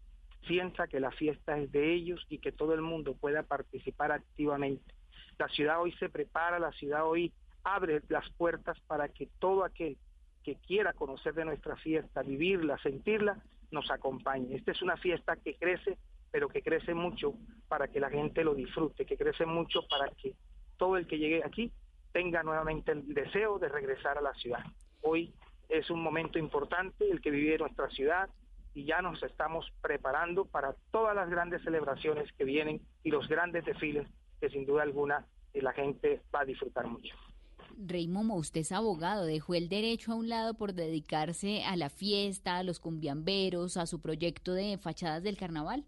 sienta 0.45 0.87
que 0.87 0.99
la 0.99 1.11
fiesta 1.11 1.57
es 1.57 1.71
de 1.71 1.93
ellos 1.93 2.25
y 2.29 2.39
que 2.39 2.51
todo 2.51 2.73
el 2.73 2.81
mundo 2.81 3.15
pueda 3.15 3.43
participar 3.43 4.11
activamente. 4.11 4.93
La 5.39 5.47
ciudad 5.49 5.81
hoy 5.81 5.91
se 5.93 6.09
prepara, 6.09 6.59
la 6.59 6.71
ciudad 6.73 7.05
hoy 7.05 7.33
abre 7.63 8.01
las 8.09 8.29
puertas 8.31 8.79
para 8.81 9.09
que 9.09 9.27
todo 9.39 9.63
aquel 9.63 9.97
que 10.43 10.55
quiera 10.55 10.93
conocer 10.93 11.33
de 11.33 11.45
nuestra 11.45 11.75
fiesta, 11.75 12.21
vivirla, 12.21 12.77
sentirla, 12.77 13.37
nos 13.71 13.91
acompañe. 13.91 14.55
Esta 14.55 14.71
es 14.71 14.81
una 14.81 14.95
fiesta 14.97 15.35
que 15.35 15.55
crece, 15.55 15.97
pero 16.31 16.49
que 16.49 16.61
crece 16.61 16.93
mucho 16.93 17.33
para 17.67 17.87
que 17.87 17.99
la 17.99 18.09
gente 18.09 18.43
lo 18.43 18.53
disfrute, 18.53 19.05
que 19.05 19.17
crece 19.17 19.45
mucho 19.45 19.81
para 19.89 20.09
que 20.11 20.33
todo 20.77 20.97
el 20.97 21.07
que 21.07 21.17
llegue 21.17 21.43
aquí 21.43 21.71
tenga 22.11 22.43
nuevamente 22.43 22.91
el 22.91 23.13
deseo 23.13 23.59
de 23.59 23.69
regresar 23.69 24.17
a 24.17 24.21
la 24.21 24.33
ciudad. 24.35 24.63
Hoy 25.01 25.33
es 25.69 25.89
un 25.89 26.01
momento 26.01 26.39
importante 26.39 27.09
el 27.09 27.21
que 27.21 27.31
vive 27.31 27.57
nuestra 27.57 27.89
ciudad 27.89 28.29
y 28.73 28.85
ya 28.85 29.01
nos 29.01 29.21
estamos 29.23 29.65
preparando 29.81 30.45
para 30.45 30.75
todas 30.91 31.15
las 31.15 31.29
grandes 31.29 31.63
celebraciones 31.63 32.31
que 32.33 32.43
vienen 32.43 32.81
y 33.03 33.09
los 33.09 33.27
grandes 33.27 33.65
desfiles 33.65 34.07
que 34.39 34.49
sin 34.49 34.65
duda 34.65 34.83
alguna 34.83 35.25
eh, 35.53 35.61
la 35.61 35.73
gente 35.73 36.21
va 36.33 36.41
a 36.41 36.45
disfrutar 36.45 36.85
mucho. 36.87 37.15
Rey 37.79 38.07
Momo, 38.07 38.35
usted 38.35 38.61
es 38.61 38.71
abogado, 38.71 39.25
dejó 39.25 39.53
el 39.53 39.69
derecho 39.69 40.11
a 40.11 40.15
un 40.15 40.29
lado 40.29 40.55
por 40.55 40.73
dedicarse 40.73 41.63
a 41.63 41.75
la 41.75 41.89
fiesta, 41.89 42.57
a 42.57 42.63
los 42.63 42.79
cumbiamberos, 42.79 43.77
a 43.77 43.85
su 43.85 44.01
proyecto 44.01 44.53
de 44.53 44.77
fachadas 44.77 45.23
del 45.23 45.37
carnaval. 45.37 45.85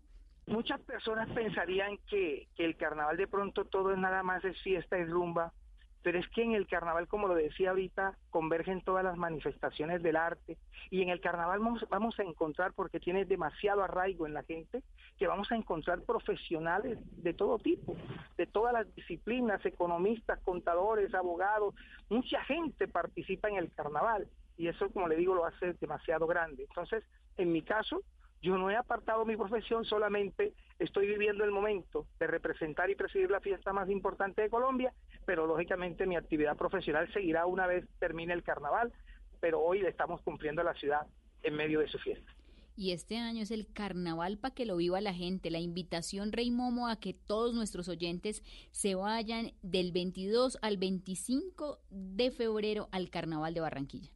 Muchas 0.50 0.80
personas 0.82 1.30
pensarían 1.30 1.98
que, 2.10 2.48
que 2.56 2.66
el 2.66 2.76
carnaval 2.76 3.18
de 3.18 3.28
pronto 3.28 3.66
todo 3.66 3.92
es 3.92 3.98
nada 3.98 4.24
más 4.24 4.44
es 4.44 4.60
fiesta 4.62 4.98
y 4.98 5.06
rumba, 5.06 5.54
pero 6.02 6.18
es 6.18 6.28
que 6.30 6.44
en 6.44 6.54
el 6.54 6.68
carnaval, 6.68 7.08
como 7.08 7.28
lo 7.28 7.36
decía 7.36 7.70
ahorita, 7.70 8.18
convergen 8.30 8.82
todas 8.82 9.04
las 9.04 9.18
manifestaciones 9.18 10.02
del 10.02 10.16
arte 10.16 10.58
y 10.90 11.02
en 11.02 11.10
el 11.10 11.20
carnaval 11.20 11.60
vamos, 11.60 11.86
vamos 11.90 12.20
a 12.20 12.24
encontrar, 12.24 12.74
porque 12.74 13.00
tiene 13.00 13.26
demasiado 13.26 13.84
arraigo 13.84 14.26
en 14.26 14.34
la 14.34 14.44
gente, 14.44 14.82
que 15.18 15.28
vamos 15.28 15.52
a 15.52 15.56
encontrar 15.56 16.02
profesionales 16.02 16.98
de 17.22 17.34
todo 17.34 17.60
tipo, 17.60 17.96
de 18.38 18.48
todas 18.48 18.74
las 18.74 18.96
disciplinas, 18.96 19.64
economistas, 19.66 20.40
contadores, 20.40 21.14
abogados, 21.14 21.76
mucha 22.10 22.44
gente 22.46 22.88
participa 22.88 23.50
en 23.50 23.58
el 23.58 23.72
carnaval 23.72 24.28
y 24.58 24.68
eso, 24.68 24.90
como 24.90 25.08
le 25.08 25.16
digo, 25.16 25.36
lo 25.36 25.46
hace 25.46 25.74
demasiado 25.74 26.28
grande. 26.28 26.64
Entonces, 26.64 27.04
en 27.38 27.52
mi 27.52 27.62
caso, 27.62 28.02
yo 28.42 28.58
no 28.58 28.70
he 28.70 28.76
apartado 28.76 29.26
mi 29.26 29.36
profesión, 29.36 29.86
solamente 29.86 30.54
estoy 30.80 31.08
viviendo 31.08 31.44
el 31.44 31.52
momento 31.52 32.08
de 32.20 32.28
representar 32.28 32.90
y 32.90 32.96
presidir 32.96 33.30
la 33.30 33.42
fiesta 33.42 33.74
más 33.74 33.90
importante 33.90 34.42
de 34.42 34.50
Colombia, 34.50 34.94
pero 35.26 35.46
lógicamente 35.46 36.08
mi 36.08 36.16
actividad 36.16 36.56
profesional 36.56 37.12
seguirá 37.12 37.46
una 37.46 37.68
vez 37.68 37.86
termine 38.00 38.34
el 38.34 38.44
carnaval, 38.44 38.94
pero 39.42 39.60
hoy 39.62 39.82
le 39.82 39.90
estamos 39.90 40.22
cumpliendo 40.22 40.62
a 40.62 40.66
la 40.66 40.74
ciudad 40.74 41.06
en 41.44 41.56
medio 41.56 41.80
de 41.80 41.88
su 41.88 41.98
fiesta. 42.00 42.32
Y 42.76 42.94
este 42.94 43.18
año 43.18 43.44
es 43.44 43.52
el 43.52 43.68
carnaval 43.74 44.38
para 44.38 44.56
que 44.56 44.66
lo 44.66 44.78
viva 44.78 45.02
la 45.02 45.14
gente. 45.14 45.52
La 45.52 45.60
invitación, 45.60 46.32
Rey 46.32 46.50
Momo, 46.50 46.88
a 46.88 46.98
que 46.98 47.14
todos 47.14 47.54
nuestros 47.54 47.90
oyentes 47.90 48.42
se 48.72 48.96
vayan 48.96 49.52
del 49.62 49.92
22 49.92 50.58
al 50.62 50.78
25 50.78 51.82
de 51.90 52.32
febrero 52.32 52.88
al 52.94 53.10
carnaval 53.10 53.54
de 53.54 53.60
Barranquilla. 53.60 54.10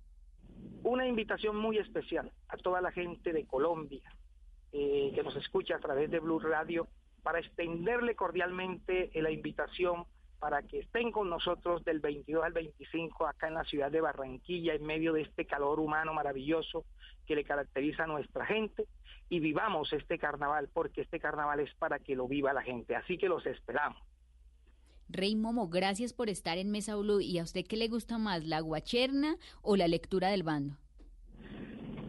Una 0.84 1.08
invitación 1.08 1.56
muy 1.56 1.78
especial 1.78 2.32
a 2.50 2.58
toda 2.58 2.82
la 2.82 2.92
gente 2.92 3.32
de 3.32 3.46
Colombia 3.46 4.02
eh, 4.74 5.12
que 5.16 5.24
nos 5.24 5.36
escucha 5.38 5.78
a 5.78 5.80
través 5.80 6.12
de 6.12 6.20
Blue 6.20 6.40
Radio 6.40 6.88
para 7.22 7.40
extenderle 7.40 8.16
cordialmente 8.16 9.10
la 9.16 9.32
invitación 9.32 10.06
para 10.40 10.62
que 10.62 10.80
estén 10.80 11.14
con 11.14 11.30
nosotros 11.30 11.86
del 11.86 12.02
22 12.02 12.44
al 12.44 12.52
25 12.52 13.28
acá 13.28 13.48
en 13.48 13.54
la 13.54 13.64
ciudad 13.64 13.90
de 13.90 14.02
Barranquilla 14.02 14.74
en 14.74 14.86
medio 14.86 15.14
de 15.14 15.22
este 15.22 15.46
calor 15.46 15.80
humano 15.80 16.14
maravilloso 16.14 16.84
que 17.26 17.36
le 17.36 17.46
caracteriza 17.46 18.04
a 18.04 18.08
nuestra 18.08 18.46
gente 18.46 18.86
y 19.30 19.40
vivamos 19.40 19.94
este 19.94 20.20
carnaval 20.20 20.70
porque 20.74 21.00
este 21.00 21.18
carnaval 21.18 21.62
es 21.62 21.74
para 21.76 22.00
que 22.00 22.18
lo 22.18 22.28
viva 22.28 22.52
la 22.52 22.62
gente, 22.62 22.94
así 22.98 23.18
que 23.18 23.30
los 23.30 23.46
esperamos. 23.46 24.02
Rey 25.10 25.36
Momo, 25.36 25.70
gracias 25.70 26.14
por 26.14 26.30
estar 26.30 26.58
en 26.58 26.72
Mesa 26.72 26.96
Blue. 26.96 27.22
¿Y 27.22 27.40
a 27.40 27.44
usted 27.44 27.66
qué 27.66 27.78
le 27.78 27.88
gusta 27.88 28.18
más, 28.18 28.46
la 28.46 28.62
guacherna 28.62 29.38
o 29.62 29.76
la 29.76 29.88
lectura 29.88 30.30
del 30.30 30.44
bando? 30.44 30.78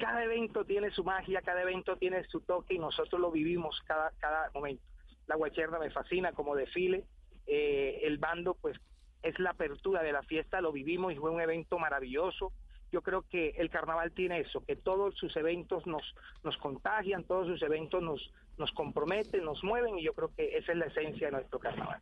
cada 0.04 0.22
evento 0.22 0.66
tiene 0.66 0.90
su 0.90 1.02
magia, 1.02 1.40
cada 1.40 1.62
evento 1.62 1.96
tiene 1.96 2.24
su 2.24 2.40
toque 2.40 2.74
y 2.74 2.78
nosotros 2.78 3.18
lo 3.20 3.30
vivimos 3.30 3.80
cada, 3.86 4.50
momento. 4.52 4.82
La 5.26 5.36
guacherna 5.36 5.78
me 5.78 5.90
fascina 5.90 6.32
como 6.32 6.54
desfile, 6.54 7.04
eh, 7.46 8.00
el 8.02 8.18
bando 8.18 8.54
pues 8.54 8.76
es 9.22 9.38
la 9.38 9.50
apertura 9.50 10.02
de 10.02 10.12
la 10.12 10.22
fiesta, 10.22 10.60
lo 10.60 10.72
vivimos 10.72 11.12
y 11.12 11.16
fue 11.16 11.30
un 11.30 11.40
evento 11.40 11.78
maravilloso. 11.78 12.52
Yo 12.92 13.00
creo 13.00 13.22
que 13.22 13.54
el 13.56 13.70
carnaval 13.70 14.12
tiene 14.12 14.40
eso, 14.40 14.62
que 14.66 14.76
todos 14.76 15.14
sus 15.16 15.34
eventos 15.36 15.86
nos, 15.86 16.02
nos 16.42 16.56
contagian, 16.58 17.24
todos 17.24 17.46
sus 17.46 17.62
eventos 17.62 18.02
nos, 18.02 18.30
nos 18.58 18.70
comprometen, 18.72 19.42
nos 19.42 19.64
mueven 19.64 19.98
y 19.98 20.04
yo 20.04 20.12
creo 20.12 20.30
que 20.36 20.58
esa 20.58 20.72
es 20.72 20.78
la 20.78 20.84
esencia 20.84 21.28
de 21.28 21.32
nuestro 21.32 21.58
carnaval. 21.58 22.00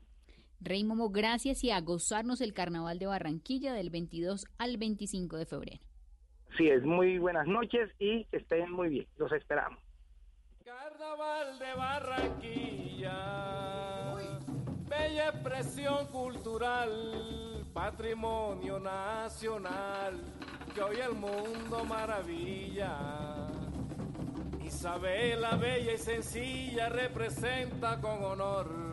Rey 0.64 0.84
Momo, 0.84 1.10
gracias 1.10 1.64
y 1.64 1.72
a 1.72 1.80
gozarnos 1.80 2.40
el 2.40 2.52
carnaval 2.52 3.00
de 3.00 3.06
Barranquilla 3.06 3.72
del 3.72 3.90
22 3.90 4.46
al 4.58 4.76
25 4.76 5.36
de 5.36 5.46
febrero. 5.46 5.82
Sí, 6.56 6.68
es 6.68 6.84
muy 6.84 7.18
buenas 7.18 7.48
noches 7.48 7.90
y 7.98 8.24
que 8.26 8.36
estén 8.36 8.70
muy 8.70 8.88
bien. 8.88 9.08
Los 9.16 9.32
esperamos. 9.32 9.80
Carnaval 10.64 11.58
de 11.58 11.74
Barranquilla, 11.74 13.16
bella 14.88 15.30
expresión 15.30 16.06
cultural, 16.08 17.66
patrimonio 17.72 18.78
nacional, 18.78 20.20
que 20.74 20.80
hoy 20.80 20.98
el 20.98 21.14
mundo 21.14 21.84
maravilla. 21.84 23.48
Isabela, 24.64 25.56
bella 25.56 25.94
y 25.94 25.98
sencilla, 25.98 26.88
representa 26.88 28.00
con 28.00 28.22
honor 28.22 28.91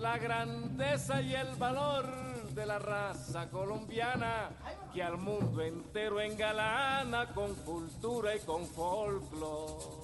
la 0.00 0.16
grandeza 0.16 1.20
y 1.20 1.34
el 1.34 1.54
valor 1.56 2.06
de 2.54 2.64
la 2.64 2.78
raza 2.78 3.50
colombiana 3.50 4.48
que 4.94 5.02
al 5.02 5.18
mundo 5.18 5.60
entero 5.60 6.20
engalana 6.20 7.34
con 7.34 7.54
cultura 7.56 8.34
y 8.34 8.40
con 8.40 8.66
folclore. 8.66 10.00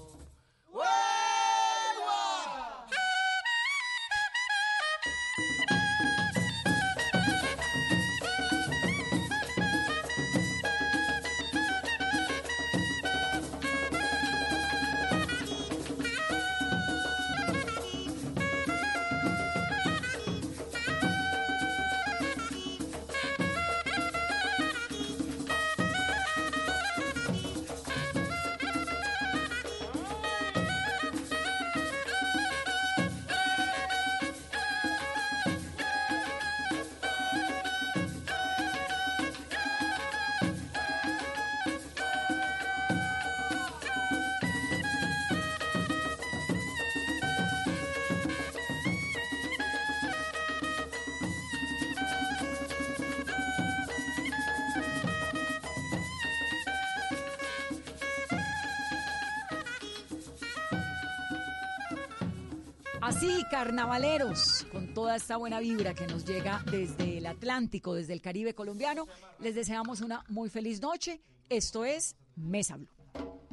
Carnavaleros, 63.57 64.67
con 64.71 64.93
toda 64.93 65.17
esta 65.17 65.39
buena 65.39 65.61
vibra 65.61 65.95
que 65.95 66.07
nos 66.07 66.27
llega 66.27 66.63
desde 66.71 67.17
el 67.17 67.25
Atlántico, 67.25 67.95
desde 67.95 68.13
el 68.13 68.21
Caribe 68.21 68.55
colombiano, 68.55 69.07
les 69.39 69.55
deseamos 69.55 70.03
una 70.03 70.27
muy 70.29 70.51
feliz 70.51 70.83
noche. 70.83 71.23
Esto 71.49 71.87
es 71.87 72.17
Mesa 72.35 72.77
Blue. 72.77 73.46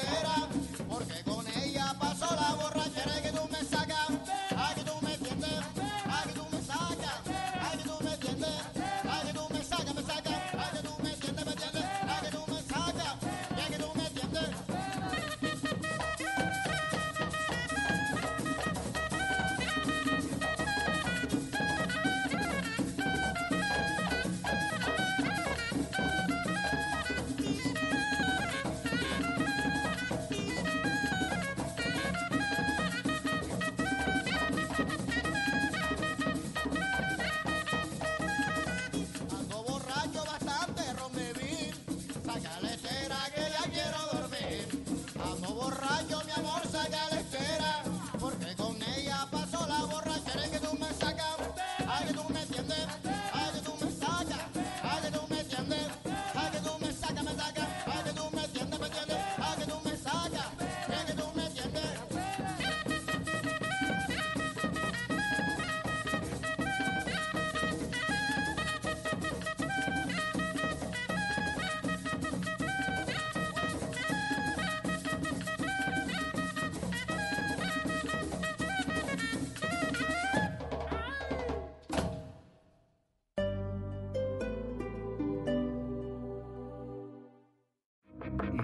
Saca 0.00 0.29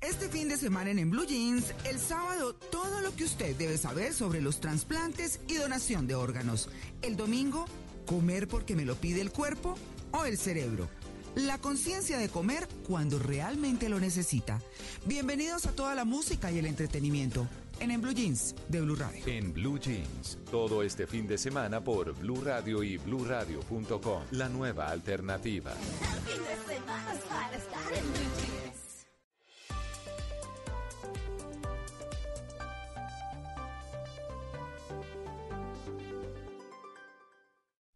Este 0.00 0.30
fin 0.30 0.48
de 0.48 0.56
semana 0.56 0.90
en, 0.90 0.98
En 0.98 1.10
Blue 1.10 1.26
Jeans, 1.26 1.74
el 1.84 1.98
sábado, 1.98 2.54
todo 2.54 3.02
lo 3.02 3.14
que 3.14 3.24
usted 3.24 3.54
debe 3.56 3.76
saber 3.76 4.14
sobre 4.14 4.40
los 4.40 4.58
trasplantes 4.58 5.40
y 5.46 5.56
donación 5.56 6.06
de 6.06 6.14
órganos. 6.14 6.70
El 7.02 7.16
domingo, 7.16 7.66
comer 8.06 8.48
porque 8.48 8.74
me 8.74 8.86
lo 8.86 8.94
pide 8.94 9.20
el 9.20 9.30
cuerpo 9.30 9.76
o 10.12 10.24
el 10.24 10.38
cerebro. 10.38 10.88
La 11.34 11.58
conciencia 11.58 12.16
de 12.16 12.30
comer 12.30 12.66
cuando 12.88 13.18
realmente 13.18 13.90
lo 13.90 14.00
necesita. 14.00 14.62
Bienvenidos 15.04 15.66
a 15.66 15.72
toda 15.72 15.94
la 15.94 16.06
música 16.06 16.50
y 16.50 16.58
el 16.58 16.66
entretenimiento 16.66 17.46
en 17.78 17.90
En 17.90 18.00
Blue 18.00 18.12
Jeans 18.12 18.54
de 18.68 18.80
Blue 18.80 18.96
Radio. 18.96 19.22
En 19.26 19.52
Blue 19.52 19.78
Jeans, 19.78 20.38
todo 20.50 20.82
este 20.82 21.06
fin 21.06 21.26
de 21.26 21.36
semana 21.36 21.84
por 21.84 22.14
Blue 22.14 22.40
Radio 22.42 22.82
y 22.82 22.96
bluradio.com, 22.96 24.22
la 24.30 24.48
nueva 24.48 24.88
alternativa. 24.88 25.72
Fin 25.72 26.42
de 26.42 26.74
semana 26.74 27.12
es 27.12 27.20
para 27.20 27.56
estar 27.56 27.92
en 27.92 28.12
Blue 28.12 28.30
Jeans. 28.38 28.49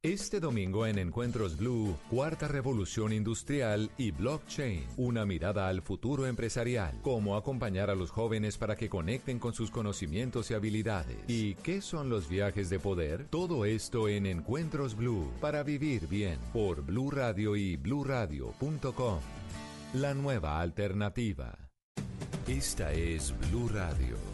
Este 0.04 0.38
domingo 0.38 0.86
en 0.86 0.98
Encuentros 0.98 1.56
Blue, 1.56 1.96
Cuarta 2.10 2.46
Revolución 2.46 3.10
Industrial 3.10 3.90
y 3.96 4.10
Blockchain, 4.10 4.84
una 4.98 5.24
mirada 5.24 5.66
al 5.66 5.80
futuro 5.80 6.26
empresarial, 6.26 7.00
cómo 7.00 7.38
acompañar 7.38 7.88
a 7.88 7.94
los 7.94 8.10
jóvenes 8.10 8.58
para 8.58 8.76
que 8.76 8.90
conecten 8.90 9.38
con 9.38 9.54
sus 9.54 9.70
conocimientos 9.70 10.50
y 10.50 10.54
habilidades. 10.54 11.16
¿Y 11.26 11.54
qué 11.54 11.80
son 11.80 12.10
los 12.10 12.28
viajes 12.28 12.68
de 12.68 12.78
poder? 12.78 13.28
Todo 13.30 13.64
esto 13.64 14.06
en 14.06 14.26
Encuentros 14.26 14.94
Blue, 14.94 15.32
para 15.40 15.62
vivir 15.62 16.06
bien, 16.06 16.38
por 16.52 16.82
Blue 16.82 17.10
Radio 17.10 17.56
y 17.56 17.76
bluradio.com. 17.76 19.20
La 19.94 20.12
nueva 20.12 20.60
alternativa. 20.60 21.56
Esta 22.46 22.92
es 22.92 23.32
Blue 23.48 23.70
Radio. 23.70 24.33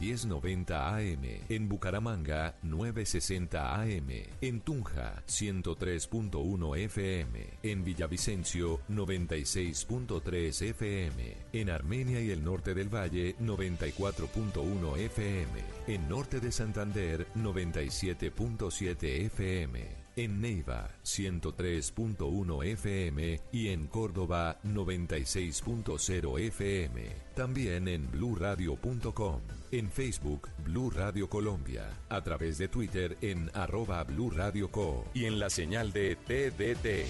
1090 0.00 0.96
AM. 0.96 1.24
En 1.48 1.68
Bucaramanga, 1.68 2.56
960 2.62 3.80
AM. 3.80 4.08
En 4.40 4.60
Tunja, 4.60 5.22
103.1 5.26 6.78
FM. 6.78 7.58
En 7.62 7.84
Villavicencio, 7.84 8.80
96.3 8.88 10.62
FM. 10.70 11.36
En 11.52 11.70
Armenia 11.70 12.20
y 12.20 12.30
el 12.30 12.42
norte 12.44 12.74
del 12.74 12.88
Valle, 12.88 13.36
94.1 13.38 14.98
FM. 14.98 15.60
En 15.86 16.08
norte 16.08 16.40
de 16.40 16.52
Santander, 16.52 17.26
97.7 17.34 19.26
FM. 19.26 20.02
En 20.14 20.40
Neiva, 20.42 20.90
103.1 21.04 22.64
FM 22.66 23.40
y 23.50 23.68
en 23.68 23.86
Córdoba, 23.86 24.58
96.0 24.62 26.38
FM. 26.38 27.02
También 27.34 27.88
en 27.88 28.10
bluradio.com. 28.10 29.61
En 29.72 29.90
Facebook, 29.90 30.50
Blue 30.58 30.90
Radio 30.90 31.30
Colombia. 31.30 31.88
A 32.10 32.20
través 32.20 32.58
de 32.58 32.68
Twitter 32.68 33.16
en 33.22 33.50
arroba 33.54 34.04
Blue 34.04 34.28
Radio 34.28 34.70
Co. 34.70 35.06
Y 35.14 35.24
en 35.24 35.38
la 35.38 35.48
señal 35.48 35.94
de 35.94 36.14
TDT. 36.14 37.06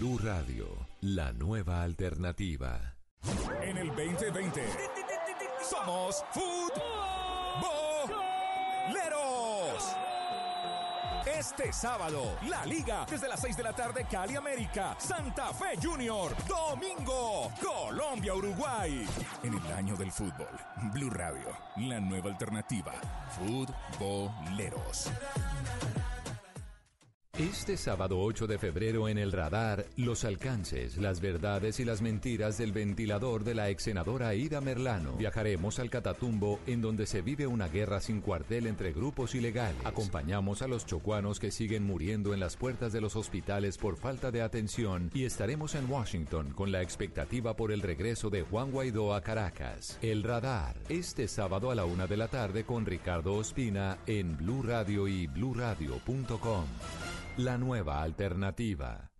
Blue 0.00 0.18
Radio, 0.18 0.66
la 1.00 1.32
nueva 1.32 1.84
alternativa. 1.84 2.96
En 3.62 3.76
el 3.76 3.86
2020 3.86 4.62
somos 5.62 6.24
futboleros. 6.32 6.97
Este 11.38 11.72
sábado, 11.72 12.36
la 12.48 12.66
liga 12.66 13.06
desde 13.08 13.28
las 13.28 13.40
6 13.40 13.56
de 13.56 13.62
la 13.62 13.72
tarde 13.72 14.04
Cali 14.10 14.34
América, 14.34 14.96
Santa 14.98 15.52
Fe 15.54 15.78
Junior, 15.80 16.34
domingo, 16.48 17.52
Colombia 17.62 18.34
Uruguay. 18.34 19.06
En 19.44 19.54
el 19.54 19.72
año 19.72 19.94
del 19.94 20.10
fútbol, 20.10 20.48
Blue 20.92 21.10
Radio, 21.10 21.56
la 21.76 22.00
nueva 22.00 22.30
alternativa, 22.30 22.92
futboleros. 23.36 25.12
Este 27.38 27.76
sábado 27.76 28.18
8 28.18 28.48
de 28.48 28.58
febrero 28.58 29.08
en 29.08 29.16
el 29.16 29.30
radar, 29.30 29.86
los 29.94 30.24
alcances, 30.24 30.96
las 30.96 31.20
verdades 31.20 31.78
y 31.78 31.84
las 31.84 32.02
mentiras 32.02 32.58
del 32.58 32.72
ventilador 32.72 33.44
de 33.44 33.54
la 33.54 33.70
ex 33.70 33.84
senadora 33.84 34.34
Ida 34.34 34.60
Merlano. 34.60 35.12
Viajaremos 35.12 35.78
al 35.78 35.88
Catatumbo, 35.88 36.58
en 36.66 36.80
donde 36.80 37.06
se 37.06 37.22
vive 37.22 37.46
una 37.46 37.68
guerra 37.68 38.00
sin 38.00 38.22
cuartel 38.22 38.66
entre 38.66 38.92
grupos 38.92 39.36
ilegales. 39.36 39.86
Acompañamos 39.86 40.62
a 40.62 40.66
los 40.66 40.84
chocuanos 40.84 41.38
que 41.38 41.52
siguen 41.52 41.84
muriendo 41.84 42.34
en 42.34 42.40
las 42.40 42.56
puertas 42.56 42.92
de 42.92 43.00
los 43.00 43.14
hospitales 43.14 43.78
por 43.78 43.96
falta 43.96 44.32
de 44.32 44.42
atención 44.42 45.08
y 45.14 45.22
estaremos 45.22 45.76
en 45.76 45.88
Washington 45.88 46.50
con 46.54 46.72
la 46.72 46.82
expectativa 46.82 47.54
por 47.54 47.70
el 47.70 47.82
regreso 47.82 48.30
de 48.30 48.42
Juan 48.42 48.72
Guaidó 48.72 49.14
a 49.14 49.20
Caracas. 49.20 49.96
El 50.02 50.24
radar, 50.24 50.74
este 50.88 51.28
sábado 51.28 51.70
a 51.70 51.76
la 51.76 51.84
una 51.84 52.08
de 52.08 52.16
la 52.16 52.26
tarde 52.26 52.64
con 52.64 52.84
Ricardo 52.84 53.34
Ospina 53.34 53.98
en 54.08 54.36
Blue 54.36 54.64
Radio 54.64 55.06
y 55.06 55.28
bluradio.com. 55.28 56.64
La 57.38 57.56
nueva 57.56 58.02
alternativa. 58.02 59.12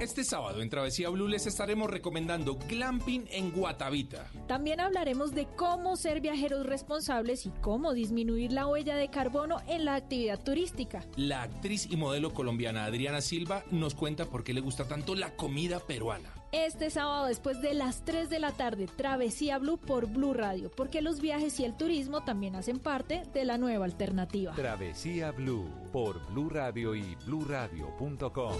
Este 0.00 0.24
sábado 0.24 0.62
en 0.62 0.70
Travesía 0.70 1.10
Blue 1.10 1.28
les 1.28 1.46
estaremos 1.46 1.90
recomendando 1.90 2.56
glamping 2.56 3.26
en 3.30 3.50
Guatavita. 3.50 4.30
También 4.48 4.80
hablaremos 4.80 5.34
de 5.34 5.46
cómo 5.54 5.96
ser 5.96 6.22
viajeros 6.22 6.64
responsables 6.64 7.44
y 7.44 7.50
cómo 7.60 7.92
disminuir 7.92 8.50
la 8.50 8.66
huella 8.66 8.96
de 8.96 9.10
carbono 9.10 9.58
en 9.68 9.84
la 9.84 9.94
actividad 9.94 10.42
turística. 10.42 11.04
La 11.16 11.42
actriz 11.42 11.86
y 11.90 11.96
modelo 11.96 12.32
colombiana 12.32 12.86
Adriana 12.86 13.20
Silva 13.20 13.62
nos 13.70 13.94
cuenta 13.94 14.24
por 14.24 14.42
qué 14.42 14.54
le 14.54 14.62
gusta 14.62 14.88
tanto 14.88 15.14
la 15.14 15.36
comida 15.36 15.80
peruana. 15.80 16.32
Este 16.54 16.88
sábado 16.88 17.26
después 17.26 17.60
de 17.62 17.74
las 17.74 18.04
3 18.04 18.30
de 18.30 18.38
la 18.38 18.52
tarde, 18.52 18.86
Travesía 18.86 19.58
Blue 19.58 19.76
por 19.76 20.06
Blue 20.06 20.34
Radio, 20.34 20.70
porque 20.70 21.02
los 21.02 21.20
viajes 21.20 21.58
y 21.58 21.64
el 21.64 21.76
turismo 21.76 22.22
también 22.22 22.54
hacen 22.54 22.78
parte 22.78 23.24
de 23.34 23.44
la 23.44 23.58
nueva 23.58 23.86
alternativa. 23.86 24.52
Travesía 24.52 25.32
Blue 25.32 25.68
por 25.92 26.24
Blue 26.28 26.48
Radio 26.48 26.94
y 26.94 27.16
bluradio.com. 27.26 28.54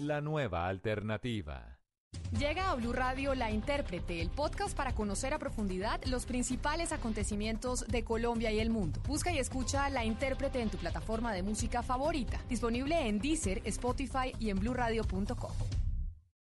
La 0.00 0.20
nueva 0.20 0.68
alternativa. 0.68 1.78
Llega 2.38 2.70
a 2.70 2.74
Blue 2.74 2.92
Radio 2.92 3.34
La 3.34 3.50
Intérprete, 3.50 4.20
el 4.20 4.28
podcast 4.28 4.76
para 4.76 4.94
conocer 4.94 5.32
a 5.32 5.38
profundidad 5.38 6.04
los 6.04 6.26
principales 6.26 6.92
acontecimientos 6.92 7.86
de 7.88 8.04
Colombia 8.04 8.52
y 8.52 8.60
el 8.60 8.68
mundo. 8.68 9.00
Busca 9.08 9.32
y 9.32 9.38
escucha 9.38 9.88
La 9.88 10.04
Intérprete 10.04 10.60
en 10.60 10.68
tu 10.68 10.76
plataforma 10.76 11.32
de 11.32 11.42
música 11.42 11.82
favorita, 11.82 12.38
disponible 12.50 13.08
en 13.08 13.20
Deezer, 13.20 13.62
Spotify 13.64 14.34
y 14.38 14.50
en 14.50 14.58
bluradio.com. 14.58 15.81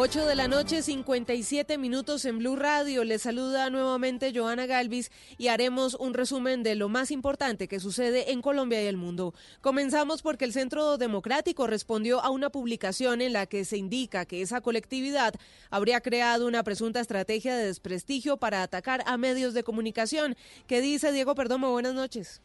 8 0.00 0.26
de 0.26 0.36
la 0.36 0.46
noche, 0.46 0.80
57 0.80 1.76
minutos 1.76 2.24
en 2.24 2.38
Blue 2.38 2.54
Radio. 2.54 3.02
Les 3.02 3.22
saluda 3.22 3.68
nuevamente 3.68 4.30
Joana 4.32 4.66
Galvis 4.66 5.10
y 5.38 5.48
haremos 5.48 5.94
un 5.94 6.14
resumen 6.14 6.62
de 6.62 6.76
lo 6.76 6.88
más 6.88 7.10
importante 7.10 7.66
que 7.66 7.80
sucede 7.80 8.30
en 8.30 8.40
Colombia 8.40 8.80
y 8.80 8.86
el 8.86 8.96
mundo. 8.96 9.34
Comenzamos 9.60 10.22
porque 10.22 10.44
el 10.44 10.52
Centro 10.52 10.98
Democrático 10.98 11.66
respondió 11.66 12.20
a 12.20 12.30
una 12.30 12.48
publicación 12.48 13.20
en 13.20 13.32
la 13.32 13.46
que 13.46 13.64
se 13.64 13.76
indica 13.76 14.24
que 14.24 14.40
esa 14.40 14.60
colectividad 14.60 15.34
habría 15.68 16.00
creado 16.00 16.46
una 16.46 16.62
presunta 16.62 17.00
estrategia 17.00 17.56
de 17.56 17.66
desprestigio 17.66 18.36
para 18.36 18.62
atacar 18.62 19.02
a 19.04 19.16
medios 19.16 19.52
de 19.52 19.64
comunicación. 19.64 20.36
¿Qué 20.68 20.80
dice 20.80 21.10
Diego 21.10 21.34
Perdomo? 21.34 21.72
Buenas 21.72 21.94
noches. 21.94 22.40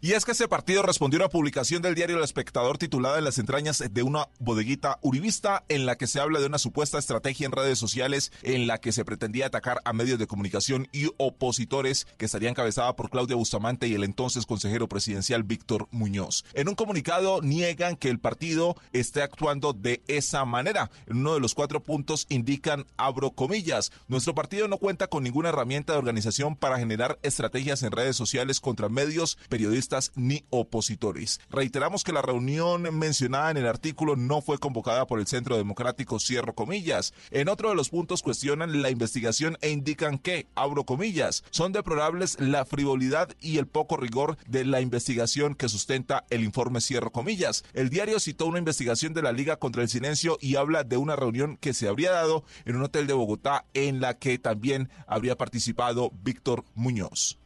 Y 0.00 0.12
es 0.12 0.24
que 0.24 0.30
ese 0.30 0.46
partido 0.46 0.84
respondió 0.84 1.18
a 1.18 1.24
una 1.24 1.28
publicación 1.28 1.82
del 1.82 1.96
diario 1.96 2.18
El 2.18 2.22
Espectador 2.22 2.78
titulada 2.78 3.18
En 3.18 3.24
las 3.24 3.38
entrañas 3.38 3.82
de 3.90 4.02
una 4.04 4.28
bodeguita 4.38 5.00
uribista, 5.02 5.64
en 5.68 5.86
la 5.86 5.96
que 5.96 6.06
se 6.06 6.20
habla 6.20 6.38
de 6.38 6.46
una 6.46 6.58
supuesta 6.58 7.00
estrategia 7.00 7.46
en 7.46 7.50
redes 7.50 7.80
sociales 7.80 8.30
en 8.44 8.68
la 8.68 8.78
que 8.78 8.92
se 8.92 9.04
pretendía 9.04 9.46
atacar 9.46 9.80
a 9.84 9.92
medios 9.92 10.20
de 10.20 10.28
comunicación 10.28 10.86
y 10.92 11.10
opositores 11.16 12.06
que 12.16 12.26
estaría 12.26 12.48
encabezada 12.48 12.94
por 12.94 13.10
Claudia 13.10 13.34
Bustamante 13.34 13.88
y 13.88 13.94
el 13.94 14.04
entonces 14.04 14.46
consejero 14.46 14.88
presidencial 14.88 15.42
Víctor 15.42 15.88
Muñoz. 15.90 16.44
En 16.54 16.68
un 16.68 16.76
comunicado 16.76 17.42
niegan 17.42 17.96
que 17.96 18.08
el 18.08 18.20
partido 18.20 18.76
esté 18.92 19.22
actuando 19.22 19.72
de 19.72 20.04
esa 20.06 20.44
manera. 20.44 20.92
En 21.08 21.16
uno 21.16 21.34
de 21.34 21.40
los 21.40 21.54
cuatro 21.54 21.82
puntos 21.82 22.26
indican, 22.28 22.86
abro 22.98 23.32
comillas, 23.32 23.90
nuestro 24.06 24.32
partido 24.32 24.68
no 24.68 24.78
cuenta 24.78 25.08
con 25.08 25.24
ninguna 25.24 25.48
herramienta 25.48 25.94
de 25.94 25.98
organización 25.98 26.54
para 26.54 26.78
generar 26.78 27.18
estrategias 27.24 27.82
en 27.82 27.90
redes 27.90 28.14
sociales 28.14 28.60
contra 28.60 28.88
medios, 28.88 29.38
periodistas, 29.48 29.87
ni 30.14 30.44
opositores. 30.50 31.40
Reiteramos 31.50 32.04
que 32.04 32.12
la 32.12 32.22
reunión 32.22 32.82
mencionada 32.96 33.50
en 33.50 33.56
el 33.56 33.66
artículo 33.66 34.16
no 34.16 34.42
fue 34.42 34.58
convocada 34.58 35.06
por 35.06 35.18
el 35.18 35.26
Centro 35.26 35.56
Democrático, 35.56 36.20
cierro 36.20 36.54
comillas. 36.54 37.14
En 37.30 37.48
otro 37.48 37.70
de 37.70 37.74
los 37.74 37.88
puntos 37.88 38.22
cuestionan 38.22 38.82
la 38.82 38.90
investigación 38.90 39.56
e 39.60 39.70
indican 39.70 40.18
que, 40.18 40.46
abro 40.54 40.84
comillas, 40.84 41.44
son 41.50 41.72
deplorables 41.72 42.38
la 42.40 42.64
frivolidad 42.64 43.30
y 43.40 43.58
el 43.58 43.66
poco 43.66 43.96
rigor 43.96 44.36
de 44.46 44.64
la 44.64 44.80
investigación 44.80 45.54
que 45.54 45.68
sustenta 45.68 46.24
el 46.30 46.44
informe, 46.44 46.80
cierro 46.80 47.10
comillas. 47.10 47.64
El 47.72 47.88
diario 47.88 48.20
citó 48.20 48.46
una 48.46 48.58
investigación 48.58 49.14
de 49.14 49.22
la 49.22 49.32
Liga 49.32 49.56
contra 49.56 49.82
el 49.82 49.88
Silencio 49.88 50.38
y 50.40 50.56
habla 50.56 50.84
de 50.84 50.96
una 50.96 51.16
reunión 51.16 51.56
que 51.56 51.74
se 51.74 51.88
habría 51.88 52.10
dado 52.10 52.44
en 52.64 52.76
un 52.76 52.82
hotel 52.82 53.06
de 53.06 53.14
Bogotá 53.14 53.64
en 53.74 54.00
la 54.00 54.18
que 54.18 54.38
también 54.38 54.90
habría 55.06 55.36
participado 55.36 56.12
Víctor 56.22 56.64
Muñoz. 56.74 57.38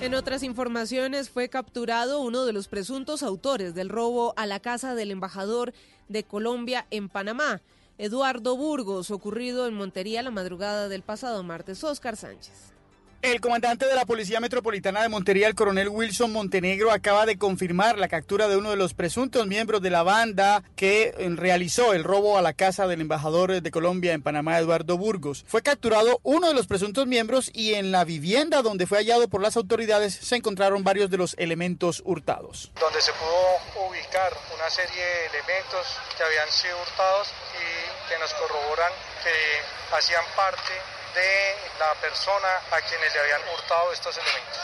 En 0.00 0.14
otras 0.14 0.44
informaciones 0.44 1.28
fue 1.28 1.48
capturado 1.48 2.20
uno 2.20 2.44
de 2.44 2.52
los 2.52 2.68
presuntos 2.68 3.24
autores 3.24 3.74
del 3.74 3.88
robo 3.88 4.32
a 4.36 4.46
la 4.46 4.60
casa 4.60 4.94
del 4.94 5.10
embajador 5.10 5.74
de 6.08 6.22
Colombia 6.22 6.86
en 6.92 7.08
Panamá, 7.08 7.62
Eduardo 7.98 8.56
Burgos, 8.56 9.10
ocurrido 9.10 9.66
en 9.66 9.74
Montería 9.74 10.22
la 10.22 10.30
madrugada 10.30 10.88
del 10.88 11.02
pasado 11.02 11.42
martes. 11.42 11.82
Oscar 11.82 12.16
Sánchez. 12.16 12.77
El 13.20 13.40
comandante 13.40 13.84
de 13.86 13.96
la 13.96 14.06
Policía 14.06 14.38
Metropolitana 14.38 15.02
de 15.02 15.08
Montería, 15.08 15.48
el 15.48 15.56
coronel 15.56 15.88
Wilson 15.88 16.32
Montenegro, 16.32 16.92
acaba 16.92 17.26
de 17.26 17.36
confirmar 17.36 17.98
la 17.98 18.06
captura 18.06 18.46
de 18.46 18.56
uno 18.56 18.70
de 18.70 18.76
los 18.76 18.94
presuntos 18.94 19.44
miembros 19.48 19.82
de 19.82 19.90
la 19.90 20.04
banda 20.04 20.62
que 20.76 21.14
eh, 21.18 21.28
realizó 21.34 21.94
el 21.94 22.04
robo 22.04 22.38
a 22.38 22.42
la 22.42 22.52
casa 22.52 22.86
del 22.86 23.00
embajador 23.00 23.60
de 23.60 23.70
Colombia 23.72 24.12
en 24.12 24.22
Panamá, 24.22 24.56
Eduardo 24.56 24.96
Burgos. 24.96 25.44
Fue 25.48 25.62
capturado 25.62 26.20
uno 26.22 26.46
de 26.46 26.54
los 26.54 26.68
presuntos 26.68 27.08
miembros 27.08 27.50
y 27.52 27.74
en 27.74 27.90
la 27.90 28.04
vivienda 28.04 28.62
donde 28.62 28.86
fue 28.86 28.98
hallado 28.98 29.26
por 29.26 29.42
las 29.42 29.56
autoridades 29.56 30.14
se 30.14 30.36
encontraron 30.36 30.84
varios 30.84 31.10
de 31.10 31.18
los 31.18 31.34
elementos 31.38 32.02
hurtados. 32.04 32.70
Donde 32.80 33.00
se 33.00 33.10
pudo 33.14 33.88
ubicar 33.88 34.32
una 34.54 34.70
serie 34.70 35.02
de 35.04 35.26
elementos 35.26 35.86
que 36.16 36.22
habían 36.22 36.48
sido 36.52 36.80
hurtados 36.80 37.28
y 37.52 38.08
que 38.08 38.18
nos 38.20 38.32
corroboran 38.34 38.92
que 39.24 39.96
hacían 39.96 40.22
parte 40.36 40.97
de 41.14 41.78
la 41.78 42.00
persona 42.00 42.48
a 42.70 42.80
quienes 42.88 43.12
le 43.14 43.20
habían 43.20 43.40
hurtado 43.54 43.92
estos 43.92 44.16
elementos. 44.16 44.58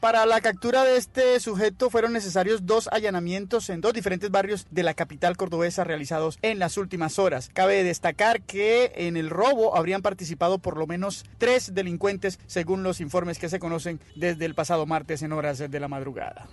Para 0.00 0.26
la 0.26 0.40
captura 0.40 0.84
de 0.84 0.96
este 0.96 1.40
sujeto 1.40 1.90
fueron 1.90 2.12
necesarios 2.12 2.66
dos 2.66 2.88
allanamientos 2.92 3.68
en 3.68 3.80
dos 3.80 3.92
diferentes 3.92 4.30
barrios 4.30 4.66
de 4.70 4.84
la 4.84 4.94
capital 4.94 5.36
cordobesa 5.36 5.82
realizados 5.82 6.38
en 6.42 6.60
las 6.60 6.76
últimas 6.76 7.18
horas. 7.18 7.50
Cabe 7.52 7.82
destacar 7.82 8.40
que 8.42 8.92
en 8.94 9.16
el 9.16 9.28
robo 9.28 9.76
habrían 9.76 10.02
participado 10.02 10.58
por 10.58 10.76
lo 10.76 10.86
menos 10.86 11.24
tres 11.38 11.74
delincuentes 11.74 12.38
según 12.46 12.84
los 12.84 13.00
informes 13.00 13.40
que 13.40 13.48
se 13.48 13.58
conocen 13.58 14.00
desde 14.14 14.44
el 14.44 14.54
pasado 14.54 14.86
martes 14.86 15.22
en 15.22 15.32
horas 15.32 15.58
de 15.58 15.80
la 15.80 15.88
madrugada. 15.88 16.46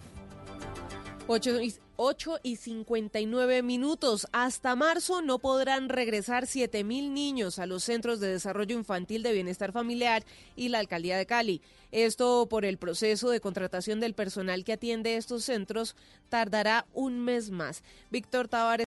8 1.27 1.61
y, 1.61 1.73
8 1.95 2.39
y 2.43 2.55
59 2.57 3.63
minutos. 3.63 4.27
Hasta 4.31 4.75
marzo 4.75 5.23
no 5.23 5.39
podrán 5.39 5.89
regresar 5.89 6.45
7 6.45 6.83
mil 6.83 7.15
niños 7.15 7.57
a 7.57 7.65
los 7.65 7.83
centros 7.83 8.19
de 8.19 8.27
desarrollo 8.27 8.75
infantil 8.77 9.23
de 9.23 9.33
bienestar 9.33 9.71
familiar 9.71 10.23
y 10.55 10.69
la 10.69 10.77
alcaldía 10.77 11.17
de 11.17 11.25
Cali. 11.25 11.61
Esto 11.91 12.47
por 12.47 12.63
el 12.63 12.77
proceso 12.77 13.31
de 13.31 13.39
contratación 13.39 13.99
del 13.99 14.13
personal 14.13 14.63
que 14.63 14.73
atiende 14.73 15.17
estos 15.17 15.45
centros 15.45 15.95
tardará 16.29 16.85
un 16.93 17.19
mes 17.19 17.49
más. 17.49 17.83
Víctor 18.11 18.47
Tavares. 18.47 18.83